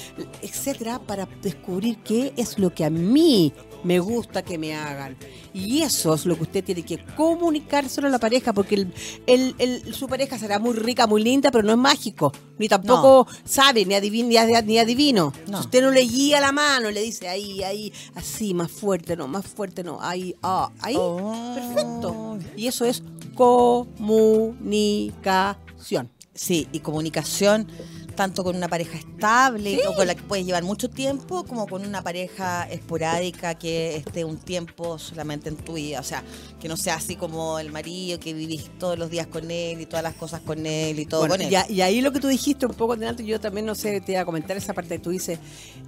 etcétera, 0.42 0.98
para 0.98 1.26
descubrir 1.42 1.98
qué 1.98 2.32
es 2.36 2.58
lo 2.58 2.74
que 2.74 2.84
a 2.84 2.90
mí 2.90 3.52
me 3.84 3.98
gusta 3.98 4.42
que 4.42 4.58
me 4.58 4.74
hagan. 4.74 5.16
Y 5.52 5.82
eso 5.82 6.14
es 6.14 6.26
lo 6.26 6.36
que 6.36 6.42
usted 6.42 6.64
tiene 6.64 6.82
que 6.84 6.98
comunicárselo 7.16 8.06
a 8.06 8.10
la 8.10 8.18
pareja, 8.18 8.52
porque 8.52 8.74
el, 8.76 8.92
el- 9.26 9.54
el- 9.58 9.94
su 9.94 10.06
pareja 10.06 10.38
será 10.38 10.58
muy 10.58 10.74
rica, 10.74 11.06
muy 11.06 11.22
linda, 11.22 11.50
pero 11.50 11.64
no 11.64 11.72
es 11.72 11.78
mágico, 11.78 12.32
ni 12.58 12.68
tampoco 12.68 13.26
sabe, 13.44 13.84
ni 13.84 13.94
adivino, 13.94 14.28
ni, 14.28 14.36
ad- 14.36 14.64
ni 14.64 14.78
adivino. 14.78 15.32
No. 15.48 15.58
Si 15.58 15.64
usted 15.66 15.82
no 15.82 15.90
le 15.90 16.02
guía 16.02 16.40
la 16.40 16.52
mano, 16.52 16.90
le 16.90 17.02
dice 17.02 17.28
ahí, 17.28 17.62
ahí, 17.62 17.92
así, 18.14 18.54
más 18.54 18.70
fuerte, 18.70 19.16
no, 19.16 19.26
más 19.28 19.46
fuerte, 19.46 19.82
no, 19.82 19.98
ahí, 20.00 20.34
ah, 20.42 20.70
ahí, 20.80 20.94
Oh. 20.98 21.52
perfecto. 21.54 22.38
Y 22.56 22.66
eso 22.68 22.84
es 22.84 23.02
comunicación. 23.34 26.10
Sí, 26.32 26.68
y 26.72 26.78
comunicación 26.80 27.66
tanto 28.14 28.42
con 28.44 28.56
una 28.56 28.68
pareja 28.68 28.98
estable 28.98 29.78
o 29.88 29.94
con 29.94 30.06
la 30.06 30.14
que 30.14 30.22
puedes 30.22 30.44
llevar 30.46 30.62
mucho 30.64 30.88
tiempo, 30.90 31.44
como 31.44 31.66
con 31.66 31.86
una 31.86 32.02
pareja 32.02 32.68
esporádica 32.70 33.54
que 33.54 33.96
esté 33.96 34.24
un 34.24 34.36
tiempo 34.38 34.98
solamente 34.98 35.48
en 35.48 35.56
tu 35.56 35.74
vida. 35.74 36.00
O 36.00 36.04
sea, 36.04 36.22
que 36.60 36.68
no 36.68 36.76
sea 36.76 36.96
así 36.96 37.16
como 37.16 37.58
el 37.58 37.70
marido 37.72 38.18
que 38.20 38.32
vivís 38.34 38.70
todos 38.78 38.98
los 38.98 39.10
días 39.10 39.26
con 39.26 39.50
él 39.50 39.80
y 39.80 39.86
todas 39.86 40.02
las 40.02 40.14
cosas 40.14 40.40
con 40.40 40.66
él 40.66 40.98
y 40.98 41.06
todo 41.06 41.20
Bueno, 41.20 41.34
con 41.34 41.42
él. 41.42 41.52
y, 41.52 41.54
a- 41.56 41.70
y 41.70 41.80
ahí 41.82 42.00
lo 42.00 42.12
que 42.12 42.20
tú 42.20 42.28
dijiste 42.28 42.66
un 42.66 42.74
poco 42.74 42.96
delante, 42.96 43.24
yo 43.24 43.40
también 43.40 43.66
no 43.66 43.74
sé, 43.74 44.00
te 44.00 44.12
iba 44.12 44.20
a 44.22 44.24
comentar 44.24 44.56
esa 44.56 44.74
parte 44.74 44.96
que 44.96 45.02
tú 45.02 45.10
dices. 45.10 45.38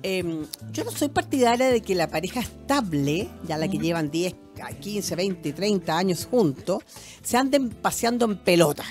em, 0.02 0.46
yo 0.72 0.84
no 0.84 0.90
soy 0.90 1.08
partidaria 1.08 1.68
de 1.68 1.80
que 1.80 1.94
la 1.94 2.08
pareja 2.08 2.40
estable, 2.40 3.28
ya 3.46 3.56
la 3.58 3.68
que 3.68 3.78
llevan 3.78 4.10
10, 4.10 4.34
15, 4.80 5.14
20, 5.16 5.52
30 5.52 5.96
años 5.96 6.26
juntos, 6.30 6.82
se 7.22 7.36
anden 7.36 7.70
paseando 7.70 8.24
en 8.24 8.36
pelota. 8.38 8.84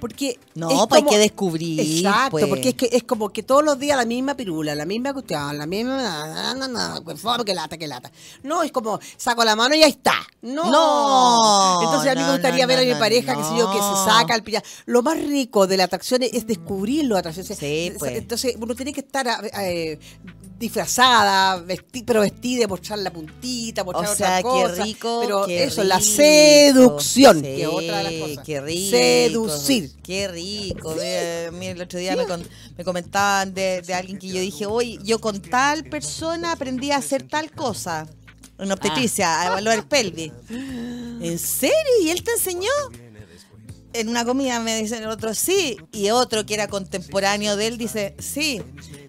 Porque. 0.00 0.38
No, 0.54 0.70
es 0.70 0.86
pues 0.88 1.02
hay 1.02 1.08
que 1.08 1.18
descubrir, 1.18 1.80
Exacto, 1.80 2.30
pues. 2.32 2.46
porque 2.46 2.70
es 2.70 2.74
que 2.74 2.88
es 2.92 3.04
como 3.04 3.28
que 3.30 3.42
todos 3.42 3.62
los 3.62 3.78
días 3.78 3.96
la 3.96 4.04
misma 4.04 4.34
pirula, 4.34 4.74
la 4.74 4.86
misma 4.86 5.12
cuestión, 5.12 5.56
la 5.56 5.66
misma. 5.66 6.02
na, 6.02 6.54
na, 6.54 6.68
na, 6.68 7.44
que 7.44 7.54
lata, 7.54 7.78
que 7.78 7.86
lata. 7.86 8.10
No, 8.42 8.62
es 8.62 8.72
como 8.72 8.98
saco 9.16 9.44
la 9.44 9.54
mano 9.54 9.74
y 9.74 9.80
ya 9.80 9.86
está. 9.86 10.14
No. 10.42 10.70
No, 10.70 11.82
Entonces 11.82 12.10
a 12.10 12.14
mí 12.14 12.22
no, 12.22 12.28
me 12.28 12.32
gustaría 12.32 12.64
no, 12.64 12.68
ver 12.68 12.78
a 12.78 12.80
no, 12.80 12.86
mi 12.86 12.92
no, 12.94 12.98
pareja, 12.98 13.36
que 13.36 13.44
sé 13.44 13.58
yo, 13.58 13.70
que 13.70 13.78
se 13.78 13.82
no. 13.82 14.04
saca 14.04 14.34
el 14.34 14.42
pilla. 14.42 14.62
Lo 14.86 15.02
más 15.02 15.22
rico 15.22 15.66
de 15.66 15.76
la 15.76 15.84
atracción 15.84 16.22
es 16.22 16.46
descubrir 16.46 17.04
la 17.04 17.18
atracción. 17.18 17.46
Sí, 17.46 17.92
pues. 17.98 18.16
Entonces 18.16 18.56
uno 18.58 18.74
tiene 18.74 18.92
que 18.92 19.00
estar 19.00 19.26
eh, 19.60 19.98
disfrazada, 20.60 21.58
vesti- 21.64 22.04
pero 22.06 22.20
vestida, 22.20 22.68
mostrar 22.68 22.98
la 23.00 23.10
puntita, 23.12 23.82
mostrar 23.82 24.08
O 24.10 24.12
otra 24.12 24.26
sea, 24.26 24.36
qué 24.36 24.42
cosa. 24.42 24.84
rico, 24.84 25.18
Pero 25.22 25.46
qué 25.46 25.64
eso, 25.64 25.82
la 25.82 25.98
rico. 25.98 26.10
seducción, 26.12 27.42
que 27.42 27.56
Sí, 27.56 27.64
otra 27.64 27.98
de 27.98 28.02
las 28.04 28.28
cosas. 28.28 28.44
Qué 28.46 28.60
rico. 28.60 28.90
Seducir. 28.90 29.90
Qué 30.02 30.28
rico. 30.28 30.94
Mira, 30.94 31.50
mira, 31.58 31.72
el 31.72 31.80
otro 31.82 31.98
día 31.98 32.14
me, 32.14 32.26
con- 32.26 32.46
me 32.76 32.84
comentaban 32.84 33.54
de, 33.54 33.80
de 33.82 33.94
alguien 33.94 34.18
que 34.18 34.28
yo 34.28 34.40
dije, 34.40 34.66
oye, 34.66 34.98
yo 35.02 35.18
con 35.18 35.40
tal 35.40 35.84
persona 35.84 36.52
aprendí 36.52 36.90
a 36.92 36.98
hacer 36.98 37.22
tal 37.26 37.50
cosa. 37.50 38.06
En 38.58 38.70
obstetricia, 38.70 39.40
a 39.40 39.46
evaluar 39.46 39.88
pelvis. 39.88 40.30
¿En 40.50 41.38
serio? 41.38 41.74
¿Y 42.02 42.10
él 42.10 42.22
te 42.22 42.32
enseñó? 42.32 42.68
En 43.94 44.08
una 44.10 44.24
comida 44.26 44.60
me 44.60 44.76
dicen 44.80 45.02
el 45.02 45.08
otro 45.08 45.32
sí, 45.34 45.76
y 45.90 46.10
otro 46.10 46.44
que 46.46 46.54
era 46.54 46.68
contemporáneo 46.68 47.56
de 47.56 47.66
él 47.66 47.78
dice 47.78 48.14
sí. 48.18 48.62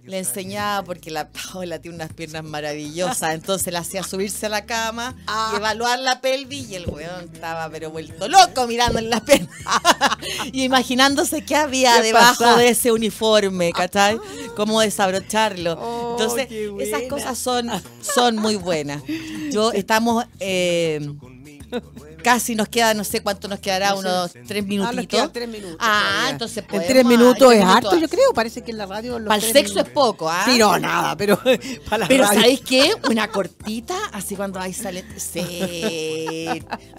Le 0.03 0.17
enseñaba 0.17 0.83
porque 0.83 1.11
la 1.11 1.29
Paola 1.29 1.79
tiene 1.79 1.95
unas 1.95 2.11
piernas 2.11 2.43
maravillosas, 2.43 3.33
entonces 3.35 3.71
le 3.71 3.77
hacía 3.77 4.03
subirse 4.03 4.47
a 4.47 4.49
la 4.49 4.65
cama 4.65 5.15
Ah. 5.27 5.51
y 5.53 5.57
evaluar 5.57 5.99
la 5.99 6.21
pelvis 6.21 6.69
y 6.69 6.75
el 6.75 6.87
weón 6.87 7.29
estaba 7.33 7.69
pero 7.69 7.91
vuelto 7.91 8.27
loco 8.27 8.65
mirando 8.67 8.97
en 8.99 9.09
las 9.11 9.21
piernas 9.21 9.49
y 10.51 10.63
imaginándose 10.63 11.45
qué 11.45 11.55
había 11.55 11.97
¿Qué 11.97 12.07
debajo 12.07 12.43
pasa? 12.43 12.57
de 12.57 12.69
ese 12.69 12.91
uniforme, 12.91 13.71
¿cachai? 13.73 14.17
Cómo 14.55 14.81
desabrocharlo. 14.81 15.73
Oh, 15.79 16.17
Entonces, 16.19 16.47
esas 16.79 17.03
cosas 17.03 17.37
son, 17.37 17.69
son 18.01 18.37
muy 18.37 18.55
buenas. 18.55 19.03
Yo 19.51 19.71
estamos 19.73 20.25
eh, 20.39 20.99
casi 22.21 22.55
nos 22.55 22.67
queda, 22.69 22.93
no 22.93 23.03
sé 23.03 23.21
cuánto 23.21 23.47
nos 23.47 23.59
quedará, 23.59 23.95
unos 23.95 24.31
tres 24.47 24.63
Ah, 24.63 24.67
minutitos. 24.67 25.07
quedan 25.07 25.31
tres 25.33 25.47
minutos. 25.49 25.77
Ah, 25.79 26.01
todavía. 26.09 26.29
entonces 26.31 26.57
En 26.59 26.65
podemos- 26.65 26.87
tres 26.87 27.05
ah, 27.05 27.07
minutos 27.07 27.37
tres 27.37 27.51
es 27.51 27.57
minutos. 27.65 27.75
harto, 27.85 27.97
yo 27.97 28.07
creo. 28.09 28.33
Parece 28.33 28.61
que 28.61 28.71
en 28.71 28.77
la 28.77 28.85
radio. 28.85 29.19
los 29.19 29.27
Para 29.27 29.45
el 29.45 29.51
sexo 29.53 29.79
es 29.79 29.89
poco, 29.89 30.29
¿ah? 30.29 30.43
Sí, 30.45 30.57
no, 30.57 30.77
nada, 30.79 31.15
pero 31.17 31.37
para 31.89 31.97
la 31.99 32.07
Pero 32.07 32.23
radio. 32.23 32.39
¿sabéis 32.41 32.61
qué? 32.61 32.91
Una 33.09 33.27
cortita, 33.29 33.97
así 34.13 34.35
cuando 34.35 34.59
ahí 34.59 34.73
sale. 34.73 35.03
Sí. 35.17 35.45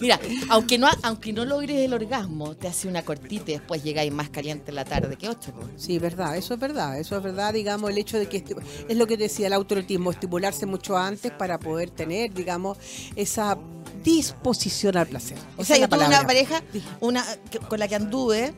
Mira, 0.00 0.20
aunque 0.50 0.78
no, 0.78 0.88
aunque 1.02 1.32
no 1.32 1.44
logres 1.44 1.76
el 1.78 1.92
orgasmo, 1.94 2.54
te 2.54 2.68
hace 2.68 2.88
una 2.88 3.02
cortita 3.02 3.50
y 3.50 3.54
después 3.54 3.82
llegáis 3.82 4.12
más 4.12 4.28
caliente 4.30 4.70
en 4.70 4.76
la 4.76 4.85
tarde 4.85 5.16
que 5.16 5.28
ocho. 5.28 5.52
Sí, 5.76 5.98
verdad, 5.98 6.37
eso 6.37 6.54
es 6.54 6.61
verdad, 6.61 6.98
eso 6.98 7.16
es 7.16 7.22
verdad, 7.22 7.52
digamos, 7.52 7.90
el 7.90 7.98
hecho 7.98 8.18
de 8.18 8.26
que 8.28 8.44
es 8.88 8.96
lo 8.96 9.06
que 9.06 9.16
decía 9.16 9.46
el 9.46 9.52
autorotismo, 9.52 10.11
estimularse 10.11 10.66
mucho 10.66 10.96
antes 10.96 11.32
para 11.32 11.58
poder 11.58 11.90
tener, 11.90 12.32
digamos, 12.32 12.78
esa 13.16 13.56
disposición 14.02 14.96
al 14.96 15.06
placer. 15.06 15.38
O 15.56 15.64
sea, 15.64 15.76
yo 15.76 15.88
tuve 15.88 16.06
una 16.06 16.26
pareja 16.26 16.62
una 17.00 17.24
que- 17.50 17.58
con 17.58 17.78
la 17.78 17.88
que 17.88 17.94
anduve, 17.96 18.54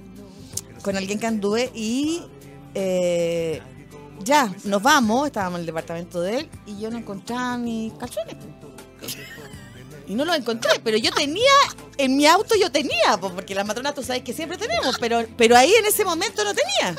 con 0.83 0.97
alguien 0.97 1.19
que 1.19 1.27
anduve 1.27 1.71
y 1.75 2.23
eh, 2.75 3.61
ya, 4.23 4.53
nos 4.65 4.83
vamos, 4.83 5.27
estábamos 5.27 5.57
en 5.59 5.61
el 5.61 5.67
departamento 5.67 6.21
de 6.21 6.39
él 6.41 6.51
y 6.67 6.79
yo 6.81 6.91
no 6.91 6.99
encontraba 6.99 7.57
mis 7.59 7.93
calzones. 7.95 8.37
Y 10.07 10.15
no 10.15 10.25
los 10.27 10.37
encontré, 10.37 10.71
pero 10.85 10.99
yo 10.99 11.11
tenía, 11.13 11.51
en 11.97 12.17
mi 12.17 12.27
auto 12.27 12.55
yo 12.61 12.71
tenía, 12.71 13.17
po, 13.21 13.31
porque 13.33 13.55
las 13.55 13.67
matronas 13.67 13.95
tú 13.95 14.03
sabes 14.03 14.23
que 14.23 14.35
siempre 14.35 14.59
tenemos, 14.59 14.99
pero, 14.99 15.25
pero 15.37 15.57
ahí 15.57 15.73
en 15.73 15.87
ese 15.87 16.05
momento 16.05 16.45
no 16.45 16.53
tenía. 16.55 16.95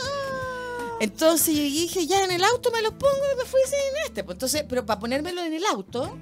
Entonces 0.99 1.55
yo 1.55 1.62
dije, 1.62 2.08
ya 2.08 2.23
en 2.23 2.31
el 2.31 2.43
auto 2.43 2.71
me 2.71 2.81
los 2.81 2.93
pongo 2.93 3.19
y 3.34 3.38
me 3.38 3.45
fui 3.45 3.60
sin 3.65 4.05
este. 4.08 4.23
Pues 4.23 4.36
entonces, 4.36 4.63
pero 4.67 4.86
para 4.86 4.99
ponérmelo 4.99 5.43
en 5.43 5.53
el 5.53 5.65
auto, 5.65 6.17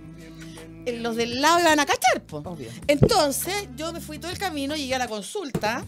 los 0.92 1.16
del 1.16 1.42
lado 1.42 1.60
iban 1.60 1.80
a 1.80 1.86
cachar, 1.86 2.22
pues. 2.28 2.46
Obvio. 2.46 2.70
Entonces, 2.88 3.68
yo 3.76 3.92
me 3.94 4.02
fui 4.02 4.20
todo 4.20 4.32
el 4.32 4.38
camino, 4.38 4.76
llegué 4.76 4.96
a 4.96 5.00
la 5.00 5.08
consulta. 5.08 5.84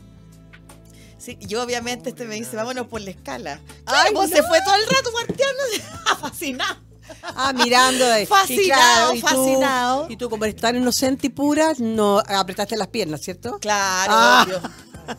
Sí, 1.18 1.38
yo 1.42 1.64
obviamente 1.64 2.10
este 2.10 2.26
me 2.26 2.36
dice, 2.36 2.56
vámonos 2.56 2.88
por 2.88 3.02
la 3.02 3.10
escala. 3.10 3.60
Ay, 3.86 4.14
pues 4.14 4.30
se 4.30 4.44
fue 4.44 4.60
todo 4.64 4.76
el 4.76 4.86
rato 4.88 5.12
marteándose, 5.12 5.82
fascinado. 6.22 6.76
Ah, 7.24 7.54
mirando. 7.54 8.06
de- 8.06 8.26
Fascinado, 8.26 9.14
y 9.14 9.22
tú- 9.22 9.28
fascinado. 9.28 10.08
Y 10.10 10.18
tú, 10.18 10.30
como 10.30 10.46
eres 10.46 10.56
tan 10.56 10.76
inocente 10.76 11.28
y 11.28 11.30
pura, 11.30 11.74
no 11.80 12.20
apretaste 12.28 12.78
las 12.78 12.88
piernas, 12.88 13.22
¿cierto? 13.22 13.58
Claro, 13.60 14.12
Ah. 14.16 14.46
obvio. 14.48 14.62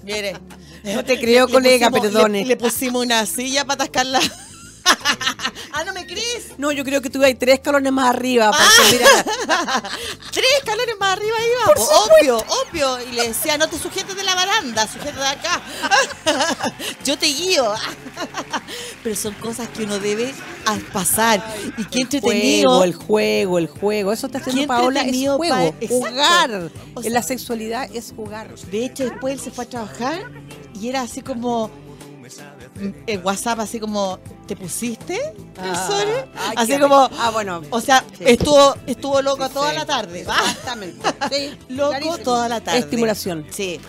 Mire. 0.05 0.37
No 0.85 1.05
te 1.05 1.19
creo, 1.19 1.49
colega, 1.49 1.91
pusimos- 1.91 2.12
perdone. 2.12 2.43
Le, 2.43 2.47
le 2.47 2.57
pusimos 2.57 3.05
una 3.05 3.27
silla 3.27 3.65
para 3.65 3.83
atascarla. 3.85 4.21
Ah, 5.72 5.85
¿no 5.85 5.92
me 5.92 6.07
crees? 6.07 6.59
No, 6.59 6.72
yo 6.72 6.85
creo 6.85 7.01
que 7.03 7.11
tuve 7.11 7.27
ahí 7.27 7.35
tres 7.35 7.55
escalones 7.57 7.92
más 7.92 8.11
arriba. 8.11 8.51
porque 8.51 8.96
mira, 8.99 9.09
Tres 10.33 10.46
escalones 10.59 10.95
más 10.99 11.12
arriba 11.16 11.37
iba. 11.39 11.84
obvio, 12.20 12.45
obvio. 12.68 12.99
Y 13.11 13.12
le 13.14 13.28
decía, 13.28 13.59
no 13.59 13.68
te 13.68 13.78
sujetes 13.78 14.16
de 14.16 14.22
la 14.24 14.34
baranda, 14.34 14.87
sujeta 14.87 15.20
de 15.20 15.26
acá. 15.28 15.62
Yo 17.05 17.18
te 17.18 17.26
guío. 17.26 17.72
Pero 19.03 19.16
son 19.16 19.34
cosas 19.34 19.68
que 19.68 19.84
uno 19.84 19.99
debe 19.99 20.34
pasar. 20.93 21.43
y 21.78 21.84
qué 21.84 22.01
entretenido. 22.01 22.70
juego, 22.70 22.84
el 22.84 22.95
juego, 22.95 23.59
el 23.59 23.66
juego. 23.68 24.12
Eso 24.12 24.26
está 24.26 24.39
haciendo 24.39 24.66
Paola, 24.66 25.03
es 25.03 25.16
juego. 25.37 25.72
pa-. 25.72 25.87
Jugar. 25.89 26.70
O 26.95 26.99
en 26.99 27.03
sea- 27.03 27.12
la 27.12 27.22
sexualidad 27.22 27.89
es 27.95 28.12
jugar. 28.14 28.55
De 28.70 28.84
hecho, 28.84 29.05
después 29.05 29.34
él 29.34 29.41
se 29.41 29.51
fue 29.51 29.64
a 29.64 29.68
trabajar 29.68 30.30
y 30.74 30.89
era 30.89 31.03
así 31.03 31.20
como 31.22 31.70
el 33.07 33.18
WhatsApp, 33.22 33.61
así 33.61 33.79
como, 33.81 34.18
¿te 34.47 34.57
pusiste? 34.57 35.18
calzones?" 35.55 36.24
Ah, 36.37 36.53
así 36.57 36.79
como. 36.79 37.09
Ah, 37.18 37.31
bueno. 37.33 37.62
o 37.70 37.81
sea, 37.81 38.05
Sí. 38.16 38.24
estuvo, 38.27 38.74
estuvo 38.87 39.22
loco 39.22 39.49
toda 39.49 39.72
la 39.72 39.85
tarde. 39.87 40.20
Exactamente. 40.29 41.09
Sí, 41.31 41.57
Loco 41.68 41.91
clarísimo. 41.91 42.18
toda 42.18 42.49
la 42.49 42.61
tarde. 42.61 42.79
Estimulación. 42.81 43.47
Sí. 43.51 43.81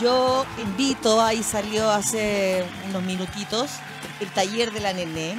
Yo 0.00 0.44
invito, 0.62 1.20
ahí 1.20 1.42
salió 1.42 1.90
hace 1.90 2.64
unos 2.88 3.02
minutitos, 3.02 3.70
el 4.20 4.28
taller 4.32 4.72
de 4.72 4.80
la 4.80 4.92
nené. 4.92 5.34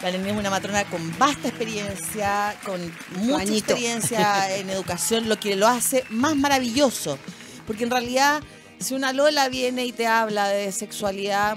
La 0.00 0.10
nené 0.12 0.30
es 0.30 0.36
una 0.36 0.48
matrona 0.50 0.84
con 0.84 1.18
vasta 1.18 1.48
experiencia, 1.48 2.56
con 2.64 2.80
mucha 3.16 3.42
experiencia 3.42 4.56
en 4.56 4.70
educación, 4.70 5.28
lo 5.28 5.38
que 5.40 5.56
lo 5.56 5.66
hace 5.66 6.04
más 6.10 6.36
maravilloso. 6.36 7.18
Porque 7.66 7.84
en 7.84 7.90
realidad, 7.90 8.40
si 8.78 8.94
una 8.94 9.12
Lola 9.12 9.48
viene 9.48 9.84
y 9.84 9.92
te 9.92 10.06
habla 10.06 10.48
de 10.48 10.70
sexualidad, 10.72 11.56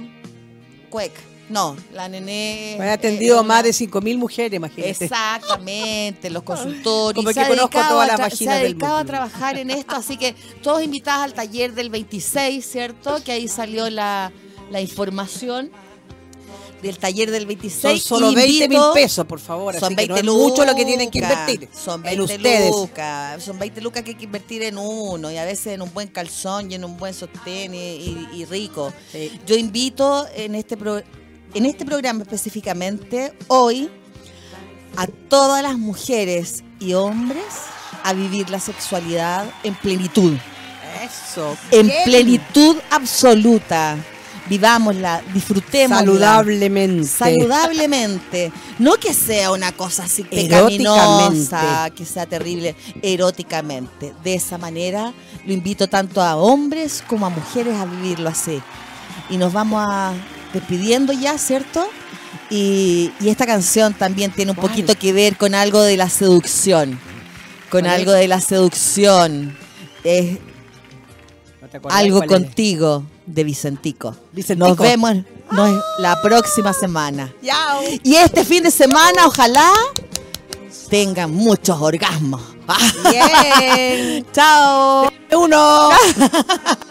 cuec. 0.91 1.11
No, 1.49 1.75
la 1.91 2.07
nené. 2.07 2.77
Me 2.79 2.89
ha 2.89 2.93
atendido 2.93 3.41
eh, 3.41 3.43
más 3.43 3.63
de 3.63 3.71
5.000 3.71 4.17
mujeres, 4.17 4.53
imagínate. 4.55 5.05
Exactamente, 5.05 6.29
los 6.29 6.43
consultorios. 6.43 7.25
Como 7.25 7.33
que 7.33 7.49
conozco 7.49 7.79
todas 7.89 8.09
a 8.09 8.11
las 8.11 8.19
vaginas 8.19 8.55
Se 8.55 8.61
ha 8.61 8.63
dedicado 8.63 8.97
a 8.97 9.03
trabajar 9.03 9.57
en 9.57 9.69
esto, 9.69 9.95
así 9.95 10.15
que 10.17 10.33
todos 10.61 10.81
invitados 10.81 11.25
al 11.25 11.33
taller 11.33 11.73
del 11.73 11.89
26, 11.89 12.65
¿cierto? 12.65 13.21
Que 13.25 13.33
ahí 13.33 13.47
salió 13.49 13.89
la, 13.89 14.31
la 14.69 14.79
información 14.79 15.71
del 16.81 16.97
taller 16.97 17.29
del 17.31 17.45
26. 17.45 18.01
Son 18.03 18.19
solo 18.19 18.33
20 18.33 18.67
mil 18.69 18.79
pesos, 18.93 19.25
por 19.25 19.39
favor. 19.39 19.73
Son 19.75 19.85
así 19.85 19.95
20 19.95 20.13
que 20.15 20.23
no 20.23 20.31
es 20.33 20.37
mucho 20.37 20.65
lo 20.65 20.75
que 20.75 20.85
tienen 20.85 21.09
que 21.11 21.19
invertir. 21.19 21.69
Son 21.73 21.95
en 22.07 22.17
20 22.17 22.23
ustedes. 22.35 22.71
lucas. 22.71 23.43
Son 23.43 23.59
20 23.59 23.81
lucas 23.81 24.03
que 24.03 24.11
hay 24.11 24.15
que 24.17 24.25
invertir 24.25 24.63
en 24.63 24.77
uno 24.77 25.31
y 25.31 25.37
a 25.37 25.45
veces 25.45 25.67
en 25.67 25.81
un 25.81 25.93
buen 25.93 26.07
calzón 26.07 26.71
y 26.71 26.75
en 26.75 26.83
un 26.85 26.97
buen 26.97 27.13
sostén 27.13 27.73
y, 27.73 27.77
y- 27.77 28.27
y 28.33 28.45
rico. 28.45 28.91
Sí. 29.11 29.39
Yo 29.45 29.55
invito 29.55 30.27
en 30.35 30.55
este, 30.55 30.75
pro- 30.77 31.01
en 31.53 31.65
este 31.65 31.85
programa 31.85 32.23
específicamente 32.23 33.33
hoy 33.47 33.89
a 34.97 35.07
todas 35.07 35.61
las 35.63 35.77
mujeres 35.77 36.63
y 36.79 36.93
hombres 36.93 37.43
a 38.03 38.13
vivir 38.13 38.49
la 38.49 38.59
sexualidad 38.59 39.45
en 39.63 39.75
plenitud. 39.75 40.33
Eso. 41.03 41.55
En 41.71 41.91
plenitud 42.05 42.77
absoluta. 42.89 43.97
Vivámosla, 44.51 45.21
disfrutémosla. 45.33 45.99
Saludablemente. 46.05 47.07
Saludablemente. 47.07 48.51
No 48.79 48.95
que 48.95 49.13
sea 49.13 49.49
una 49.53 49.71
cosa 49.71 50.03
así 50.03 50.23
pecaminosa, 50.25 51.89
que 51.95 52.03
sea 52.03 52.25
terrible, 52.25 52.75
eróticamente. 53.01 54.13
De 54.21 54.33
esa 54.33 54.57
manera 54.57 55.13
lo 55.45 55.53
invito 55.53 55.87
tanto 55.87 56.21
a 56.21 56.35
hombres 56.35 57.01
como 57.07 57.25
a 57.25 57.29
mujeres 57.29 57.75
a 57.77 57.85
vivirlo 57.85 58.27
así. 58.27 58.61
Y 59.29 59.37
nos 59.37 59.53
vamos 59.53 59.85
a 59.87 60.13
despidiendo 60.51 61.13
ya, 61.13 61.37
¿cierto? 61.37 61.87
Y, 62.49 63.13
y 63.21 63.29
esta 63.29 63.45
canción 63.45 63.93
también 63.93 64.31
tiene 64.33 64.51
un 64.51 64.57
¿Cuál? 64.57 64.67
poquito 64.67 64.95
que 64.95 65.13
ver 65.13 65.37
con 65.37 65.55
algo 65.55 65.81
de 65.81 65.95
la 65.95 66.09
seducción. 66.09 66.99
Con 67.69 67.87
algo 67.87 68.11
de 68.11 68.27
la 68.27 68.41
seducción. 68.41 69.57
Es 70.03 70.39
¿No 71.61 71.69
te 71.69 71.77
acordás 71.77 71.99
algo 71.99 72.21
es? 72.21 73.03
De 73.33 73.43
Vicentico. 73.43 74.15
Vicentico. 74.31 74.67
Nos 74.69 74.77
vemos 74.77 75.13
nos- 75.51 75.83
la 75.99 76.21
próxima 76.21 76.73
semana. 76.73 77.33
Yao. 77.41 77.81
Y 78.03 78.15
este 78.15 78.43
fin 78.45 78.63
de 78.63 78.71
semana, 78.71 79.25
ojalá 79.27 79.71
tengan 80.89 81.31
muchos 81.31 81.79
orgasmos. 81.81 82.41
Bien. 83.09 84.25
Chao. 84.33 85.09
Uno. 85.31 85.89